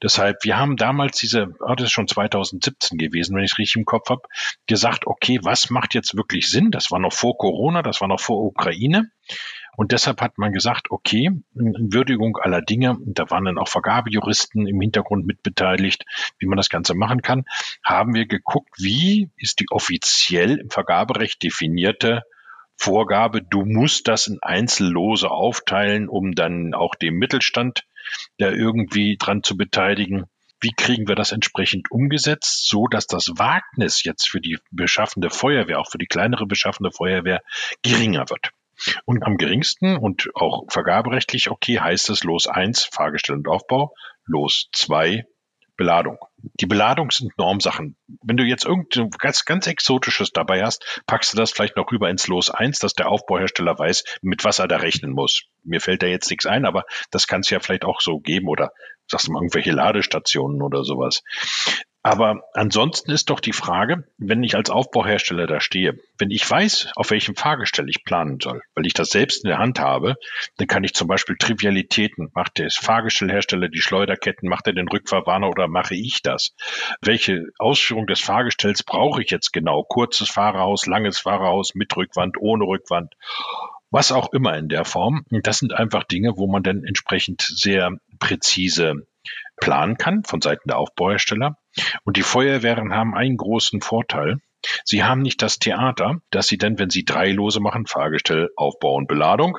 Deshalb, 0.01 0.43
wir 0.43 0.57
haben 0.57 0.75
damals 0.75 1.17
diese, 1.17 1.55
oh, 1.59 1.75
das 1.75 1.85
ist 1.85 1.91
schon 1.91 2.07
2017 2.07 2.97
gewesen, 2.97 3.35
wenn 3.35 3.43
ich 3.43 3.51
es 3.51 3.57
richtig 3.57 3.77
im 3.77 3.85
Kopf 3.85 4.09
habe, 4.09 4.21
gesagt, 4.67 5.07
okay, 5.07 5.39
was 5.43 5.69
macht 5.69 5.93
jetzt 5.93 6.17
wirklich 6.17 6.49
Sinn? 6.49 6.71
Das 6.71 6.91
war 6.91 6.99
noch 6.99 7.13
vor 7.13 7.37
Corona, 7.37 7.81
das 7.81 8.01
war 8.01 8.07
noch 8.07 8.19
vor 8.19 8.43
Ukraine. 8.43 9.11
Und 9.75 9.91
deshalb 9.91 10.21
hat 10.21 10.37
man 10.37 10.51
gesagt, 10.51 10.91
okay, 10.91 11.31
in 11.55 11.93
Würdigung 11.93 12.37
aller 12.37 12.61
Dinge, 12.61 12.97
da 13.05 13.29
waren 13.29 13.45
dann 13.45 13.57
auch 13.57 13.67
Vergabejuristen 13.67 14.67
im 14.67 14.81
Hintergrund 14.81 15.25
mitbeteiligt, 15.25 16.05
wie 16.37 16.45
man 16.45 16.57
das 16.57 16.69
Ganze 16.69 16.93
machen 16.93 17.21
kann, 17.21 17.45
haben 17.83 18.13
wir 18.13 18.27
geguckt, 18.27 18.69
wie 18.77 19.29
ist 19.37 19.59
die 19.59 19.67
offiziell 19.71 20.57
im 20.57 20.69
Vergaberecht 20.69 21.41
definierte 21.41 22.23
Vorgabe, 22.75 23.41
du 23.41 23.65
musst 23.65 24.07
das 24.07 24.27
in 24.27 24.39
Einzellose 24.41 25.29
aufteilen, 25.31 26.09
um 26.09 26.33
dann 26.33 26.73
auch 26.73 26.95
dem 26.95 27.15
Mittelstand 27.15 27.85
da 28.37 28.49
irgendwie 28.49 29.17
dran 29.17 29.43
zu 29.43 29.55
beteiligen. 29.55 30.25
Wie 30.59 30.71
kriegen 30.75 31.07
wir 31.07 31.15
das 31.15 31.31
entsprechend 31.31 31.91
umgesetzt, 31.91 32.67
so 32.67 32.87
dass 32.87 33.07
das 33.07 33.29
Wagnis 33.35 34.03
jetzt 34.03 34.29
für 34.29 34.41
die 34.41 34.59
beschaffende 34.71 35.29
Feuerwehr, 35.29 35.79
auch 35.79 35.89
für 35.89 35.97
die 35.97 36.07
kleinere 36.07 36.45
beschaffende 36.45 36.91
Feuerwehr, 36.91 37.41
geringer 37.83 38.29
wird? 38.29 38.51
Und 39.05 39.23
am 39.23 39.37
geringsten 39.37 39.97
und 39.97 40.29
auch 40.35 40.63
vergaberechtlich 40.69 41.49
okay 41.49 41.79
heißt 41.79 42.09
es 42.09 42.23
Los 42.23 42.47
1 42.47 42.83
Fahrgestell 42.85 43.35
und 43.35 43.47
Aufbau, 43.47 43.93
Los 44.25 44.69
2 44.73 45.25
Beladung. 45.75 46.19
Die 46.37 46.67
Beladung 46.67 47.09
sind 47.09 47.35
Normsachen. 47.37 47.95
Wenn 48.21 48.37
du 48.37 48.43
jetzt 48.43 48.65
irgendein 48.65 49.09
ganz, 49.17 49.43
ganz 49.45 49.65
Exotisches 49.65 50.31
dabei 50.31 50.63
hast, 50.63 51.01
packst 51.07 51.33
du 51.33 51.37
das 51.37 51.51
vielleicht 51.51 51.77
noch 51.77 51.91
rüber 51.91 52.09
ins 52.09 52.27
Los 52.27 52.51
1, 52.51 52.79
dass 52.79 52.93
der 52.93 53.09
Aufbauhersteller 53.09 53.77
weiß, 53.77 54.03
mit 54.21 54.43
was 54.43 54.59
er 54.59 54.67
da 54.67 54.77
rechnen 54.77 55.11
muss. 55.11 55.45
Mir 55.63 55.81
fällt 55.81 56.03
da 56.03 56.07
jetzt 56.07 56.29
nichts 56.29 56.45
ein, 56.45 56.65
aber 56.65 56.85
das 57.09 57.27
kann 57.27 57.41
es 57.41 57.49
ja 57.49 57.59
vielleicht 57.59 57.85
auch 57.85 58.01
so 58.01 58.19
geben 58.19 58.47
oder 58.49 58.71
sagst 59.07 59.27
du 59.27 59.31
mal 59.31 59.39
irgendwelche 59.39 59.71
Ladestationen 59.71 60.61
oder 60.61 60.83
sowas. 60.83 61.23
Aber 62.05 62.43
ansonsten 62.53 63.11
ist 63.11 63.29
doch 63.29 63.39
die 63.39 63.53
Frage, 63.53 64.03
wenn 64.17 64.43
ich 64.43 64.55
als 64.55 64.69
Aufbauhersteller 64.69 65.47
da 65.47 65.61
stehe, 65.61 65.97
wenn 66.17 66.31
ich 66.31 66.49
weiß, 66.49 66.91
auf 66.97 67.11
welchem 67.11 67.37
Fahrgestell 67.37 67.87
ich 67.87 68.03
planen 68.03 68.39
soll, 68.41 68.61
weil 68.75 68.85
ich 68.85 68.93
das 68.93 69.09
selbst 69.09 69.45
in 69.45 69.47
der 69.47 69.57
Hand 69.57 69.79
habe, 69.79 70.17
dann 70.57 70.67
kann 70.67 70.83
ich 70.83 70.93
zum 70.93 71.07
Beispiel 71.07 71.37
Trivialitäten, 71.37 72.29
macht 72.33 72.57
der 72.57 72.69
Fahrgestellhersteller 72.69 73.69
die 73.69 73.79
Schleuderketten, 73.79 74.49
macht 74.49 74.67
er 74.67 74.73
den 74.73 74.89
Rückfahrwarner 74.89 75.47
oder 75.47 75.69
mache 75.69 75.95
ich 75.95 76.21
das? 76.21 76.53
Welche 76.99 77.45
Ausführung 77.57 78.05
des 78.05 78.19
Fahrgestells 78.19 78.83
brauche 78.83 79.21
ich 79.21 79.31
jetzt 79.31 79.53
genau? 79.53 79.83
Kurzes 79.83 80.29
Fahrerhaus, 80.29 80.85
langes 80.85 81.19
Fahrerhaus, 81.19 81.73
mit 81.73 81.95
Rückwand, 81.95 82.35
ohne 82.37 82.65
Rückwand? 82.65 83.13
was 83.91 84.11
auch 84.11 84.33
immer 84.33 84.57
in 84.57 84.69
der 84.69 84.85
Form. 84.85 85.23
Das 85.29 85.59
sind 85.59 85.71
einfach 85.71 86.03
Dinge, 86.03 86.35
wo 86.35 86.47
man 86.47 86.63
dann 86.63 86.83
entsprechend 86.83 87.43
sehr 87.43 87.91
präzise 88.17 89.05
planen 89.63 89.95
kann 89.95 90.23
von 90.25 90.41
Seiten 90.41 90.67
der 90.67 90.77
Aufbauhersteller. 90.77 91.57
Und 92.03 92.17
die 92.17 92.21
Feuerwehren 92.23 92.93
haben 92.93 93.15
einen 93.15 93.37
großen 93.37 93.79
Vorteil. 93.81 94.39
Sie 94.83 95.05
haben 95.05 95.21
nicht 95.21 95.41
das 95.41 95.57
Theater, 95.57 96.17
dass 96.31 96.47
sie 96.47 96.57
dann, 96.57 96.79
wenn 96.79 96.89
sie 96.89 97.05
drei 97.05 97.31
Lose 97.31 97.61
machen, 97.61 97.85
Fahrgestell, 97.85 98.49
Aufbau 98.57 98.95
und 98.95 99.07
Beladung, 99.07 99.57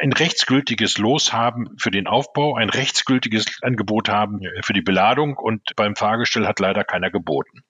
ein 0.00 0.12
rechtsgültiges 0.12 0.98
Los 0.98 1.32
haben 1.32 1.68
für 1.78 1.90
den 1.90 2.06
Aufbau, 2.06 2.54
ein 2.54 2.70
rechtsgültiges 2.70 3.58
Angebot 3.62 4.08
haben 4.08 4.40
für 4.62 4.72
die 4.72 4.82
Beladung 4.82 5.36
und 5.36 5.74
beim 5.74 5.96
Fahrgestell 5.96 6.46
hat 6.46 6.60
leider 6.60 6.84
keiner 6.84 7.10
geboten. 7.10 7.62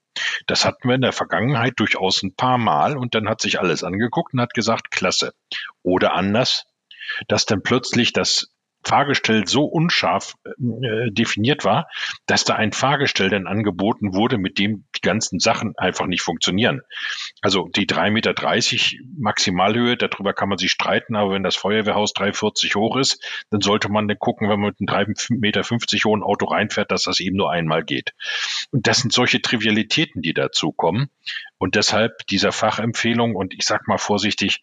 Das 0.47 0.67
hatten 0.67 0.89
wir 0.89 0.95
in 0.95 1.03
der 1.03 1.13
Vergangenheit 1.13 1.75
durchaus 1.77 2.23
ein 2.23 2.35
paar 2.35 2.59
Mal 2.59 2.97
und 2.97 3.15
dann 3.15 3.29
hat 3.29 3.41
sich 3.41 3.59
alles 3.59 3.85
angeguckt 3.85 4.35
und 4.35 4.41
hat 4.41 4.53
gesagt, 4.53 4.91
klasse. 4.91 5.33
Oder 5.83 6.13
anders, 6.13 6.67
dass 7.29 7.47
dann 7.47 7.63
plötzlich 7.63 8.13
das 8.13 8.52
Fahrgestell 8.85 9.47
so 9.47 9.65
unscharf 9.65 10.35
äh, 10.45 11.11
definiert 11.11 11.65
war, 11.65 11.89
dass 12.27 12.45
da 12.45 12.55
ein 12.55 12.73
Fahrgestell 12.73 13.31
dann 13.31 13.47
angeboten 13.47 14.15
wurde, 14.15 14.39
mit 14.39 14.59
dem 14.59 14.85
die 14.97 15.01
ganzen 15.01 15.39
Sachen 15.39 15.77
einfach 15.77 16.07
nicht 16.07 16.23
funktionieren. 16.23 16.83
Also 17.41 17.69
die 17.69 17.87
3,30 17.87 18.11
Meter 18.11 18.35
Maximalhöhe, 19.19 19.97
darüber 19.97 20.33
kann 20.33 20.49
man 20.49 20.59
sich 20.59 20.71
streiten, 20.71 21.17
aber 21.17 21.33
wenn 21.33 21.43
das 21.43 21.57
Feuerwehrhaus 21.57 22.13
3,40 22.15 22.75
hoch 22.75 22.97
ist, 22.97 23.23
dann 23.51 23.61
sollte 23.61 23.89
man 23.91 24.09
dann 24.09 24.19
gucken, 24.19 24.49
wenn 24.49 24.61
man 24.61 24.75
mit 24.79 24.91
einem 24.91 25.15
3,50 25.15 25.39
Meter 25.39 25.63
hohen 26.05 26.23
Auto 26.23 26.47
reinfährt, 26.47 26.91
dass 26.91 27.05
das 27.05 27.21
eben 27.21 27.37
nur 27.37 27.51
einmal 27.51 27.85
geht. 27.85 28.13
Und 28.71 28.87
das 28.87 28.99
sind 28.99 29.13
solche 29.13 29.41
Trivialitäten, 29.41 30.23
die 30.23 30.35
dazu 30.35 30.73
kommen. 30.73 31.11
Und 31.59 31.77
deshalb 31.77 32.27
dieser 32.27 32.53
Fachempfehlung 32.53 33.37
und 33.37 33.55
ich 33.55 33.65
sag 33.65 33.87
mal 33.87 33.99
vorsichtig, 33.99 34.61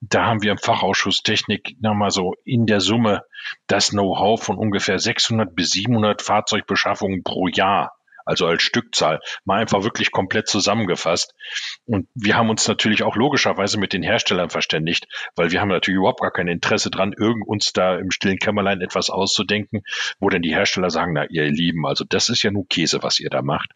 da 0.00 0.26
haben 0.26 0.42
wir 0.42 0.52
im 0.52 0.58
Fachausschuss 0.58 1.22
Technik 1.22 1.76
nochmal 1.80 2.10
so 2.10 2.34
in 2.44 2.66
der 2.66 2.80
Summe 2.80 3.22
das 3.66 3.90
Know-how 3.90 4.42
von 4.42 4.56
ungefähr 4.56 4.98
600 4.98 5.54
bis 5.54 5.70
700 5.70 6.22
Fahrzeugbeschaffungen 6.22 7.22
pro 7.22 7.48
Jahr 7.48 7.92
also 8.30 8.46
als 8.46 8.62
Stückzahl, 8.62 9.18
mal 9.44 9.58
einfach 9.58 9.82
wirklich 9.82 10.12
komplett 10.12 10.46
zusammengefasst. 10.46 11.34
Und 11.84 12.06
wir 12.14 12.36
haben 12.36 12.48
uns 12.48 12.68
natürlich 12.68 13.02
auch 13.02 13.16
logischerweise 13.16 13.76
mit 13.76 13.92
den 13.92 14.04
Herstellern 14.04 14.50
verständigt, 14.50 15.08
weil 15.34 15.50
wir 15.50 15.60
haben 15.60 15.68
natürlich 15.68 15.98
überhaupt 15.98 16.20
gar 16.20 16.30
kein 16.30 16.46
Interesse 16.46 16.92
dran, 16.92 17.12
irgend 17.12 17.48
uns 17.48 17.72
da 17.72 17.96
im 17.96 18.12
stillen 18.12 18.38
Kämmerlein 18.38 18.82
etwas 18.82 19.10
auszudenken, 19.10 19.82
wo 20.20 20.28
denn 20.28 20.42
die 20.42 20.54
Hersteller 20.54 20.90
sagen, 20.90 21.12
na 21.12 21.24
ihr 21.28 21.50
Lieben, 21.50 21.84
also 21.86 22.04
das 22.08 22.28
ist 22.28 22.44
ja 22.44 22.52
nur 22.52 22.68
Käse, 22.68 23.02
was 23.02 23.18
ihr 23.18 23.30
da 23.30 23.42
macht. 23.42 23.72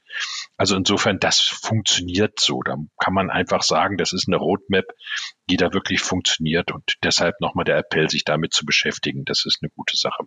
Also 0.56 0.76
insofern, 0.76 1.18
das 1.18 1.40
funktioniert 1.40 2.38
so. 2.38 2.62
Da 2.62 2.76
kann 3.00 3.12
man 3.12 3.30
einfach 3.30 3.64
sagen, 3.64 3.96
das 3.96 4.12
ist 4.12 4.28
eine 4.28 4.36
Roadmap, 4.36 4.84
die 5.50 5.56
da 5.56 5.72
wirklich 5.72 6.00
funktioniert 6.00 6.70
und 6.70 6.94
deshalb 7.02 7.40
nochmal 7.40 7.64
der 7.64 7.78
Appell, 7.78 8.08
sich 8.08 8.22
damit 8.22 8.52
zu 8.52 8.64
beschäftigen. 8.64 9.24
Das 9.24 9.46
ist 9.46 9.58
eine 9.62 9.70
gute 9.74 9.96
Sache. 9.96 10.22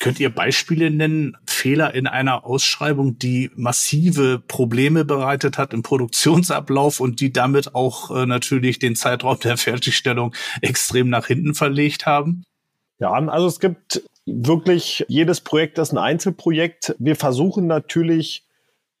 Könnt 0.00 0.18
ihr 0.18 0.30
Beispiele 0.30 0.90
nennen, 0.90 1.36
Fehler 1.46 1.94
in 1.94 2.06
einer 2.06 2.46
Ausschreibung, 2.46 3.18
die 3.18 3.50
massive 3.54 4.42
Probleme 4.48 5.04
bereitet 5.04 5.58
hat 5.58 5.74
im 5.74 5.82
Produktionsablauf 5.82 7.00
und 7.00 7.20
die 7.20 7.34
damit 7.34 7.74
auch 7.74 8.10
äh, 8.10 8.24
natürlich 8.24 8.78
den 8.78 8.96
Zeitraum 8.96 9.38
der 9.40 9.58
Fertigstellung 9.58 10.34
extrem 10.62 11.10
nach 11.10 11.26
hinten 11.26 11.54
verlegt 11.54 12.06
haben? 12.06 12.44
Ja, 12.98 13.12
also 13.12 13.46
es 13.46 13.60
gibt 13.60 14.02
wirklich, 14.24 15.04
jedes 15.08 15.42
Projekt 15.42 15.76
ist 15.76 15.92
ein 15.92 15.98
Einzelprojekt. 15.98 16.96
Wir 16.98 17.14
versuchen 17.14 17.66
natürlich 17.66 18.46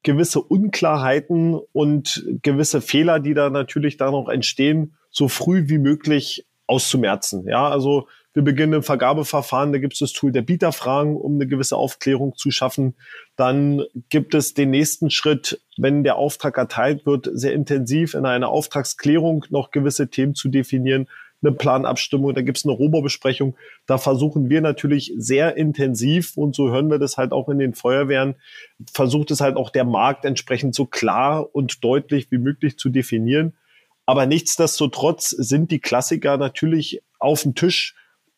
gewisse 0.02 0.42
Unklarheiten 0.42 1.58
und 1.72 2.26
gewisse 2.42 2.82
Fehler, 2.82 3.20
die 3.20 3.32
da 3.32 3.48
natürlich 3.48 3.96
da 3.96 4.10
noch 4.10 4.28
entstehen, 4.28 4.96
so 5.10 5.28
früh 5.28 5.68
wie 5.68 5.78
möglich 5.78 6.44
auszumerzen. 6.66 7.46
Ja, 7.48 7.68
also 7.68 8.06
wir 8.32 8.42
beginnen 8.42 8.74
im 8.74 8.82
Vergabeverfahren, 8.82 9.72
da 9.72 9.78
gibt 9.78 9.94
es 9.94 9.98
das 9.98 10.12
Tool 10.12 10.30
der 10.30 10.42
Bieterfragen, 10.42 11.16
um 11.16 11.34
eine 11.34 11.46
gewisse 11.46 11.76
Aufklärung 11.76 12.36
zu 12.36 12.50
schaffen. 12.50 12.94
Dann 13.36 13.82
gibt 14.08 14.34
es 14.34 14.54
den 14.54 14.70
nächsten 14.70 15.10
Schritt, 15.10 15.60
wenn 15.76 16.04
der 16.04 16.16
Auftrag 16.16 16.56
erteilt 16.56 17.06
wird, 17.06 17.28
sehr 17.32 17.52
intensiv 17.52 18.14
in 18.14 18.26
einer 18.26 18.48
Auftragsklärung 18.48 19.46
noch 19.50 19.72
gewisse 19.72 20.10
Themen 20.10 20.34
zu 20.34 20.48
definieren, 20.48 21.08
eine 21.42 21.52
Planabstimmung, 21.52 22.34
da 22.34 22.42
gibt 22.42 22.58
es 22.58 22.64
eine 22.64 22.74
Rohbaubesprechung. 22.74 23.56
Da 23.86 23.98
versuchen 23.98 24.50
wir 24.50 24.60
natürlich 24.60 25.12
sehr 25.16 25.56
intensiv, 25.56 26.36
und 26.36 26.54
so 26.54 26.70
hören 26.70 26.90
wir 26.90 26.98
das 26.98 27.16
halt 27.16 27.32
auch 27.32 27.48
in 27.48 27.58
den 27.58 27.74
Feuerwehren, 27.74 28.34
versucht 28.92 29.30
es 29.30 29.40
halt 29.40 29.56
auch 29.56 29.70
der 29.70 29.84
Markt 29.84 30.24
entsprechend 30.24 30.74
so 30.74 30.86
klar 30.86 31.48
und 31.54 31.82
deutlich 31.82 32.30
wie 32.30 32.38
möglich 32.38 32.76
zu 32.78 32.90
definieren. 32.90 33.56
Aber 34.06 34.26
nichtsdestotrotz 34.26 35.30
sind 35.30 35.70
die 35.70 35.80
Klassiker 35.80 36.36
natürlich 36.36 37.02
auf 37.18 37.42
dem 37.42 37.54
Tisch 37.54 37.94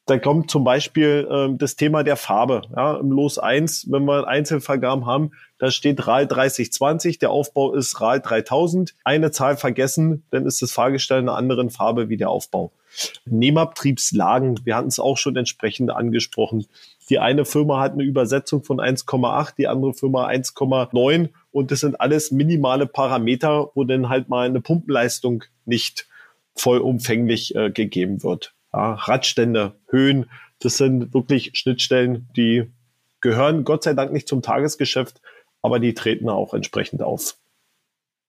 da 0.07 0.19
kommt 0.19 0.51
zum 0.51 0.65
Beispiel 0.65 1.29
ähm, 1.31 1.59
das 1.59 1.77
Thema 1.77 2.03
der 2.03 2.17
Farbe. 2.17 2.63
Ja, 2.75 2.97
Im 2.97 3.13
Los 3.13 3.39
1, 3.39 3.87
wenn 3.91 4.05
wir 4.05 4.27
Einzelvergaben 4.27 5.07
haben, 5.07 5.31
da 5.59 5.71
steht 5.71 6.07
RAL 6.09 6.27
3020, 6.27 7.21
der 7.21 7.31
Aufbau 7.31 7.75
ist 7.75 8.01
RAL 8.01 8.21
3000. 8.21 8.95
Eine 9.05 9.31
Zahl 9.31 9.57
vergessen, 9.57 10.25
dann 10.31 10.45
ist 10.45 10.61
das 10.61 10.73
Fahrgestell 10.73 11.21
in 11.21 11.29
einer 11.29 11.39
anderen 11.39 11.71
Farbe 11.71 12.09
wie 12.09 12.17
der 12.17 12.31
Aufbau. 12.31 12.73
Nehmabtriebslagen, 13.27 14.61
wir 14.65 14.77
hatten 14.77 14.89
es 14.89 14.99
auch 14.99 15.17
schon 15.17 15.37
entsprechend 15.37 15.91
angesprochen. 15.93 16.67
Die 17.09 17.21
eine 17.21 17.45
Firma 17.45 17.81
hat 17.81 17.93
eine 17.93 18.03
Übersetzung 18.03 18.65
von 18.65 18.81
1,8, 18.81 19.55
die 19.57 19.69
andere 19.69 19.95
Firma 19.95 20.27
1,9 20.27 21.29
und 21.53 21.71
das 21.71 21.81
sind 21.81 22.01
alles 22.01 22.33
minimale 22.33 22.87
Parameter, 22.87 23.71
wo 23.75 23.85
dann 23.85 24.09
halt 24.09 24.29
mal 24.29 24.47
eine 24.47 24.61
Pumpenleistung 24.61 25.45
nicht 25.65 26.09
vollumfänglich 26.55 27.55
äh, 27.55 27.71
gegeben 27.71 28.23
wird 28.23 28.53
ja, 28.73 28.95
Radstände, 28.95 29.79
Höhen. 29.89 30.31
Das 30.59 30.77
sind 30.77 31.13
wirklich 31.15 31.53
Schnittstellen, 31.55 32.29
die 32.37 32.71
gehören 33.21 33.65
Gott 33.65 33.85
sei 33.85 33.95
Dank 33.95 34.13
nicht 34.13 34.29
zum 34.29 34.43
Tagesgeschäft, 34.43 35.21
aber 35.63 35.79
die 35.79 35.95
treten 35.95 36.29
auch 36.29 36.55
entsprechend 36.55 37.03
auf. 37.03 37.37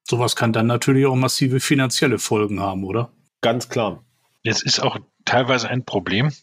Sowas 0.04 0.36
kann 0.36 0.54
dann 0.54 0.68
natürlich 0.68 1.06
auch 1.06 1.16
massive 1.16 1.60
finanzielle 1.60 2.20
Folgen 2.20 2.60
haben, 2.60 2.84
oder? 2.84 3.12
Ganz 3.41 3.70
klar. 3.70 4.04
Es 4.44 4.62
ist 4.62 4.82
auch 4.82 4.98
teilweise 5.26 5.70
ein 5.70 5.86
Problem. 5.86 6.34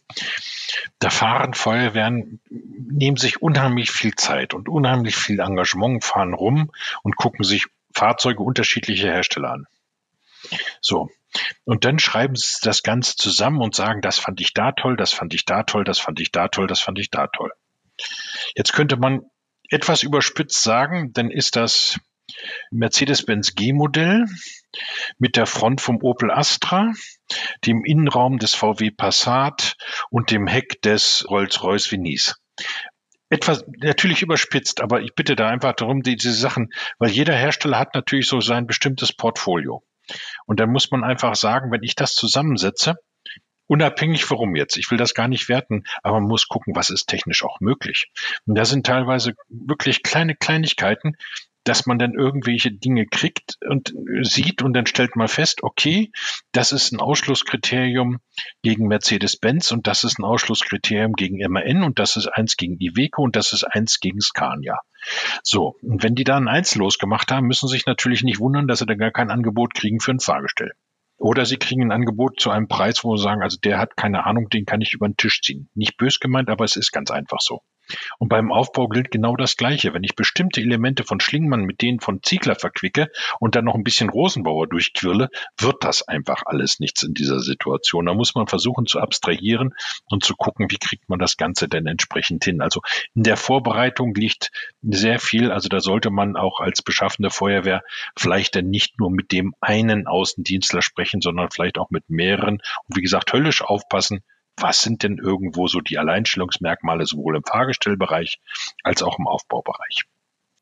Da 0.99 1.11
fahren 1.11 1.55
Feuerwehren, 1.55 2.41
nehmen 2.49 3.19
sich 3.19 3.43
unheimlich 3.43 3.91
viel 3.91 4.15
Zeit 4.15 4.55
und 4.55 4.69
unheimlich 4.69 5.17
viel 5.17 5.41
Engagement, 5.41 6.05
fahren 6.05 6.33
rum 6.33 6.71
und 7.03 7.17
gucken 7.17 7.45
sich 7.45 7.67
Fahrzeuge 7.93 8.43
unterschiedlicher 8.43 9.09
Hersteller 9.09 9.53
an. 9.53 9.67
So. 10.81 11.11
Und 11.65 11.85
dann 11.85 11.99
schreiben 11.99 12.35
sie 12.35 12.59
das 12.63 12.83
Ganze 12.83 13.17
zusammen 13.17 13.61
und 13.61 13.75
sagen, 13.75 14.01
das 14.01 14.19
fand 14.19 14.41
ich 14.41 14.53
da 14.55 14.73
toll, 14.73 14.97
das 14.97 15.13
fand 15.13 15.35
ich 15.35 15.45
da 15.45 15.63
toll, 15.63 15.85
das 15.85 15.99
fand 15.99 16.21
ich 16.21 16.33
da 16.33 16.49
toll, 16.49 16.67
das 16.67 16.81
fand 16.81 16.99
ich 16.99 17.11
da 17.11 17.27
toll. 17.29 17.53
Jetzt 18.55 18.73
könnte 18.73 18.97
man 18.97 19.21
etwas 19.69 20.03
überspitzt 20.03 20.63
sagen, 20.63 21.13
dann 21.13 21.31
ist 21.31 21.57
das 21.57 21.99
Mercedes-Benz 22.71 23.55
G-Modell 23.55 24.27
mit 25.19 25.37
der 25.37 25.47
Front 25.47 25.81
vom 25.81 25.99
Opel 26.03 26.31
Astra, 26.31 26.93
dem 27.67 27.85
Innenraum 27.85 28.39
des 28.39 28.55
VW 28.55 28.91
Passat 28.91 29.77
und 30.11 30.31
dem 30.31 30.47
Heck 30.47 30.81
des 30.83 31.27
Rolls-Royce 31.29 31.93
Venice 31.93 32.37
etwas 33.31 33.65
natürlich 33.79 34.23
überspitzt, 34.23 34.81
aber 34.81 35.01
ich 35.03 35.15
bitte 35.15 35.37
da 35.37 35.49
einfach 35.49 35.73
darum, 35.75 36.03
diese 36.03 36.33
Sachen, 36.33 36.73
weil 36.99 37.11
jeder 37.11 37.35
Hersteller 37.35 37.79
hat 37.79 37.95
natürlich 37.95 38.27
so 38.27 38.41
sein 38.41 38.67
bestimmtes 38.67 39.13
Portfolio. 39.13 39.85
Und 40.51 40.59
dann 40.59 40.73
muss 40.73 40.91
man 40.91 41.05
einfach 41.05 41.37
sagen, 41.37 41.71
wenn 41.71 41.85
ich 41.85 41.95
das 41.95 42.17
zusammensetze, 42.17 42.97
unabhängig 43.69 44.29
warum 44.33 44.57
jetzt, 44.57 44.77
ich 44.79 44.91
will 44.91 44.99
das 44.99 45.15
gar 45.15 45.29
nicht 45.29 45.49
werten, 45.49 45.85
aber 46.03 46.19
man 46.19 46.29
muss 46.29 46.49
gucken, 46.49 46.75
was 46.75 46.91
ist 46.91 47.07
technisch 47.07 47.45
auch 47.45 47.61
möglich. 47.61 48.11
Und 48.47 48.57
da 48.57 48.65
sind 48.65 48.85
teilweise 48.85 49.35
wirklich 49.49 50.03
kleine 50.03 50.35
Kleinigkeiten, 50.35 51.15
dass 51.65 51.87
man 51.87 51.99
dann 51.99 52.15
irgendwelche 52.15 52.73
Dinge 52.73 53.07
kriegt 53.07 53.59
und 53.69 53.95
sieht 54.23 54.63
und 54.63 54.73
dann 54.73 54.87
stellt 54.87 55.17
man 55.17 55.29
fest, 55.29 55.63
okay, 55.63 56.11
das 56.53 56.73
ist 56.73 56.93
ein 56.93 57.01
Ausschlusskriterium 57.01 58.19
gegen 58.63 58.87
Mercedes-Benz 58.87 59.71
und 59.73 59.87
das 59.87 60.05
ist 60.05 60.19
ein 60.19 60.25
Ausschlusskriterium 60.25 61.13
gegen 61.13 61.39
MAN 61.51 61.83
und 61.83 61.99
das 61.99 62.17
ist 62.17 62.29
eins 62.29 62.57
gegen 62.57 62.79
Iveco 62.79 63.23
und 63.23 63.37
das 63.37 63.53
ist 63.53 63.65
eins 63.65 64.01
gegen 64.01 64.21
Scania. 64.21 64.79
So, 65.43 65.77
und 65.83 66.03
wenn 66.03 66.15
die 66.15 66.25
da 66.25 66.37
ein 66.37 66.49
Einzellos 66.49 66.99
gemacht 66.99 67.31
haben, 67.31 67.47
müssen 67.47 67.69
sie 67.69 67.77
sich 67.77 67.87
natürlich 67.87 68.23
nicht 68.23 68.39
wundern, 68.39 68.69
dass 68.69 68.81
sie 68.81 68.87
dann 68.87 68.99
gar 68.99 69.11
kein 69.11 69.31
Angebot 69.31 69.75
kriegen 69.75 70.01
für 70.01 70.13
ein 70.13 70.21
Fahrgestell. 70.21 70.73
Oder 71.17 71.45
sie 71.45 71.59
kriegen 71.59 71.83
ein 71.83 71.93
Angebot 71.93 72.41
zu 72.41 72.51
einem 72.51 72.67
Preis, 72.67 73.05
wo 73.05 73.15
sie 73.17 73.23
sagen, 73.23 73.43
also 73.43 73.59
der 73.63 73.79
hat 73.79 73.95
keine 73.95 74.25
Ahnung, 74.25 74.49
den 74.49 74.65
kann 74.65 74.81
ich 74.81 74.95
über 74.95 75.07
den 75.07 75.19
Tisch 75.19 75.43
ziehen. 75.43 75.69
Nicht 75.75 75.99
bös 75.99 76.19
gemeint, 76.19 76.49
aber 76.49 76.65
es 76.65 76.77
ist 76.77 76.93
ganz 76.93 77.11
einfach 77.11 77.41
so. 77.41 77.61
Und 78.19 78.29
beim 78.29 78.53
Aufbau 78.53 78.89
gilt 78.89 79.11
genau 79.11 79.37
das 79.37 79.57
Gleiche. 79.57 79.95
Wenn 79.95 80.05
ich 80.05 80.17
bestimmte 80.17 80.61
Elemente 80.61 81.05
von 81.05 81.21
Schlingmann 81.21 81.63
mit 81.63 81.83
denen 81.83 82.01
von 82.01 82.23
Ziegler 82.23 82.55
verquicke 82.55 83.09
und 83.39 83.55
dann 83.55 83.65
noch 83.65 83.75
ein 83.75 83.85
bisschen 83.85 84.11
Rosenbauer 84.11 84.67
durchquirle, 84.67 85.29
wird 85.59 85.85
das 85.85 86.07
einfach 86.07 86.43
alles 86.47 86.81
nichts 86.81 87.03
in 87.03 87.15
dieser 87.15 87.41
Situation. 87.41 88.07
Da 88.07 88.15
muss 88.15 88.35
man 88.35 88.47
versuchen 88.47 88.87
zu 88.87 89.01
abstrahieren 89.01 89.75
und 90.07 90.25
zu 90.25 90.35
gucken, 90.35 90.71
wie 90.71 90.79
kriegt 90.79 91.09
man 91.09 91.19
das 91.19 91.37
Ganze 91.37 91.69
denn 91.69 91.87
entsprechend 91.87 92.45
hin. 92.45 92.61
Also 92.61 92.81
in 93.15 93.23
der 93.23 93.37
Vorbereitung 93.37 94.15
liegt 94.15 94.51
sehr 94.83 95.19
viel. 95.19 95.51
Also 95.51 95.69
da 95.69 95.81
sollte 95.81 96.11
man 96.11 96.37
auch 96.37 96.61
als 96.61 96.83
beschaffende 96.83 97.31
Feuerwehr 97.31 97.83
vielleicht 98.17 98.57
dann 98.57 98.71
nicht 98.71 98.99
nur 98.99 99.11
mit 99.11 99.33
dem 99.33 99.55
einen 99.61 100.07
Außendienstler 100.07 100.83
sprechen, 100.83 101.21
sondern 101.21 101.51
vielleicht 101.51 101.79
auch 101.79 101.91
mit 101.91 102.09
mehreren. 102.09 102.61
Und 102.87 102.97
wie 102.97 103.03
gesagt, 103.03 103.33
höllisch 103.33 103.63
aufpassen, 103.63 104.23
was 104.61 104.83
sind 104.83 105.03
denn 105.03 105.19
irgendwo 105.19 105.67
so 105.67 105.81
die 105.81 105.99
Alleinstellungsmerkmale 105.99 107.07
sowohl 107.07 107.37
im 107.37 107.45
Fahrgestellbereich 107.45 108.41
als 108.83 109.03
auch 109.03 109.19
im 109.19 109.27
Aufbaubereich? 109.27 110.05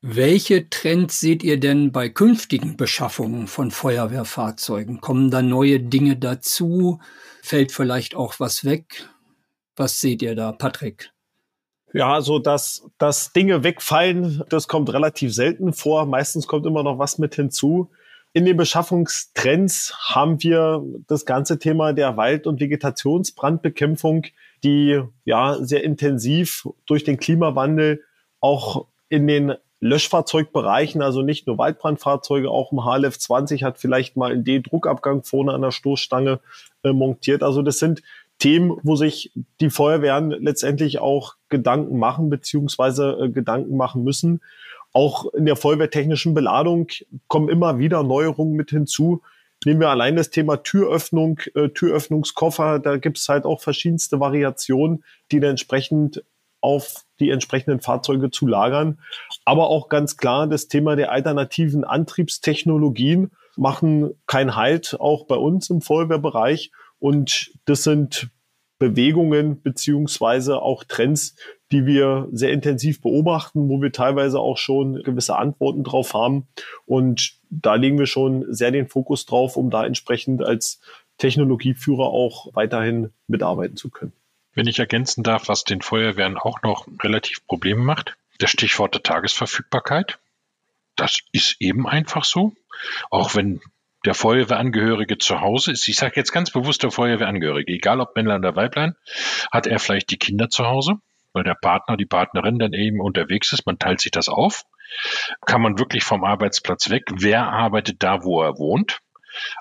Welche 0.01 0.71
Trends 0.71 1.19
seht 1.19 1.43
ihr 1.43 1.59
denn 1.59 1.91
bei 1.91 2.09
künftigen 2.09 2.77
Beschaffungen 2.77 3.49
von 3.49 3.73
Feuerwehrfahrzeugen? 3.73 5.01
Kommen 5.01 5.31
da 5.31 5.43
neue 5.43 5.81
Dinge 5.81 6.17
dazu? 6.17 7.01
Fällt 7.43 7.73
vielleicht 7.73 8.15
auch 8.15 8.39
was 8.39 8.65
weg? 8.65 9.09
Was 9.75 10.01
seht 10.01 10.23
ihr 10.23 10.37
da, 10.37 10.53
Patrick? 10.53 11.11
Ja, 11.93 12.13
also 12.13 12.39
dass, 12.39 12.87
dass 12.99 13.33
Dinge 13.33 13.65
wegfallen, 13.65 14.45
das 14.51 14.69
kommt 14.69 14.93
relativ 14.93 15.35
selten 15.35 15.73
vor. 15.73 16.07
Meistens 16.07 16.47
kommt 16.47 16.67
immer 16.67 16.85
noch 16.85 16.99
was 16.99 17.19
mit 17.19 17.35
hinzu. 17.35 17.91
In 18.33 18.45
den 18.45 18.57
Beschaffungstrends 18.57 19.95
haben 19.99 20.43
wir 20.43 20.85
das 21.07 21.25
ganze 21.25 21.59
Thema 21.59 21.93
der 21.93 22.17
Wald- 22.17 22.47
und 22.47 22.61
Vegetationsbrandbekämpfung, 22.61 24.27
die 24.63 25.01
ja 25.25 25.57
sehr 25.61 25.83
intensiv 25.83 26.69
durch 26.87 27.05
den 27.05 27.19
Klimawandel 27.19 28.05
auch 28.41 28.87
in 29.09 29.27
den 29.27 29.55
Löschfahrzeugbereichen, 29.81 31.03
also 31.03 31.23
nicht 31.23 31.47
nur 31.47 31.59
Waldbrandfahrzeuge, 31.59 32.51
auch 32.51 32.73
im 32.73 32.85
HLF 32.85 33.19
20 33.19 33.63
hat 33.63 33.79
vielleicht 33.79 34.17
mal 34.17 34.33
einen 34.33 34.45
D-Druckabgang 34.45 35.23
vorne 35.23 35.53
an 35.53 35.63
der 35.63 35.71
Stoßstange 35.71 36.41
äh, 36.83 36.93
montiert. 36.93 37.43
Also 37.43 37.63
das 37.63 37.79
sind 37.79 38.03
Themen, 38.39 38.79
wo 38.83 38.97
sich 38.97 39.33
die 39.61 39.71
Feuerwehren 39.71 40.31
letztendlich 40.31 40.99
auch 40.99 41.35
Gedanken 41.49 41.99
machen 41.99 42.29
beziehungsweise 42.29 43.19
äh, 43.21 43.29
Gedanken 43.31 43.77
machen 43.77 44.03
müssen. 44.03 44.41
Auch 44.93 45.33
in 45.35 45.45
der 45.47 45.57
feuerwehrtechnischen 45.57 46.35
Beladung 46.35 46.89
kommen 47.27 47.49
immer 47.49 47.79
wieder 47.79 48.03
Neuerungen 48.03 48.55
mit 48.55 48.71
hinzu. 48.71 49.23
Nehmen 49.65 49.81
wir 49.81 49.91
allein 49.91 50.17
das 50.17 50.31
Thema 50.31 50.59
Türöffnung, 50.59 51.41
äh, 51.55 51.69
Türöffnungskoffer, 51.69 52.79
da 52.79 52.97
gibt 52.97 53.19
es 53.19 53.29
halt 53.29 53.45
auch 53.45 53.61
verschiedenste 53.61 54.21
Variationen, 54.21 55.05
die 55.33 55.41
dann 55.41 55.51
entsprechend 55.51 56.23
auf 56.61 57.05
die 57.21 57.31
entsprechenden 57.31 57.81
Fahrzeuge 57.81 58.31
zu 58.31 58.47
lagern. 58.47 58.99
Aber 59.45 59.69
auch 59.69 59.89
ganz 59.89 60.17
klar 60.17 60.47
das 60.47 60.69
Thema 60.69 60.97
der 60.97 61.13
alternativen 61.13 61.85
Antriebstechnologien 61.85 63.31
machen 63.57 64.15
keinen 64.27 64.57
Halt, 64.57 64.97
auch 64.99 65.27
bei 65.27 65.37
uns 65.37 65.71
im 65.71 65.81
Feuerwehrbereich. 65.81 66.71
Und 66.99 67.53
das 67.65 67.85
sind 67.85 68.31
Bewegungen 68.79 69.63
beziehungsweise 69.63 70.63
auch 70.63 70.85
Trends, 70.85 71.35
die 71.71 71.87
wir 71.87 72.29
sehr 72.33 72.53
intensiv 72.53 73.01
beobachten, 73.03 73.69
wo 73.69 73.81
wir 73.83 73.93
teilweise 73.93 74.41
auch 74.41 74.57
schon 74.57 75.03
gewisse 75.03 75.37
Antworten 75.37 75.85
drauf 75.85 76.15
haben. 76.15 76.47
Und 76.87 77.35
da 77.51 77.75
legen 77.75 77.99
wir 77.99 78.07
schon 78.07 78.47
sehr 78.53 78.71
den 78.71 78.89
Fokus 78.89 79.27
drauf, 79.27 79.57
um 79.57 79.71
da 79.71 79.85
entsprechend 79.85 80.43
als 80.43 80.81
Technologieführer 81.19 82.07
auch 82.07 82.55
weiterhin 82.55 83.11
mitarbeiten 83.27 83.77
zu 83.77 83.91
können. 83.91 84.13
Wenn 84.55 84.67
ich 84.67 84.79
ergänzen 84.79 85.23
darf, 85.23 85.49
was 85.49 85.65
den 85.65 85.83
Feuerwehren 85.83 86.37
auch 86.37 86.63
noch 86.63 86.87
relativ 87.03 87.47
Probleme 87.47 87.83
macht, 87.83 88.17
das 88.39 88.51
Stichwort 88.51 88.95
der 88.95 89.03
Tagesverfügbarkeit. 89.03 90.19
Das 90.97 91.19
ist 91.33 91.57
eben 91.61 91.87
einfach 91.87 92.25
so. 92.25 92.55
Auch 93.11 93.35
wenn 93.35 93.61
der 94.05 94.15
Feuerwehrangehörige 94.15 95.19
zu 95.19 95.41
Hause 95.41 95.73
ist, 95.73 95.87
ich 95.89 95.97
sage 95.97 96.15
jetzt 96.17 96.33
ganz 96.33 96.51
bewusst 96.51 96.83
der 96.83 96.91
Feuerwehrangehörige, 96.91 97.73
egal 97.73 98.01
ob 98.01 98.15
Männlein 98.15 98.41
oder 98.41 98.57
Weiblein, 98.57 98.95
hat 99.51 99.67
er 99.67 99.79
vielleicht 99.81 100.11
die 100.11 100.19
Kinder 100.19 100.49
zu 100.49 100.67
Hause, 100.67 100.95
weil 101.33 101.45
der 101.45 101.55
Partner, 101.55 101.97
die 101.97 102.07
Partnerin 102.07 102.59
dann 102.59 102.73
eben 102.73 103.01
unterwegs 103.01 103.53
ist, 103.53 103.67
man 103.67 103.79
teilt 103.79 104.01
sich 104.01 104.11
das 104.11 104.29
auf. 104.29 104.63
Kann 105.45 105.63
man 105.63 105.79
wirklich 105.79 106.05
vom 106.05 106.25
Arbeitsplatz 106.25 106.91
weg? 106.91 107.05
Wer 107.15 107.49
arbeitet 107.49 108.03
da, 108.03 108.25
wo 108.25 108.43
er 108.43 108.59
wohnt? 108.59 109.01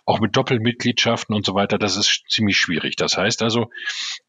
Auch 0.06 0.20
mit 0.20 0.36
Doppelmitgliedschaften 0.36 1.36
und 1.36 1.46
so 1.46 1.54
weiter, 1.54 1.78
das 1.78 1.98
ist 1.98 2.24
ziemlich 2.30 2.58
schwierig. 2.58 2.96
Das 2.96 3.18
heißt 3.18 3.44
also, 3.44 3.70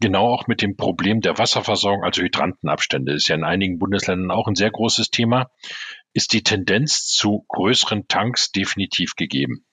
genau 0.00 0.26
auch 0.26 0.46
mit 0.46 0.62
dem 0.62 0.76
Problem 0.76 1.20
der 1.20 1.38
Wasserversorgung, 1.38 2.04
also 2.04 2.22
Hydrantenabstände, 2.22 3.12
ist 3.12 3.28
ja 3.28 3.36
in 3.36 3.44
einigen 3.44 3.78
Bundesländern 3.78 4.30
auch 4.30 4.48
ein 4.48 4.56
sehr 4.56 4.70
großes 4.70 5.10
Thema, 5.10 5.50
ist 6.12 6.32
die 6.32 6.42
Tendenz 6.42 7.06
zu 7.06 7.44
größeren 7.48 8.08
Tanks 8.08 8.50
definitiv 8.50 9.14
gegeben. 9.14 9.64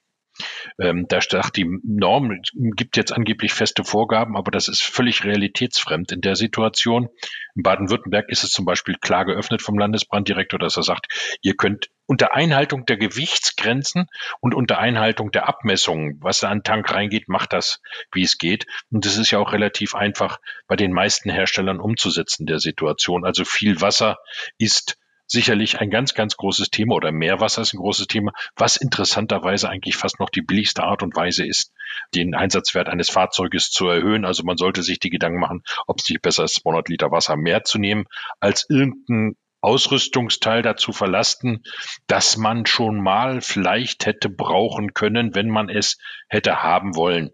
Ähm, 0.79 1.05
da 1.07 1.21
sagt 1.21 1.57
die 1.57 1.65
Norm, 1.83 2.41
gibt 2.53 2.97
jetzt 2.97 3.11
angeblich 3.11 3.53
feste 3.53 3.83
Vorgaben, 3.83 4.35
aber 4.35 4.51
das 4.51 4.67
ist 4.67 4.83
völlig 4.83 5.23
realitätsfremd 5.23 6.11
in 6.11 6.21
der 6.21 6.35
Situation. 6.35 7.09
In 7.55 7.63
Baden-Württemberg 7.63 8.29
ist 8.29 8.43
es 8.43 8.51
zum 8.51 8.65
Beispiel 8.65 8.95
klar 8.99 9.25
geöffnet 9.25 9.61
vom 9.61 9.77
Landesbranddirektor, 9.77 10.59
dass 10.59 10.77
er 10.77 10.83
sagt, 10.83 11.37
ihr 11.41 11.55
könnt 11.55 11.89
unter 12.07 12.35
Einhaltung 12.35 12.85
der 12.85 12.97
Gewichtsgrenzen 12.97 14.07
und 14.39 14.53
unter 14.53 14.77
Einhaltung 14.77 15.31
der 15.31 15.47
Abmessungen, 15.47 16.17
was 16.21 16.39
da 16.39 16.49
an 16.49 16.63
Tank 16.63 16.91
reingeht, 16.93 17.27
macht 17.29 17.53
das, 17.53 17.81
wie 18.11 18.23
es 18.23 18.37
geht. 18.37 18.67
Und 18.91 19.05
das 19.05 19.17
ist 19.17 19.31
ja 19.31 19.39
auch 19.39 19.53
relativ 19.53 19.95
einfach 19.95 20.39
bei 20.67 20.75
den 20.75 20.91
meisten 20.91 21.29
Herstellern 21.29 21.79
umzusetzen 21.79 22.45
der 22.45 22.59
Situation. 22.59 23.25
Also 23.25 23.43
viel 23.43 23.81
Wasser 23.81 24.17
ist 24.57 24.97
sicherlich 25.27 25.79
ein 25.79 25.89
ganz, 25.89 26.13
ganz 26.13 26.37
großes 26.37 26.69
Thema 26.69 26.95
oder 26.95 27.11
Meerwasser 27.11 27.61
ist 27.61 27.73
ein 27.73 27.79
großes 27.79 28.07
Thema, 28.07 28.31
was 28.55 28.77
interessanterweise 28.77 29.69
eigentlich 29.69 29.97
fast 29.97 30.19
noch 30.19 30.29
die 30.29 30.41
billigste 30.41 30.83
Art 30.83 31.03
und 31.03 31.15
Weise 31.15 31.45
ist, 31.45 31.71
den 32.13 32.35
Einsatzwert 32.35 32.89
eines 32.89 33.09
Fahrzeuges 33.09 33.71
zu 33.71 33.87
erhöhen. 33.87 34.25
Also 34.25 34.43
man 34.43 34.57
sollte 34.57 34.83
sich 34.83 34.99
die 34.99 35.09
Gedanken 35.09 35.39
machen, 35.39 35.63
ob 35.87 35.99
es 35.99 36.09
nicht 36.09 36.21
besser 36.21 36.43
ist, 36.43 36.61
200 36.61 36.89
Liter 36.89 37.11
Wasser 37.11 37.35
mehr 37.37 37.63
zu 37.63 37.79
nehmen, 37.79 38.05
als 38.39 38.65
irgendein 38.69 39.35
Ausrüstungsteil 39.65 40.61
dazu 40.61 40.91
verlasten, 40.91 41.63
dass 42.05 42.37
man 42.37 42.67
schon 42.67 43.01
mal 43.01 43.41
vielleicht 43.41 44.05
hätte 44.05 44.29
brauchen 44.29 44.93
können, 44.93 45.33
wenn 45.33 45.49
man 45.49 45.69
es 45.69 45.97
hätte 46.29 46.61
haben 46.61 46.95
wollen. 46.95 47.31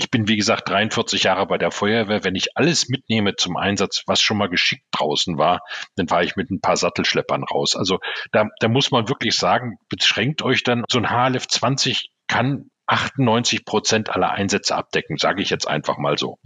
Ich 0.00 0.10
bin, 0.10 0.28
wie 0.28 0.38
gesagt, 0.38 0.70
43 0.70 1.24
Jahre 1.24 1.46
bei 1.46 1.58
der 1.58 1.70
Feuerwehr. 1.70 2.24
Wenn 2.24 2.34
ich 2.34 2.56
alles 2.56 2.88
mitnehme 2.88 3.36
zum 3.36 3.58
Einsatz, 3.58 4.02
was 4.06 4.22
schon 4.22 4.38
mal 4.38 4.48
geschickt 4.48 4.86
draußen 4.92 5.36
war, 5.36 5.60
dann 5.94 6.08
war 6.08 6.22
ich 6.22 6.36
mit 6.36 6.50
ein 6.50 6.62
paar 6.62 6.78
Sattelschleppern 6.78 7.44
raus. 7.44 7.76
Also 7.76 7.98
da, 8.32 8.46
da 8.60 8.68
muss 8.68 8.90
man 8.90 9.10
wirklich 9.10 9.36
sagen, 9.36 9.76
beschränkt 9.90 10.40
euch 10.40 10.62
dann, 10.62 10.84
so 10.90 11.00
ein 11.00 11.10
HLF 11.10 11.46
20 11.46 12.08
kann 12.28 12.70
98 12.86 13.66
Prozent 13.66 14.08
aller 14.08 14.30
Einsätze 14.30 14.74
abdecken, 14.74 15.18
sage 15.18 15.42
ich 15.42 15.50
jetzt 15.50 15.68
einfach 15.68 15.98
mal 15.98 16.16
so. 16.16 16.38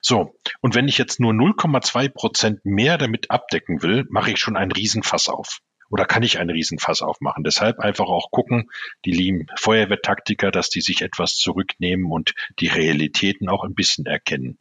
So, 0.00 0.34
und 0.62 0.74
wenn 0.74 0.88
ich 0.88 0.96
jetzt 0.96 1.20
nur 1.20 1.32
0,2 1.32 2.08
Prozent 2.08 2.64
mehr 2.64 2.96
damit 2.96 3.30
abdecken 3.30 3.82
will, 3.82 4.06
mache 4.08 4.30
ich 4.30 4.38
schon 4.38 4.56
einen 4.56 4.72
Riesenfass 4.72 5.28
auf 5.28 5.58
oder 5.92 6.06
kann 6.06 6.22
ich 6.22 6.38
einen 6.38 6.50
Riesenfass 6.50 7.02
aufmachen? 7.02 7.44
Deshalb 7.44 7.78
einfach 7.78 8.06
auch 8.06 8.30
gucken, 8.30 8.70
die 9.04 9.12
lieben 9.12 9.46
Feuerwehrtaktiker, 9.56 10.50
dass 10.50 10.70
die 10.70 10.80
sich 10.80 11.02
etwas 11.02 11.36
zurücknehmen 11.36 12.10
und 12.10 12.34
die 12.58 12.68
Realitäten 12.68 13.50
auch 13.50 13.62
ein 13.62 13.74
bisschen 13.74 14.06
erkennen. 14.06 14.58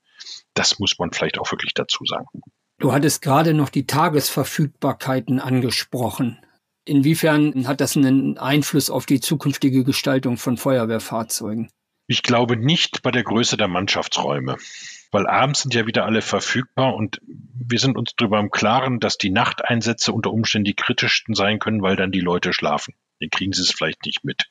Das 0.54 0.78
muss 0.78 1.00
man 1.00 1.12
vielleicht 1.14 1.40
auch 1.40 1.50
wirklich 1.50 1.74
dazu 1.74 2.04
sagen. 2.04 2.42
Du 2.80 2.92
hattest 2.92 3.22
gerade 3.22 3.54
noch 3.54 3.70
die 3.70 3.88
Tagesverfügbarkeiten 3.88 5.40
angesprochen. 5.40 6.38
Inwiefern 6.84 7.66
hat 7.66 7.80
das 7.80 7.96
einen 7.96 8.38
Einfluss 8.38 8.90
auf 8.90 9.06
die 9.06 9.22
zukünftige 9.22 9.86
Gestaltung 9.86 10.36
von 10.36 10.58
Feuerwehrfahrzeugen? 10.58 11.72
Ich 12.08 12.24
glaube 12.24 12.58
nicht 12.58 13.04
bei 13.04 13.12
der 13.12 13.24
Größe 13.24 13.56
der 13.56 13.70
Mannschaftsräume 13.70 14.58
weil 15.12 15.28
abends 15.28 15.62
sind 15.62 15.74
ja 15.74 15.86
wieder 15.86 16.06
alle 16.06 16.22
verfügbar 16.22 16.96
und 16.96 17.20
wir 17.24 17.80
sind 17.80 17.98
uns 17.98 18.14
darüber 18.16 18.40
im 18.40 18.50
Klaren, 18.50 19.00
dass 19.00 19.18
die 19.18 19.30
Nachteinsätze 19.30 20.12
unter 20.12 20.32
Umständen 20.32 20.66
die 20.66 20.76
kritischsten 20.76 21.36
sein 21.36 21.60
können, 21.60 21.82
weil 21.82 21.96
dann 21.96 22.12
die 22.12 22.22
Leute 22.22 22.54
schlafen. 22.54 22.96
Dann 23.20 23.30
kriegen 23.30 23.54
sie 23.54 23.62
es 23.62 23.72
vielleicht 23.72 24.06
nicht 24.06 24.24
mit. 24.24 24.46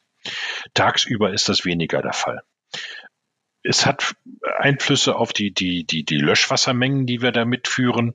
Tagsüber 0.75 1.33
ist 1.33 1.49
das 1.49 1.65
weniger 1.65 2.03
der 2.03 2.13
Fall 2.13 2.43
es 3.63 3.85
hat 3.85 4.15
Einflüsse 4.59 5.17
auf 5.17 5.33
die, 5.33 5.53
die, 5.53 5.85
die, 5.85 6.05
die 6.05 6.17
Löschwassermengen, 6.17 7.07
die 7.07 7.21
wir 7.21 7.31
da 7.31 7.45
mitführen 7.45 8.15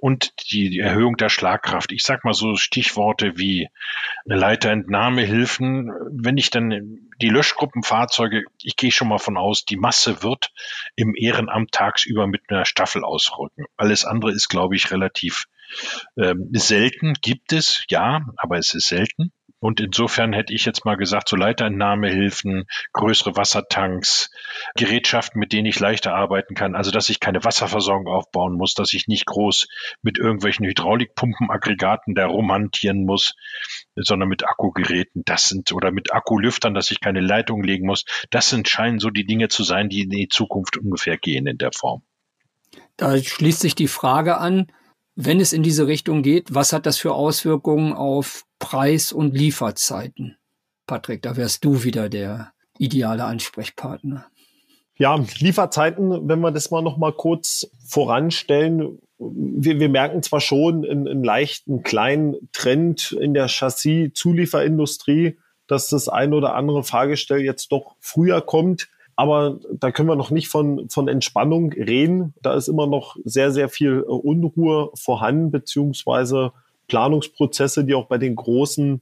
und 0.00 0.50
die 0.52 0.78
Erhöhung 0.78 1.16
der 1.16 1.28
Schlagkraft. 1.28 1.92
Ich 1.92 2.04
sag 2.04 2.24
mal 2.24 2.34
so 2.34 2.56
Stichworte 2.56 3.36
wie 3.36 3.68
Leiterentnahmehilfen. 4.24 5.90
Wenn 6.10 6.36
ich 6.36 6.50
dann 6.50 7.10
die 7.20 7.28
Löschgruppenfahrzeuge, 7.28 8.44
ich 8.62 8.76
gehe 8.76 8.92
schon 8.92 9.08
mal 9.08 9.18
von 9.18 9.36
aus, 9.36 9.64
die 9.64 9.76
Masse 9.76 10.22
wird 10.22 10.52
im 10.94 11.14
Ehrenamt 11.16 11.72
tagsüber 11.72 12.26
mit 12.26 12.42
einer 12.48 12.64
Staffel 12.64 13.04
ausrücken. 13.04 13.64
Alles 13.76 14.04
andere 14.04 14.32
ist, 14.32 14.48
glaube 14.48 14.76
ich, 14.76 14.92
relativ 14.92 15.46
ähm, 16.16 16.50
selten. 16.52 17.14
Gibt 17.22 17.52
es, 17.52 17.84
ja, 17.88 18.24
aber 18.36 18.58
es 18.58 18.74
ist 18.74 18.86
selten. 18.86 19.32
Und 19.58 19.80
insofern 19.80 20.32
hätte 20.32 20.52
ich 20.52 20.64
jetzt 20.66 20.84
mal 20.84 20.96
gesagt, 20.96 21.28
so 21.28 21.36
Leiterentnahmehilfen, 21.36 22.66
größere 22.92 23.36
Wassertanks, 23.36 24.30
Gerätschaften, 24.76 25.38
mit 25.40 25.52
denen 25.52 25.66
ich 25.66 25.80
leichter 25.80 26.14
arbeiten 26.14 26.54
kann. 26.54 26.74
Also, 26.74 26.90
dass 26.90 27.08
ich 27.08 27.20
keine 27.20 27.42
Wasserversorgung 27.42 28.06
aufbauen 28.06 28.54
muss, 28.54 28.74
dass 28.74 28.92
ich 28.92 29.08
nicht 29.08 29.26
groß 29.26 29.66
mit 30.02 30.18
irgendwelchen 30.18 30.66
Hydraulikpumpenaggregaten 30.66 32.14
da 32.14 32.26
rumhantieren 32.26 33.04
muss, 33.04 33.34
sondern 33.94 34.28
mit 34.28 34.46
Akkugeräten. 34.46 35.22
Das 35.24 35.48
sind, 35.48 35.72
oder 35.72 35.90
mit 35.90 36.12
Akkulüftern, 36.12 36.74
dass 36.74 36.90
ich 36.90 37.00
keine 37.00 37.20
Leitung 37.20 37.62
legen 37.62 37.86
muss. 37.86 38.04
Das 38.30 38.50
sind, 38.50 38.68
scheinen 38.68 38.98
so 38.98 39.10
die 39.10 39.24
Dinge 39.24 39.48
zu 39.48 39.64
sein, 39.64 39.88
die 39.88 40.02
in 40.02 40.10
die 40.10 40.28
Zukunft 40.28 40.76
ungefähr 40.76 41.16
gehen 41.16 41.46
in 41.46 41.56
der 41.58 41.72
Form. 41.72 42.02
Da 42.96 43.16
schließt 43.16 43.60
sich 43.60 43.74
die 43.74 43.88
Frage 43.88 44.38
an, 44.38 44.70
wenn 45.16 45.40
es 45.40 45.52
in 45.52 45.62
diese 45.62 45.86
Richtung 45.86 46.22
geht, 46.22 46.54
was 46.54 46.72
hat 46.72 46.86
das 46.86 46.98
für 46.98 47.14
Auswirkungen 47.14 47.94
auf 47.94 48.44
Preis 48.58 49.12
und 49.12 49.34
Lieferzeiten? 49.34 50.36
Patrick, 50.86 51.22
da 51.22 51.36
wärst 51.36 51.64
du 51.64 51.82
wieder 51.82 52.08
der 52.08 52.52
ideale 52.78 53.24
Ansprechpartner. 53.24 54.26
Ja, 54.98 55.18
Lieferzeiten, 55.38 56.28
wenn 56.28 56.40
wir 56.40 56.52
das 56.52 56.70
mal 56.70 56.82
noch 56.82 56.98
mal 56.98 57.12
kurz 57.12 57.68
voranstellen, 57.86 58.98
wir, 59.18 59.80
wir 59.80 59.88
merken 59.88 60.22
zwar 60.22 60.40
schon 60.40 60.84
einen, 60.84 61.08
einen 61.08 61.24
leichten 61.24 61.82
kleinen 61.82 62.36
Trend 62.52 63.12
in 63.12 63.32
der 63.34 63.48
Chassis-Zulieferindustrie, 63.48 65.38
dass 65.66 65.88
das 65.88 66.08
ein 66.08 66.34
oder 66.34 66.54
andere 66.54 66.84
Fahrgestell 66.84 67.40
jetzt 67.40 67.72
doch 67.72 67.96
früher 68.00 68.40
kommt. 68.42 68.88
Aber 69.16 69.58
da 69.72 69.90
können 69.90 70.08
wir 70.08 70.16
noch 70.16 70.30
nicht 70.30 70.48
von, 70.48 70.90
von 70.90 71.08
Entspannung 71.08 71.72
reden. 71.72 72.34
Da 72.42 72.54
ist 72.54 72.68
immer 72.68 72.86
noch 72.86 73.16
sehr, 73.24 73.50
sehr 73.50 73.70
viel 73.70 74.04
äh, 74.06 74.10
Unruhe 74.10 74.90
vorhanden, 74.94 75.50
beziehungsweise 75.50 76.52
Planungsprozesse, 76.86 77.84
die 77.84 77.94
auch 77.94 78.06
bei 78.06 78.18
den 78.18 78.36
großen 78.36 79.00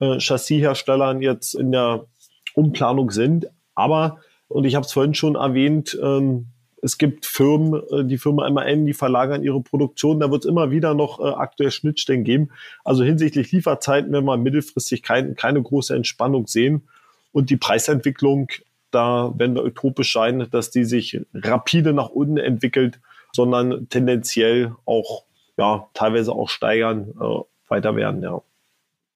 äh, 0.00 0.18
Chassisherstellern 0.18 1.22
jetzt 1.22 1.54
in 1.54 1.70
der 1.70 2.06
Umplanung 2.54 3.12
sind. 3.12 3.46
Aber, 3.74 4.18
und 4.48 4.64
ich 4.64 4.74
habe 4.74 4.84
es 4.84 4.92
vorhin 4.92 5.14
schon 5.14 5.36
erwähnt, 5.36 5.96
ähm, 6.02 6.48
es 6.82 6.98
gibt 6.98 7.24
Firmen, 7.24 7.82
äh, 7.90 8.04
die 8.04 8.18
Firma 8.18 8.48
MAN, 8.50 8.84
die 8.84 8.94
verlagern 8.94 9.44
ihre 9.44 9.60
Produktion. 9.60 10.20
Da 10.20 10.30
wird 10.30 10.44
es 10.44 10.50
immer 10.50 10.70
wieder 10.70 10.94
noch 10.94 11.20
äh, 11.20 11.28
aktuell 11.28 11.70
Schnittstellen 11.70 12.24
geben. 12.24 12.50
Also 12.84 13.04
hinsichtlich 13.04 13.52
Lieferzeiten 13.52 14.12
werden 14.12 14.24
wir 14.24 14.36
mittelfristig 14.36 15.02
kein, 15.02 15.36
keine 15.36 15.62
große 15.62 15.94
Entspannung 15.94 16.46
sehen. 16.48 16.88
Und 17.32 17.50
die 17.50 17.56
Preisentwicklung 17.56 18.48
da, 18.90 19.32
wenn 19.36 19.54
wir 19.54 19.64
utopisch 19.64 20.12
sein, 20.12 20.46
dass 20.50 20.70
die 20.70 20.84
sich 20.84 21.20
rapide 21.34 21.92
nach 21.92 22.08
unten 22.08 22.38
entwickelt, 22.38 23.00
sondern 23.32 23.88
tendenziell 23.88 24.74
auch, 24.84 25.24
ja, 25.56 25.88
teilweise 25.94 26.32
auch 26.32 26.48
steigern, 26.48 27.12
äh, 27.20 27.40
weiter 27.68 27.96
werden, 27.96 28.22
ja. 28.22 28.42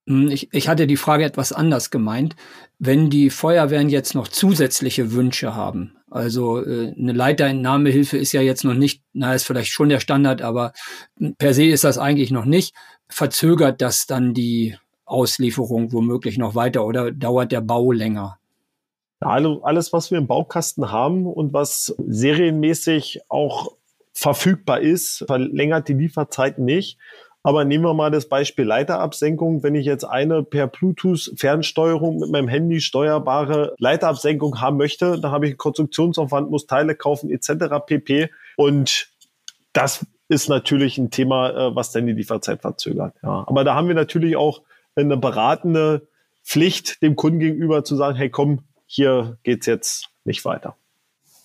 Hm, 0.07 0.29
ich, 0.31 0.49
ich 0.53 0.69
hatte 0.69 0.87
die 0.87 0.97
Frage 0.97 1.25
etwas 1.25 1.53
anders 1.53 1.91
gemeint. 1.91 2.35
Wenn 2.79 3.11
die 3.11 3.31
Feuerwehren 3.31 3.89
jetzt 3.89 4.15
noch 4.15 4.29
zusätzliche 4.29 5.13
Wünsche 5.13 5.55
haben, 5.55 5.97
Also 6.11 6.65
äh, 6.65 6.93
eine 6.99 7.13
Leiterentnahmehilfe 7.13 8.19
ist 8.19 8.33
ja 8.33 8.41
jetzt 8.41 8.65
noch 8.65 8.75
nicht, 8.75 9.03
na 9.13 9.35
ist 9.35 9.45
vielleicht 9.45 9.71
schon 9.71 9.89
der 9.89 10.01
Standard, 10.01 10.43
aber 10.43 10.73
per 11.39 11.55
se 11.55 11.67
ist 11.67 11.85
das 11.85 11.99
eigentlich 11.99 12.33
noch 12.33 12.45
nicht. 12.45 12.75
Verzögert 13.09 13.81
das 13.81 14.07
dann 14.07 14.35
die 14.35 14.77
Auslieferung 15.05 15.93
womöglich 15.93 16.39
noch 16.39 16.55
weiter 16.55 16.85
oder 16.85 17.13
dauert 17.13 17.53
der 17.53 17.61
Bau 17.61 17.93
länger? 17.93 18.40
Alles, 19.21 19.93
was 19.93 20.11
wir 20.11 20.19
im 20.19 20.27
Baukasten 20.27 20.91
haben 20.91 21.27
und 21.27 21.53
was 21.53 21.95
serienmäßig 22.07 23.21
auch 23.29 23.73
verfügbar 24.13 24.81
ist, 24.81 25.25
verlängert 25.27 25.89
die 25.89 25.95
Lieferzeiten 25.95 26.65
nicht. 26.65 26.99
Aber 27.43 27.65
nehmen 27.65 27.85
wir 27.85 27.95
mal 27.95 28.11
das 28.11 28.29
Beispiel 28.29 28.67
Leiterabsenkung. 28.67 29.63
Wenn 29.63 29.75
ich 29.75 29.87
jetzt 29.87 30.05
eine 30.05 30.43
per 30.43 30.67
Bluetooth-Fernsteuerung 30.67 32.19
mit 32.19 32.31
meinem 32.31 32.49
Handy 32.49 32.81
steuerbare 32.81 33.75
Leiterabsenkung 33.79 34.61
haben 34.61 34.77
möchte, 34.77 35.19
dann 35.19 35.31
habe 35.31 35.47
ich 35.47 35.53
einen 35.53 35.59
Konstruktionsaufwand, 35.59 36.51
muss 36.51 36.67
Teile 36.67 36.95
kaufen 36.95 37.31
etc. 37.31 37.77
pp. 37.87 38.29
Und 38.57 39.09
das 39.73 40.05
ist 40.29 40.49
natürlich 40.49 40.99
ein 40.99 41.11
Thema, 41.11 41.51
äh, 41.51 41.75
was 41.75 41.93
dann 41.93 42.07
die 42.07 42.13
Lieferzeit 42.13 42.61
verzögert. 42.61 43.15
Ja. 43.23 43.45
Aber 43.47 43.65
da 43.65 43.75
haben 43.75 43.89
wir 43.89 43.95
natürlich 43.95 44.37
auch 44.37 44.63
eine 44.95 45.17
beratende 45.17 46.09
Pflicht 46.45 47.03
dem 47.03 47.17
Kunden 47.17 47.39
gegenüber 47.39 47.85
zu 47.85 47.97
sagen, 47.97 48.17
hey 48.17 48.29
komm, 48.29 48.65
hier 48.93 49.39
geht's 49.45 49.67
jetzt 49.67 50.09
nicht 50.25 50.45
weiter. 50.45 50.77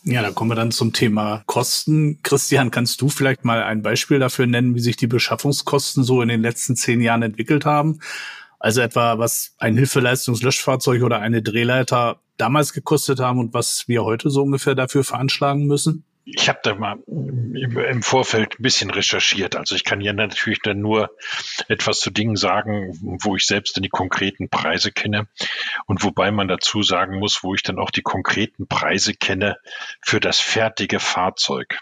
Ja, 0.04 0.24
da 0.24 0.32
kommen 0.32 0.50
wir 0.50 0.56
dann 0.56 0.72
zum 0.72 0.94
Thema 0.94 1.44
Kosten. 1.46 2.20
Christian, 2.24 2.72
kannst 2.72 3.02
du 3.02 3.10
vielleicht 3.10 3.46
mal 3.46 3.62
ein 3.64 3.84
Beispiel 3.84 4.18
dafür 4.18 4.48
nennen, 4.48 4.74
wie 4.74 4.80
sich 4.80 4.98
die 4.98 5.06
Beschaffungskosten 5.06 6.04
so 6.04 6.24
in 6.24 6.30
den 6.30 6.42
letzten 6.42 6.76
zehn 6.76 7.02
Jahren 7.02 7.22
entwickelt 7.22 7.66
haben? 7.66 8.00
Also 8.60 8.82
etwa, 8.82 9.20
was 9.20 9.54
ein 9.60 9.78
Hilfeleistungslöschfahrzeug 9.78 11.04
oder 11.04 11.20
eine 11.20 11.44
Drehleiter 11.44 12.20
damals 12.38 12.74
gekostet 12.74 13.20
haben 13.20 13.38
und 13.38 13.54
was 13.54 13.88
wir 13.88 14.04
heute 14.04 14.32
so 14.32 14.42
ungefähr 14.42 14.74
dafür 14.74 15.04
veranschlagen 15.04 15.68
müssen? 15.68 16.04
Ich 16.26 16.50
habe 16.50 16.60
da 16.64 16.74
mal 16.74 16.98
im 17.08 18.02
Vorfeld 18.02 18.60
ein 18.60 18.64
bisschen 18.64 18.90
recherchiert. 18.90 19.56
Also 19.56 19.76
ich 19.76 19.84
kann 19.84 20.02
ja 20.02 20.12
natürlich 20.12 20.60
dann 20.62 20.80
nur 20.80 21.16
etwas 21.68 22.00
zu 22.00 22.10
Dingen 22.10 22.36
sagen, 22.36 22.98
wo 23.22 23.36
ich 23.36 23.46
selbst 23.46 23.78
dann 23.78 23.84
die 23.84 23.90
konkreten 23.90 24.50
Preise 24.50 24.92
kenne 24.92 25.28
und 25.86 26.04
wobei 26.04 26.32
man 26.32 26.48
dazu 26.48 26.82
sagen 26.82 27.20
muss, 27.20 27.44
wo 27.44 27.54
ich 27.54 27.62
dann 27.62 27.78
auch 27.78 27.92
die 27.92 28.02
konkreten 28.02 28.68
Preise 28.68 29.14
kenne 29.14 29.58
für 30.02 30.20
das 30.20 30.40
fertige 30.40 31.00
Fahrzeug. 31.00 31.80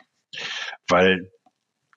Weil 0.89 1.32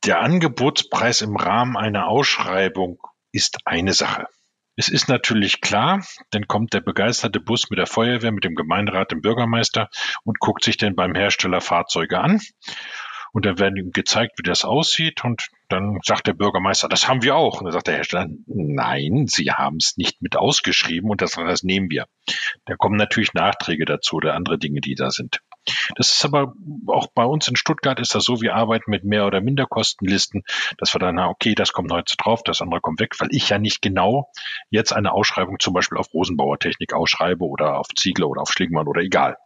der 0.05 0.21
Angebotspreis 0.21 1.23
im 1.23 1.37
Rahmen 1.37 1.77
einer 1.77 2.07
Ausschreibung 2.07 3.01
ist 3.33 3.59
eine 3.65 3.93
Sache. 3.93 4.29
Es 4.77 4.89
ist 4.89 5.09
natürlich 5.09 5.63
klar, 5.63 6.05
dann 6.31 6.47
kommt 6.47 6.75
der 6.75 6.83
begeisterte 6.83 7.41
Bus 7.41 7.71
mit 7.71 7.79
der 7.79 7.87
Feuerwehr, 7.87 8.31
mit 8.31 8.45
dem 8.45 8.55
Gemeinderat, 8.55 9.11
dem 9.11 9.23
Bürgermeister 9.23 9.89
und 10.25 10.39
guckt 10.39 10.65
sich 10.65 10.77
dann 10.77 10.95
beim 10.95 11.15
Hersteller 11.15 11.63
Fahrzeuge 11.63 12.21
an. 12.21 12.41
Und 13.33 13.45
dann 13.45 13.59
werden 13.59 13.77
ihm 13.77 13.91
gezeigt, 13.91 14.39
wie 14.39 14.43
das 14.43 14.65
aussieht. 14.65 15.25
Und 15.25 15.49
dann 15.69 15.99
sagt 16.03 16.27
der 16.27 16.35
Bürgermeister, 16.35 16.89
das 16.89 17.09
haben 17.09 17.23
wir 17.23 17.37
auch. 17.37 17.61
Und 17.61 17.65
dann 17.65 17.73
sagt 17.73 17.87
der 17.87 17.97
Hersteller, 17.97 18.29
nein, 18.47 19.27
Sie 19.27 19.51
haben 19.51 19.77
es 19.77 19.97
nicht 19.97 20.23
mit 20.23 20.37
ausgeschrieben 20.37 21.11
und 21.11 21.21
das, 21.21 21.33
das 21.33 21.63
nehmen 21.63 21.91
wir. 21.91 22.07
Da 22.67 22.77
kommen 22.77 22.97
natürlich 22.97 23.35
Nachträge 23.35 23.85
dazu 23.85 24.17
oder 24.17 24.35
andere 24.35 24.59
Dinge, 24.59 24.81
die 24.81 24.95
da 24.95 25.11
sind. 25.11 25.41
Das 25.97 26.13
ist 26.13 26.25
aber 26.25 26.55
auch 26.87 27.09
bei 27.15 27.25
uns 27.25 27.49
in 27.49 27.57
Stuttgart 27.57 28.01
ist 28.01 28.15
das 28.15 28.25
so, 28.25 28.41
wir 28.41 28.55
arbeiten 28.55 28.91
mit 28.91 29.05
mehr 29.05 29.27
oder 29.27 29.41
minder 29.41 29.67
Kostenlisten, 29.67 30.45
dass 30.79 30.95
wir 30.95 30.99
dann, 30.99 31.19
okay, 31.19 31.55
das 31.55 31.73
kommt 31.73 31.93
heute 31.93 32.17
drauf, 32.17 32.43
das 32.45 32.61
andere 32.61 32.81
kommt 32.81 33.01
weg, 33.01 33.15
weil 33.19 33.29
ich 33.31 33.49
ja 33.49 33.59
nicht 33.59 33.83
genau 33.83 34.31
jetzt 34.71 34.93
eine 34.93 35.13
Ausschreibung 35.13 35.59
zum 35.59 35.75
Beispiel 35.75 35.99
auf 35.99 36.13
Rosenbauer 36.13 36.59
Technik 36.59 36.93
ausschreibe 36.93 37.45
oder 37.45 37.79
auf 37.79 37.89
Ziegler 37.97 38.29
oder 38.29 38.43
auf 38.43 38.51
Schlingmann 38.51 38.89
oder 38.89 39.03
egal. 39.03 39.37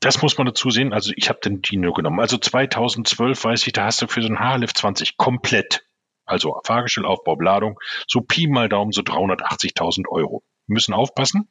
Das 0.00 0.22
muss 0.22 0.38
man 0.38 0.46
dazu 0.46 0.70
sehen. 0.70 0.92
Also 0.92 1.12
ich 1.16 1.28
habe 1.28 1.40
den 1.40 1.60
Dino 1.60 1.92
genommen. 1.92 2.20
Also 2.20 2.38
2012 2.38 3.44
weiß 3.44 3.66
ich, 3.66 3.72
da 3.72 3.84
hast 3.84 4.00
du 4.00 4.06
für 4.06 4.22
so 4.22 4.28
ein 4.28 4.38
HLF 4.38 4.72
20 4.72 5.16
komplett, 5.16 5.84
also 6.24 6.60
Fahrgestellaufbau, 6.64 7.36
Beladung, 7.36 7.80
so 8.06 8.20
Pi 8.20 8.46
mal 8.46 8.68
Daumen 8.68 8.92
so 8.92 9.02
380.000 9.02 10.08
Euro. 10.08 10.44
Wir 10.66 10.74
müssen 10.74 10.94
aufpassen. 10.94 11.50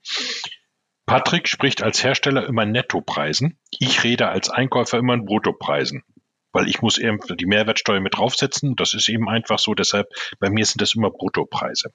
Patrick 1.07 1.47
spricht 1.47 1.81
als 1.81 2.03
Hersteller 2.03 2.45
immer 2.45 2.65
Nettopreisen. 2.65 3.57
Ich 3.79 4.03
rede 4.03 4.27
als 4.27 4.49
Einkäufer 4.49 4.97
immer 4.97 5.13
in 5.13 5.23
Bruttopreisen, 5.23 6.03
weil 6.51 6.67
ich 6.67 6.81
muss 6.81 6.97
eben 6.97 7.19
die 7.37 7.45
Mehrwertsteuer 7.45 8.01
mit 8.01 8.17
draufsetzen. 8.17 8.75
Das 8.75 8.93
ist 8.93 9.07
eben 9.07 9.29
einfach 9.29 9.57
so. 9.57 9.73
Deshalb 9.73 10.09
bei 10.39 10.49
mir 10.49 10.65
sind 10.65 10.81
das 10.81 10.95
immer 10.95 11.09
Bruttopreise. 11.09 11.93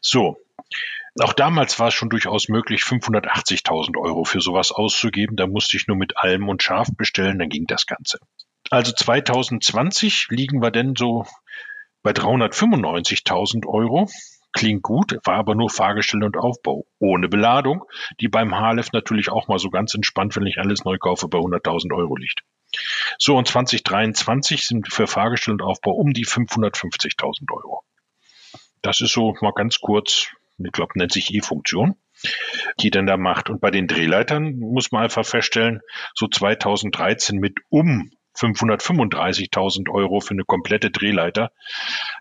So. 0.00 0.38
Auch 1.20 1.34
damals 1.34 1.78
war 1.78 1.88
es 1.88 1.94
schon 1.94 2.10
durchaus 2.10 2.48
möglich, 2.48 2.82
580.000 2.82 3.98
Euro 3.98 4.24
für 4.24 4.40
sowas 4.40 4.72
auszugeben. 4.72 5.36
Da 5.36 5.46
musste 5.46 5.76
ich 5.76 5.86
nur 5.86 5.96
mit 5.96 6.16
Alm 6.16 6.48
und 6.48 6.62
Schaf 6.62 6.88
bestellen, 6.96 7.38
dann 7.38 7.48
ging 7.50 7.66
das 7.66 7.86
Ganze. 7.86 8.18
Also 8.70 8.92
2020 8.92 10.28
liegen 10.30 10.62
wir 10.62 10.70
denn 10.70 10.94
so 10.96 11.26
bei 12.02 12.12
395.000 12.12 13.66
Euro 13.66 14.08
Klingt 14.52 14.82
gut, 14.82 15.18
war 15.24 15.36
aber 15.36 15.54
nur 15.54 15.70
Fahrgestell 15.70 16.24
und 16.24 16.36
Aufbau. 16.36 16.86
Ohne 16.98 17.28
Beladung, 17.28 17.84
die 18.20 18.28
beim 18.28 18.54
HLF 18.54 18.92
natürlich 18.92 19.30
auch 19.30 19.46
mal 19.46 19.58
so 19.58 19.70
ganz 19.70 19.94
entspannt, 19.94 20.36
wenn 20.36 20.46
ich 20.46 20.58
alles 20.58 20.84
neu 20.84 20.98
kaufe, 20.98 21.28
bei 21.28 21.38
100.000 21.38 21.94
Euro 21.94 22.16
liegt. 22.16 22.42
So, 23.18 23.36
und 23.36 23.46
2023 23.46 24.66
sind 24.66 24.92
für 24.92 25.06
Fahrgestell 25.06 25.52
und 25.52 25.62
Aufbau 25.62 25.92
um 25.92 26.12
die 26.12 26.26
550.000 26.26 27.52
Euro. 27.52 27.84
Das 28.82 29.00
ist 29.00 29.12
so 29.12 29.34
mal 29.40 29.52
ganz 29.52 29.80
kurz, 29.80 30.28
ich 30.58 30.72
glaube, 30.72 30.92
nennt 30.96 31.12
sich 31.12 31.34
E-Funktion, 31.34 31.96
die 32.80 32.90
dann 32.90 33.06
da 33.06 33.16
macht. 33.16 33.50
Und 33.50 33.60
bei 33.60 33.70
den 33.70 33.86
Drehleitern 33.86 34.58
muss 34.58 34.92
man 34.92 35.04
einfach 35.04 35.26
feststellen, 35.26 35.80
so 36.14 36.26
2013 36.26 37.38
mit 37.38 37.58
um 37.68 38.10
535.000 38.38 39.90
Euro 39.90 40.20
für 40.20 40.32
eine 40.32 40.44
komplette 40.44 40.90
Drehleiter. 40.90 41.50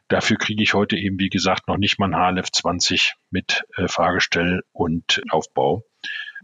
Dafür 0.07 0.37
kriege 0.37 0.63
ich 0.63 0.73
heute 0.73 0.97
eben, 0.97 1.19
wie 1.19 1.29
gesagt, 1.29 1.67
noch 1.67 1.77
nicht 1.77 1.99
mal 1.99 2.13
ein 2.13 2.35
HLF 2.35 2.51
20 2.51 3.15
mit 3.29 3.63
äh, 3.77 3.87
Fahrgestell 3.87 4.63
und 4.71 5.21
Aufbau. 5.29 5.83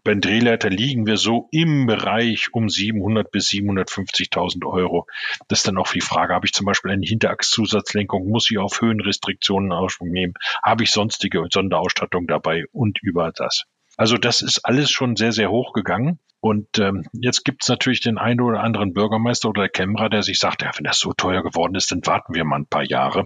Beim 0.03 0.19
Drehleiter 0.19 0.69
liegen 0.69 1.05
wir 1.05 1.15
so 1.15 1.47
im 1.51 1.86
Bereich 1.86 2.53
um 2.53 2.67
700 2.67 3.32
bis 3.32 3.47
750.000 3.47 4.65
Euro. 4.65 5.07
Das 5.47 5.59
ist 5.59 5.67
dann 5.67 5.78
auch 5.78 5.89
die 5.93 6.01
Frage, 6.01 6.34
habe 6.34 6.45
ich 6.45 6.51
zum 6.51 6.65
Beispiel 6.65 6.91
eine 6.91 7.05
Hinterachszusatzlenkung, 7.05 8.28
muss 8.28 8.51
ich 8.51 8.57
auf 8.57 8.82
Höhenrestriktionen 8.82 9.71
Ausschwung 9.71 10.09
nehmen, 10.09 10.34
habe 10.61 10.84
ich 10.84 10.91
sonstige 10.91 11.45
Sonderausstattung 11.49 12.28
dabei 12.28 12.65
und 12.74 12.99
über 13.01 13.32
das. 13.34 13.63
Also 13.95 14.17
das 14.17 14.41
ist 14.41 14.65
alles 14.65 14.91
schon 14.91 15.15
sehr, 15.15 15.32
sehr 15.32 15.49
hoch 15.49 15.71
gegangen. 15.71 16.19
Und 16.43 16.77
ähm, 16.77 17.05
jetzt 17.13 17.45
gibt 17.45 17.63
es 17.63 17.69
natürlich 17.69 18.01
den 18.01 18.17
einen 18.17 18.41
oder 18.41 18.59
anderen 18.59 18.91
Bürgermeister 18.91 19.47
oder 19.47 19.69
Kämmerer, 19.69 20.09
der 20.09 20.23
sich 20.23 20.39
sagt, 20.39 20.61
ja, 20.61 20.71
wenn 20.75 20.83
das 20.83 20.99
so 20.99 21.13
teuer 21.13 21.41
geworden 21.41 21.73
ist, 21.75 21.89
dann 21.89 22.05
warten 22.05 22.33
wir 22.33 22.43
mal 22.43 22.57
ein 22.57 22.67
paar 22.67 22.83
Jahre. 22.83 23.23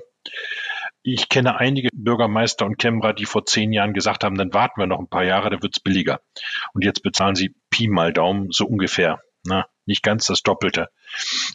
Ich 1.01 1.27
kenne 1.27 1.57
einige 1.57 1.89
Bürgermeister 1.91 2.67
und 2.67 2.77
Kämmerer, 2.77 3.13
die 3.13 3.25
vor 3.25 3.43
zehn 3.43 3.73
Jahren 3.73 3.95
gesagt 3.95 4.23
haben, 4.23 4.37
dann 4.37 4.53
warten 4.53 4.79
wir 4.79 4.85
noch 4.85 4.99
ein 4.99 5.09
paar 5.09 5.23
Jahre, 5.23 5.49
dann 5.49 5.63
wird's 5.63 5.79
billiger. 5.79 6.21
Und 6.73 6.85
jetzt 6.85 7.01
bezahlen 7.01 7.33
sie 7.33 7.55
Pi 7.71 7.87
mal 7.87 8.13
Daumen 8.13 8.51
so 8.51 8.67
ungefähr. 8.67 9.19
Na, 9.43 9.65
nicht 9.87 10.03
ganz 10.03 10.27
das 10.27 10.43
Doppelte. 10.43 10.89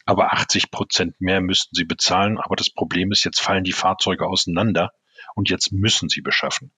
Aber 0.05 0.33
80 0.33 0.73
Prozent 0.73 1.21
mehr 1.21 1.41
müssten 1.41 1.77
sie 1.77 1.85
bezahlen. 1.85 2.39
Aber 2.39 2.57
das 2.57 2.71
Problem 2.71 3.13
ist, 3.13 3.23
jetzt 3.23 3.41
fallen 3.41 3.63
die 3.63 3.71
Fahrzeuge 3.71 4.27
auseinander 4.27 4.91
und 5.37 5.49
jetzt 5.49 5.71
müssen 5.71 6.09
sie 6.09 6.23
beschaffen 6.23 6.73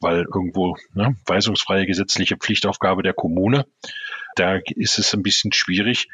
weil 0.00 0.20
irgendwo 0.22 0.76
ne, 0.94 1.16
weisungsfreie 1.26 1.86
gesetzliche 1.86 2.36
Pflichtaufgabe 2.36 3.02
der 3.02 3.14
Kommune. 3.14 3.66
Da 4.36 4.58
ist 4.76 4.98
es 4.98 5.14
ein 5.14 5.22
bisschen 5.22 5.52
schwierig. 5.52 6.08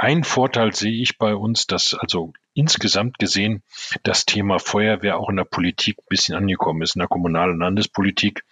Ein 0.00 0.22
Vorteil 0.22 0.72
sehe 0.72 1.02
ich 1.02 1.18
bei 1.18 1.34
uns, 1.34 1.66
dass 1.66 1.92
also 1.92 2.32
insgesamt 2.54 3.18
gesehen 3.18 3.64
das 4.04 4.24
Thema 4.26 4.60
Feuerwehr 4.60 5.18
auch 5.18 5.28
in 5.28 5.34
der 5.34 5.44
Politik 5.44 5.98
ein 5.98 6.06
bisschen 6.08 6.36
angekommen 6.36 6.82
ist, 6.82 6.94
in 6.94 7.00
der 7.00 7.08
kommunalen 7.08 7.58
Landespolitik, 7.58 8.44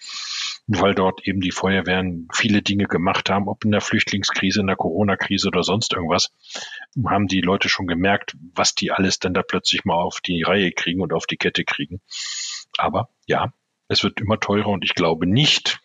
weil 0.67 0.97
dort 0.97 1.25
eben 1.25 1.41
die 1.41 1.53
Feuerwehren 1.53 2.27
viele 2.33 2.63
Dinge 2.63 2.87
gemacht 2.87 3.31
haben, 3.31 3.47
ob 3.47 3.65
in 3.65 3.71
der 3.71 3.81
Flüchtlingskrise, 3.81 4.61
in 4.61 4.67
der 4.67 4.75
Corona-Krise 4.75 5.47
oder 5.47 5.63
sonst 5.63 5.93
irgendwas, 5.93 6.33
haben 7.07 7.29
die 7.29 7.43
Leute 7.43 7.69
schon 7.69 7.87
gemerkt, 7.87 8.37
was 8.55 8.75
die 8.75 8.91
alles 8.91 9.21
dann 9.21 9.33
da 9.33 9.43
plötzlich 9.43 9.85
mal 9.85 10.03
auf 10.03 10.21
die 10.21 10.43
Reihe 10.43 10.73
kriegen 10.73 11.01
und 11.01 11.13
auf 11.13 11.27
die 11.27 11.37
Kette 11.37 11.65
kriegen. 11.65 12.01
Aber 12.77 13.09
ja, 13.27 13.53
es 13.87 14.03
wird 14.03 14.21
immer 14.21 14.41
teurer 14.41 14.71
und 14.71 14.85
ich 14.85 14.95
glaube 14.95 15.27
nicht, 15.27 15.79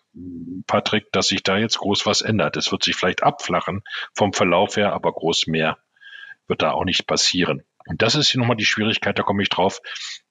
Patrick, 0.67 1.11
dass 1.11 1.27
sich 1.27 1.43
da 1.43 1.57
jetzt 1.57 1.77
groß 1.77 2.05
was 2.05 2.21
ändert. 2.21 2.57
Es 2.57 2.71
wird 2.71 2.83
sich 2.83 2.95
vielleicht 2.95 3.23
abflachen 3.23 3.81
vom 4.13 4.33
Verlauf 4.33 4.75
her, 4.75 4.93
aber 4.93 5.11
groß 5.13 5.47
mehr 5.47 5.77
wird 6.47 6.61
da 6.61 6.71
auch 6.71 6.85
nicht 6.85 7.07
passieren. 7.07 7.63
Und 7.87 8.01
das 8.01 8.15
ist 8.15 8.29
hier 8.29 8.39
nochmal 8.39 8.57
die 8.57 8.65
Schwierigkeit, 8.65 9.17
da 9.17 9.23
komme 9.23 9.41
ich 9.41 9.49
drauf, 9.49 9.81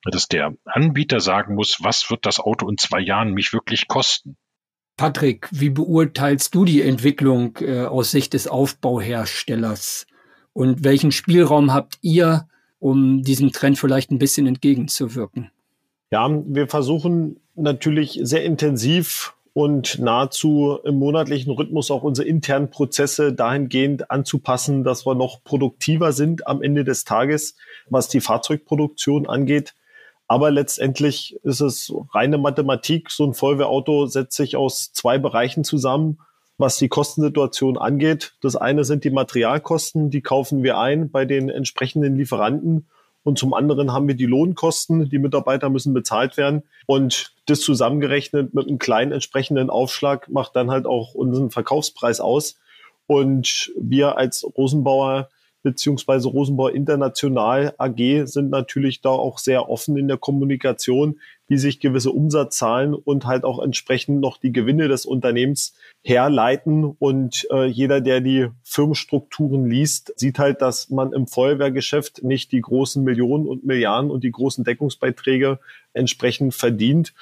dass 0.05 0.29
der 0.29 0.55
Anbieter 0.65 1.21
sagen 1.21 1.55
muss, 1.55 1.79
was 1.83 2.11
wird 2.11 2.27
das 2.27 2.39
Auto 2.39 2.69
in 2.69 2.79
zwei 2.79 3.01
Jahren 3.01 3.33
mich 3.33 3.53
wirklich 3.53 3.89
kosten? 3.89 4.37
Patrick, 4.97 5.49
wie 5.51 5.71
beurteilst 5.71 6.55
du 6.55 6.65
die 6.65 6.83
Entwicklung 6.83 7.57
äh, 7.61 7.87
aus 7.87 8.11
Sicht 8.11 8.35
des 8.35 8.47
Aufbauherstellers? 8.47 10.07
Und 10.53 10.85
welchen 10.85 11.11
Spielraum 11.11 11.73
habt 11.73 11.99
ihr, 12.03 12.49
um 12.79 13.23
diesem 13.23 13.53
Trend 13.53 13.79
vielleicht 13.79 14.11
ein 14.11 14.19
bisschen 14.19 14.47
entgegenzuwirken? 14.47 15.51
Ja, 16.11 16.29
wir 16.31 16.69
versuchen 16.69 17.41
natürlich 17.55 18.19
sehr 18.23 18.45
intensiv 18.45 19.35
und 19.53 19.99
nahezu 19.99 20.79
im 20.85 20.99
monatlichen 20.99 21.53
Rhythmus 21.53 21.91
auch 21.91 22.03
unsere 22.03 22.29
internen 22.29 22.71
Prozesse 22.71 23.33
dahingehend 23.33 24.11
anzupassen, 24.11 24.85
dass 24.85 25.07
wir 25.07 25.15
noch 25.15 25.43
produktiver 25.43 26.13
sind 26.13 26.47
am 26.47 26.63
Ende 26.63 26.85
des 26.85 27.05
Tages, 27.05 27.57
was 27.89 28.09
die 28.09 28.21
Fahrzeugproduktion 28.21 29.29
angeht. 29.29 29.75
Aber 30.29 30.53
letztendlich 30.53 31.37
ist 31.43 31.61
es 31.61 31.93
reine 32.15 32.39
Mathematik. 32.39 33.11
So 33.11 33.25
ein 33.25 33.35
Feuerwehrauto 33.35 34.07
setzt 34.07 34.37
sich 34.37 34.57
aus 34.57 34.93
zwei 34.93 35.19
Bereichen 35.19 35.65
zusammen, 35.65 36.21
was 36.57 36.79
die 36.79 36.89
Kostensituation 36.89 37.77
angeht. 37.77 38.35
Das 38.41 38.55
eine 38.55 38.85
sind 38.85 39.03
die 39.03 39.11
Materialkosten, 39.11 40.11
die 40.11 40.21
kaufen 40.21 40.63
wir 40.63 40.79
ein 40.79 41.11
bei 41.11 41.25
den 41.25 41.49
entsprechenden 41.49 42.15
Lieferanten. 42.15 42.87
Und 43.23 43.39
zum 43.39 43.53
anderen 43.53 43.93
haben 43.93 44.09
wir 44.09 44.15
die 44.15 44.27
Lohnkosten, 44.27 45.09
die 45.11 45.19
Mitarbeiter 45.19 45.69
müssen 45.69 45.93
bezahlt 45.93 46.37
werden. 46.37 46.63
Und 46.87 47.35
das 47.47 47.61
zusammengerechnet 47.61 48.55
mit 48.55 48.69
einem 48.69 48.79
kleinen 48.79 49.13
entsprechenden 49.13 49.69
Aufschlag 49.71 50.29
macht 50.29 50.57
dann 50.57 50.71
halt 50.71 50.87
auch 50.87 51.15
unseren 51.15 51.51
Verkaufspreis 51.51 52.21
aus. 52.21 52.59
Und 53.07 53.73
wir 53.79 54.17
als 54.17 54.45
Rosenbauer 54.57 55.29
beziehungsweise 55.63 56.29
Rosenbauer 56.29 56.73
International 56.73 57.75
AG 57.79 58.27
sind 58.27 58.51
natürlich 58.51 59.01
da 59.01 59.11
auch 59.11 59.39
sehr 59.39 59.69
offen 59.69 59.97
in 59.97 60.09
der 60.09 60.17
Kommunikation, 60.17 61.21
wie 61.49 61.59
sich 61.59 61.81
gewisse 61.81 62.13
Umsatzzahlen 62.13 62.95
und 62.95 63.27
halt 63.27 63.45
auch 63.45 63.61
entsprechend 63.61 64.21
noch 64.21 64.39
die 64.39 64.53
Gewinne 64.53 64.89
des 64.89 65.05
Unternehmens 65.05 65.75
herleiten. 66.03 66.85
Und 66.85 67.47
äh, 67.51 67.67
jeder, 67.67 68.01
der 68.01 68.21
die 68.21 68.49
Firmenstrukturen 68.63 69.69
liest, 69.69 70.13
sieht 70.17 70.39
halt, 70.39 70.63
dass 70.63 70.91
man 70.91 71.13
im 71.13 71.27
Feuerwehrgeschäft 71.27 72.23
nicht 72.23 72.53
die 72.53 72.61
großen 72.61 73.03
Millionen 73.03 73.47
und 73.47 73.67
Milliarden 73.67 74.11
und 74.11 74.23
die 74.23 74.31
großen 74.31 74.63
Deckungsbeiträge 74.63 75.59
entsprechend 75.93 76.55
verdient. 76.55 77.15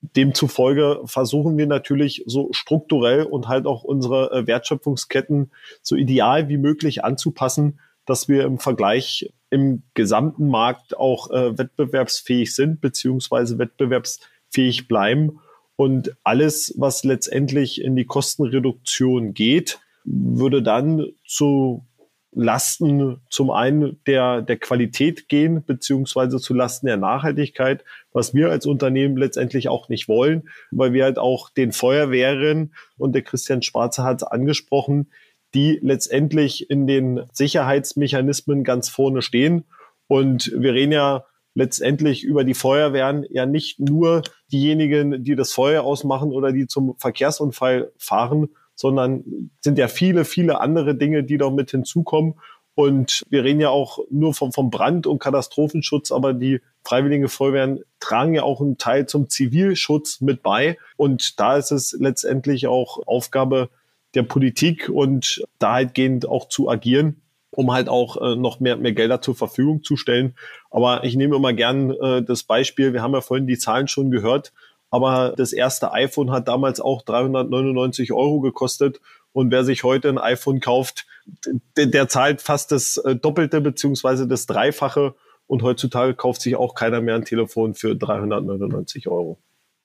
Demzufolge 0.00 1.00
versuchen 1.04 1.56
wir 1.56 1.66
natürlich 1.66 2.22
so 2.26 2.48
strukturell 2.52 3.22
und 3.22 3.48
halt 3.48 3.66
auch 3.66 3.82
unsere 3.82 4.30
äh, 4.30 4.46
Wertschöpfungsketten 4.46 5.50
so 5.82 5.96
ideal 5.96 6.48
wie 6.48 6.58
möglich 6.58 7.04
anzupassen, 7.04 7.80
dass 8.04 8.28
wir 8.28 8.44
im 8.44 8.58
Vergleich 8.58 9.32
im 9.50 9.82
gesamten 9.94 10.48
Markt 10.48 10.96
auch 10.96 11.30
äh, 11.30 11.56
wettbewerbsfähig 11.56 12.54
sind 12.54 12.80
beziehungsweise 12.80 13.58
wettbewerbsfähig 13.58 14.88
bleiben. 14.88 15.40
Und 15.76 16.16
alles, 16.24 16.74
was 16.78 17.04
letztendlich 17.04 17.80
in 17.82 17.96
die 17.96 18.06
Kostenreduktion 18.06 19.34
geht, 19.34 19.80
würde 20.04 20.62
dann 20.62 21.06
zu 21.26 21.84
Lasten 22.36 23.22
zum 23.30 23.50
einen 23.50 23.98
der, 24.06 24.42
der 24.42 24.58
Qualität 24.58 25.28
gehen, 25.28 25.64
beziehungsweise 25.64 26.38
zu 26.38 26.52
Lasten 26.52 26.86
der 26.86 26.98
Nachhaltigkeit, 26.98 27.82
was 28.12 28.34
wir 28.34 28.50
als 28.50 28.66
Unternehmen 28.66 29.16
letztendlich 29.16 29.68
auch 29.68 29.88
nicht 29.88 30.06
wollen, 30.06 30.48
weil 30.70 30.92
wir 30.92 31.04
halt 31.04 31.18
auch 31.18 31.48
den 31.48 31.72
Feuerwehren 31.72 32.74
und 32.98 33.14
der 33.14 33.22
Christian 33.22 33.62
Schwarze 33.62 34.02
hat 34.02 34.22
es 34.22 34.28
angesprochen, 34.28 35.10
die 35.54 35.78
letztendlich 35.82 36.68
in 36.68 36.86
den 36.86 37.22
Sicherheitsmechanismen 37.32 38.64
ganz 38.64 38.90
vorne 38.90 39.22
stehen. 39.22 39.64
Und 40.06 40.52
wir 40.54 40.74
reden 40.74 40.92
ja 40.92 41.24
letztendlich 41.54 42.22
über 42.22 42.44
die 42.44 42.54
Feuerwehren 42.54 43.24
ja 43.30 43.46
nicht 43.46 43.80
nur 43.80 44.22
diejenigen, 44.52 45.24
die 45.24 45.36
das 45.36 45.52
Feuer 45.52 45.84
ausmachen 45.84 46.32
oder 46.32 46.52
die 46.52 46.66
zum 46.66 46.96
Verkehrsunfall 46.98 47.92
fahren, 47.96 48.50
sondern 48.76 49.50
sind 49.60 49.78
ja 49.78 49.88
viele, 49.88 50.24
viele 50.24 50.60
andere 50.60 50.94
Dinge, 50.94 51.24
die 51.24 51.38
da 51.38 51.50
mit 51.50 51.72
hinzukommen. 51.72 52.34
Und 52.76 53.22
wir 53.30 53.42
reden 53.42 53.60
ja 53.60 53.70
auch 53.70 54.00
nur 54.10 54.34
vom, 54.34 54.52
vom 54.52 54.70
Brand- 54.70 55.06
und 55.06 55.18
Katastrophenschutz, 55.18 56.12
aber 56.12 56.34
die 56.34 56.60
Freiwillige 56.84 57.28
Feuerwehren 57.28 57.80
tragen 58.00 58.34
ja 58.34 58.42
auch 58.42 58.60
einen 58.60 58.76
Teil 58.76 59.06
zum 59.06 59.30
Zivilschutz 59.30 60.20
mit 60.20 60.42
bei. 60.42 60.76
Und 60.96 61.40
da 61.40 61.56
ist 61.56 61.72
es 61.72 61.96
letztendlich 61.98 62.66
auch 62.66 63.00
Aufgabe 63.06 63.70
der 64.14 64.24
Politik 64.24 64.90
und 64.90 65.42
dahingehend 65.58 66.28
auch 66.28 66.48
zu 66.48 66.68
agieren, 66.68 67.22
um 67.50 67.72
halt 67.72 67.88
auch 67.88 68.20
äh, 68.20 68.36
noch 68.36 68.60
mehr, 68.60 68.76
mehr 68.76 68.92
Gelder 68.92 69.22
zur 69.22 69.34
Verfügung 69.34 69.82
zu 69.82 69.96
stellen. 69.96 70.34
Aber 70.70 71.02
ich 71.04 71.16
nehme 71.16 71.36
immer 71.36 71.54
gern 71.54 71.90
äh, 71.92 72.22
das 72.22 72.42
Beispiel, 72.42 72.92
wir 72.92 73.02
haben 73.02 73.14
ja 73.14 73.22
vorhin 73.22 73.46
die 73.46 73.58
Zahlen 73.58 73.88
schon 73.88 74.10
gehört, 74.10 74.52
aber 74.90 75.34
das 75.36 75.52
erste 75.52 75.92
iPhone 75.92 76.30
hat 76.30 76.48
damals 76.48 76.80
auch 76.80 77.02
399 77.02 78.12
Euro 78.12 78.40
gekostet. 78.40 79.00
Und 79.32 79.50
wer 79.50 79.64
sich 79.64 79.84
heute 79.84 80.08
ein 80.08 80.18
iPhone 80.18 80.60
kauft, 80.60 81.06
der, 81.76 81.86
der 81.86 82.08
zahlt 82.08 82.40
fast 82.40 82.72
das 82.72 82.96
äh, 82.98 83.16
Doppelte 83.16 83.60
beziehungsweise 83.60 84.26
das 84.26 84.46
Dreifache. 84.46 85.14
Und 85.46 85.62
heutzutage 85.62 86.14
kauft 86.14 86.40
sich 86.40 86.56
auch 86.56 86.74
keiner 86.74 87.00
mehr 87.00 87.14
ein 87.14 87.24
Telefon 87.24 87.74
für 87.74 87.94
399 87.94 89.08
Euro. 89.08 89.38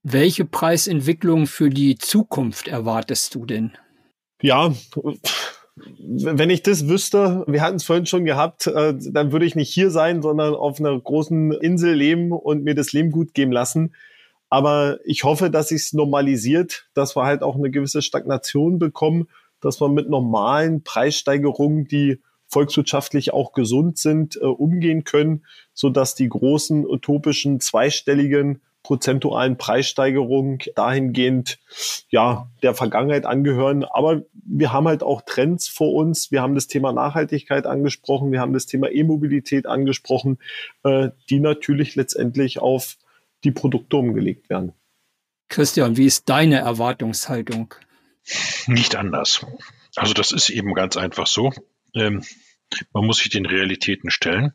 Welche 0.03 0.45
Preisentwicklung 0.45 1.45
für 1.45 1.69
die 1.69 1.97
Zukunft 1.97 2.67
erwartest 2.67 3.35
du 3.35 3.45
denn? 3.45 3.73
Ja, 4.41 4.73
wenn 5.75 6.49
ich 6.49 6.63
das 6.63 6.87
wüsste, 6.87 7.43
wir 7.47 7.61
hatten 7.61 7.77
es 7.77 7.83
vorhin 7.83 8.05
schon 8.05 8.25
gehabt, 8.25 8.67
äh, 8.67 8.93
dann 8.97 9.31
würde 9.31 9.45
ich 9.45 9.55
nicht 9.55 9.71
hier 9.71 9.91
sein, 9.91 10.21
sondern 10.21 10.53
auf 10.53 10.79
einer 10.79 10.99
großen 10.99 11.51
Insel 11.53 11.93
leben 11.93 12.31
und 12.31 12.63
mir 12.63 12.75
das 12.75 12.91
Leben 12.93 13.11
gut 13.11 13.33
geben 13.33 13.51
lassen. 13.51 13.93
Aber 14.51 14.99
ich 15.05 15.23
hoffe, 15.23 15.49
dass 15.49 15.69
sich 15.69 15.81
es 15.81 15.93
normalisiert, 15.93 16.89
dass 16.93 17.15
wir 17.15 17.23
halt 17.23 17.41
auch 17.41 17.55
eine 17.55 17.71
gewisse 17.71 18.01
Stagnation 18.01 18.79
bekommen, 18.79 19.29
dass 19.61 19.79
wir 19.79 19.87
mit 19.87 20.09
normalen 20.09 20.83
Preissteigerungen, 20.83 21.87
die 21.87 22.19
volkswirtschaftlich 22.47 23.31
auch 23.31 23.53
gesund 23.53 23.97
sind, 23.97 24.35
äh, 24.35 24.45
umgehen 24.45 25.05
können, 25.05 25.45
so 25.73 25.89
dass 25.89 26.15
die 26.15 26.27
großen 26.27 26.85
utopischen 26.85 27.61
zweistelligen 27.61 28.61
prozentualen 28.83 29.57
Preissteigerungen 29.57 30.57
dahingehend 30.75 31.59
ja 32.09 32.49
der 32.61 32.73
Vergangenheit 32.73 33.25
angehören. 33.25 33.85
Aber 33.85 34.23
wir 34.33 34.73
haben 34.73 34.87
halt 34.87 35.01
auch 35.01 35.21
Trends 35.21 35.69
vor 35.69 35.93
uns. 35.93 36.29
Wir 36.29 36.41
haben 36.41 36.55
das 36.55 36.67
Thema 36.67 36.91
Nachhaltigkeit 36.91 37.67
angesprochen, 37.67 38.33
wir 38.33 38.41
haben 38.41 38.53
das 38.53 38.65
Thema 38.65 38.91
E-Mobilität 38.91 39.65
angesprochen, 39.65 40.39
äh, 40.83 41.09
die 41.29 41.39
natürlich 41.39 41.95
letztendlich 41.95 42.59
auf 42.59 42.97
die 43.43 43.51
Produkte 43.51 43.97
umgelegt 43.97 44.49
werden. 44.49 44.73
Christian, 45.49 45.97
wie 45.97 46.05
ist 46.05 46.29
deine 46.29 46.59
Erwartungshaltung? 46.59 47.75
Nicht 48.67 48.95
anders. 48.95 49.45
Also 49.95 50.13
das 50.13 50.31
ist 50.31 50.49
eben 50.49 50.73
ganz 50.73 50.95
einfach 50.95 51.27
so. 51.27 51.51
Ähm, 51.93 52.23
man 52.93 53.05
muss 53.05 53.17
sich 53.17 53.29
den 53.29 53.45
Realitäten 53.45 54.09
stellen. 54.09 54.53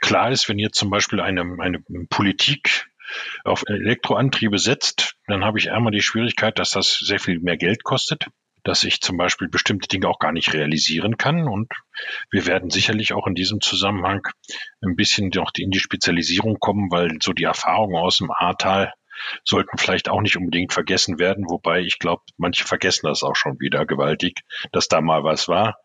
Klar 0.00 0.30
ist, 0.32 0.48
wenn 0.48 0.58
jetzt 0.58 0.78
zum 0.78 0.90
Beispiel 0.90 1.20
eine, 1.20 1.42
eine 1.60 1.82
Politik 2.08 2.88
auf 3.44 3.62
Elektroantriebe 3.66 4.58
setzt, 4.58 5.16
dann 5.26 5.44
habe 5.44 5.58
ich 5.58 5.70
einmal 5.70 5.92
die 5.92 6.02
Schwierigkeit, 6.02 6.58
dass 6.58 6.70
das 6.70 6.98
sehr 6.98 7.20
viel 7.20 7.40
mehr 7.40 7.56
Geld 7.56 7.84
kostet 7.84 8.28
dass 8.64 8.84
ich 8.84 9.00
zum 9.00 9.16
Beispiel 9.16 9.48
bestimmte 9.48 9.88
Dinge 9.88 10.08
auch 10.08 10.18
gar 10.18 10.32
nicht 10.32 10.52
realisieren 10.52 11.16
kann. 11.16 11.48
Und 11.48 11.72
wir 12.30 12.46
werden 12.46 12.70
sicherlich 12.70 13.12
auch 13.12 13.26
in 13.26 13.34
diesem 13.34 13.60
Zusammenhang 13.60 14.26
ein 14.82 14.96
bisschen 14.96 15.30
noch 15.34 15.52
in 15.56 15.70
die 15.70 15.80
Spezialisierung 15.80 16.58
kommen, 16.58 16.90
weil 16.90 17.18
so 17.22 17.32
die 17.32 17.44
Erfahrungen 17.44 17.96
aus 17.96 18.18
dem 18.18 18.30
Ahrtal 18.30 18.92
sollten 19.44 19.78
vielleicht 19.78 20.08
auch 20.08 20.20
nicht 20.20 20.36
unbedingt 20.36 20.72
vergessen 20.72 21.18
werden, 21.18 21.44
wobei 21.48 21.80
ich 21.80 21.98
glaube, 21.98 22.22
manche 22.36 22.64
vergessen 22.64 23.06
das 23.06 23.22
auch 23.22 23.36
schon 23.36 23.60
wieder 23.60 23.86
gewaltig, 23.86 24.40
dass 24.72 24.88
da 24.88 25.00
mal 25.00 25.24
was 25.24 25.48
war, 25.48 25.78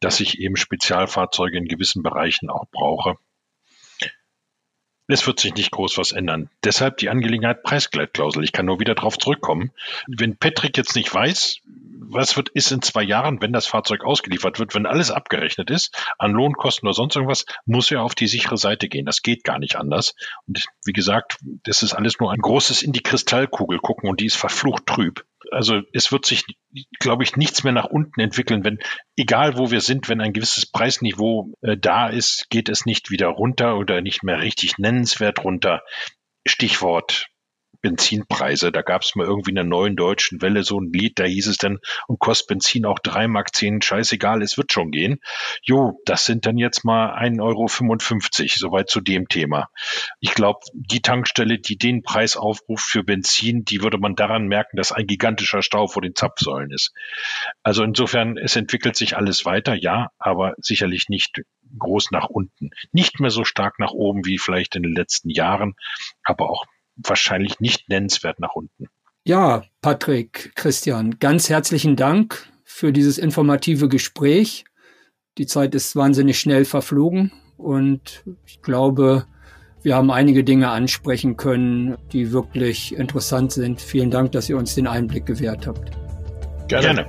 dass 0.00 0.20
ich 0.20 0.38
eben 0.38 0.56
Spezialfahrzeuge 0.56 1.58
in 1.58 1.66
gewissen 1.66 2.02
Bereichen 2.02 2.50
auch 2.50 2.66
brauche. 2.70 3.16
Es 5.06 5.26
wird 5.26 5.38
sich 5.38 5.54
nicht 5.54 5.70
groß 5.70 5.98
was 5.98 6.12
ändern. 6.12 6.48
Deshalb 6.64 6.96
die 6.96 7.10
Angelegenheit 7.10 7.62
Preisgleitklausel. 7.62 8.42
Ich 8.42 8.52
kann 8.52 8.64
nur 8.64 8.80
wieder 8.80 8.94
darauf 8.94 9.18
zurückkommen. 9.18 9.70
Wenn 10.06 10.38
Patrick 10.38 10.78
jetzt 10.78 10.96
nicht 10.96 11.12
weiß, 11.12 11.58
was 12.14 12.36
wird, 12.36 12.48
ist 12.50 12.70
in 12.72 12.82
zwei 12.82 13.02
Jahren, 13.02 13.40
wenn 13.40 13.52
das 13.52 13.66
Fahrzeug 13.66 14.04
ausgeliefert 14.04 14.58
wird, 14.58 14.74
wenn 14.74 14.86
alles 14.86 15.10
abgerechnet 15.10 15.70
ist, 15.70 15.94
an 16.18 16.32
Lohnkosten 16.32 16.86
oder 16.86 16.94
sonst 16.94 17.16
irgendwas, 17.16 17.44
muss 17.66 17.90
er 17.90 18.02
auf 18.02 18.14
die 18.14 18.26
sichere 18.26 18.56
Seite 18.56 18.88
gehen. 18.88 19.06
Das 19.06 19.22
geht 19.22 19.44
gar 19.44 19.58
nicht 19.58 19.76
anders. 19.76 20.14
Und 20.46 20.64
wie 20.84 20.92
gesagt, 20.92 21.38
das 21.64 21.82
ist 21.82 21.94
alles 21.94 22.18
nur 22.20 22.32
ein 22.32 22.40
großes 22.40 22.82
in 22.82 22.92
die 22.92 23.02
Kristallkugel 23.02 23.78
gucken 23.78 24.08
und 24.08 24.20
die 24.20 24.26
ist 24.26 24.36
verflucht 24.36 24.86
trüb. 24.86 25.24
Also 25.50 25.82
es 25.92 26.10
wird 26.10 26.24
sich, 26.24 26.44
glaube 26.98 27.22
ich, 27.22 27.36
nichts 27.36 27.64
mehr 27.64 27.72
nach 27.72 27.86
unten 27.86 28.20
entwickeln, 28.20 28.64
wenn, 28.64 28.78
egal 29.16 29.58
wo 29.58 29.70
wir 29.70 29.80
sind, 29.80 30.08
wenn 30.08 30.20
ein 30.20 30.32
gewisses 30.32 30.66
Preisniveau 30.66 31.52
äh, 31.60 31.76
da 31.76 32.08
ist, 32.08 32.48
geht 32.50 32.68
es 32.68 32.86
nicht 32.86 33.10
wieder 33.10 33.28
runter 33.28 33.76
oder 33.76 34.00
nicht 34.00 34.22
mehr 34.22 34.40
richtig 34.40 34.78
nennenswert 34.78 35.44
runter. 35.44 35.82
Stichwort 36.46 37.28
Benzinpreise. 37.84 38.72
Da 38.72 38.80
gab 38.80 39.02
es 39.02 39.14
mal 39.14 39.26
irgendwie 39.26 39.50
in 39.50 39.56
der 39.56 39.64
neuen 39.64 39.94
deutschen 39.94 40.40
Welle 40.40 40.62
so 40.62 40.80
ein 40.80 40.90
Lied, 40.90 41.18
da 41.18 41.24
hieß 41.24 41.48
es 41.48 41.58
dann, 41.58 41.80
und 42.08 42.18
kostet 42.18 42.48
Benzin 42.48 42.86
auch 42.86 42.98
drei 42.98 43.28
Mark 43.28 43.54
zehn, 43.54 43.82
scheißegal, 43.82 44.40
es 44.40 44.56
wird 44.56 44.72
schon 44.72 44.90
gehen. 44.90 45.20
Jo, 45.62 46.00
das 46.06 46.24
sind 46.24 46.46
dann 46.46 46.56
jetzt 46.56 46.86
mal 46.86 47.14
1,55 47.14 47.40
Euro, 47.42 47.66
soweit 48.56 48.88
zu 48.88 49.02
dem 49.02 49.28
Thema. 49.28 49.68
Ich 50.18 50.32
glaube, 50.32 50.60
die 50.72 51.02
Tankstelle, 51.02 51.58
die 51.58 51.76
den 51.76 52.02
Preis 52.02 52.38
aufruft 52.38 52.86
für 52.86 53.04
Benzin, 53.04 53.66
die 53.66 53.82
würde 53.82 53.98
man 53.98 54.14
daran 54.14 54.46
merken, 54.46 54.78
dass 54.78 54.90
ein 54.90 55.06
gigantischer 55.06 55.60
Stau 55.60 55.86
vor 55.86 56.00
den 56.00 56.14
Zapfsäulen 56.14 56.70
ist. 56.70 56.94
Also 57.62 57.84
insofern, 57.84 58.38
es 58.38 58.56
entwickelt 58.56 58.96
sich 58.96 59.14
alles 59.14 59.44
weiter, 59.44 59.74
ja, 59.74 60.08
aber 60.18 60.54
sicherlich 60.56 61.10
nicht 61.10 61.42
groß 61.78 62.12
nach 62.12 62.30
unten. 62.30 62.70
Nicht 62.92 63.20
mehr 63.20 63.30
so 63.30 63.44
stark 63.44 63.78
nach 63.78 63.92
oben 63.92 64.24
wie 64.24 64.38
vielleicht 64.38 64.74
in 64.74 64.82
den 64.82 64.94
letzten 64.94 65.28
Jahren, 65.28 65.74
aber 66.24 66.48
auch 66.48 66.64
wahrscheinlich 66.96 67.60
nicht 67.60 67.88
nennenswert 67.88 68.40
nach 68.40 68.54
unten. 68.54 68.86
Ja, 69.24 69.64
Patrick, 69.80 70.52
Christian, 70.54 71.18
ganz 71.18 71.48
herzlichen 71.48 71.96
Dank 71.96 72.46
für 72.64 72.92
dieses 72.92 73.18
informative 73.18 73.88
Gespräch. 73.88 74.64
Die 75.38 75.46
Zeit 75.46 75.74
ist 75.74 75.96
wahnsinnig 75.96 76.38
schnell 76.38 76.64
verflogen 76.64 77.32
und 77.56 78.24
ich 78.46 78.62
glaube, 78.62 79.26
wir 79.82 79.96
haben 79.96 80.10
einige 80.10 80.44
Dinge 80.44 80.70
ansprechen 80.70 81.36
können, 81.36 81.96
die 82.12 82.32
wirklich 82.32 82.94
interessant 82.94 83.52
sind. 83.52 83.80
Vielen 83.80 84.10
Dank, 84.10 84.32
dass 84.32 84.48
ihr 84.48 84.56
uns 84.56 84.74
den 84.74 84.86
Einblick 84.86 85.26
gewährt 85.26 85.66
habt. 85.66 85.90
Gerne. 86.68 87.06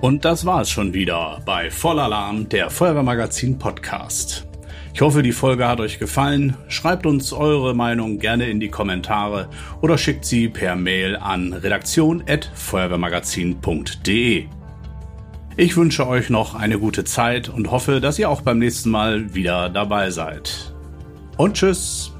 Und 0.00 0.24
das 0.24 0.44
war 0.44 0.60
es 0.62 0.70
schon 0.70 0.92
wieder 0.92 1.40
bei 1.44 1.70
Vollalarm, 1.70 2.48
der 2.48 2.70
Feuerwehrmagazin 2.70 3.58
Podcast. 3.58 4.46
Ich 4.96 5.02
hoffe, 5.02 5.22
die 5.22 5.32
Folge 5.32 5.68
hat 5.68 5.78
euch 5.78 5.98
gefallen. 5.98 6.56
Schreibt 6.68 7.04
uns 7.04 7.34
eure 7.34 7.74
Meinung 7.74 8.18
gerne 8.18 8.48
in 8.48 8.60
die 8.60 8.70
Kommentare 8.70 9.50
oder 9.82 9.98
schickt 9.98 10.24
sie 10.24 10.48
per 10.48 10.74
Mail 10.74 11.16
an 11.16 11.52
redaktion.feuerwehrmagazin.de. 11.52 14.46
Ich 15.58 15.76
wünsche 15.76 16.08
euch 16.08 16.30
noch 16.30 16.54
eine 16.54 16.78
gute 16.78 17.04
Zeit 17.04 17.50
und 17.50 17.70
hoffe, 17.70 18.00
dass 18.00 18.18
ihr 18.18 18.30
auch 18.30 18.40
beim 18.40 18.58
nächsten 18.58 18.88
Mal 18.88 19.34
wieder 19.34 19.68
dabei 19.68 20.08
seid. 20.08 20.72
Und 21.36 21.58
tschüss! 21.58 22.15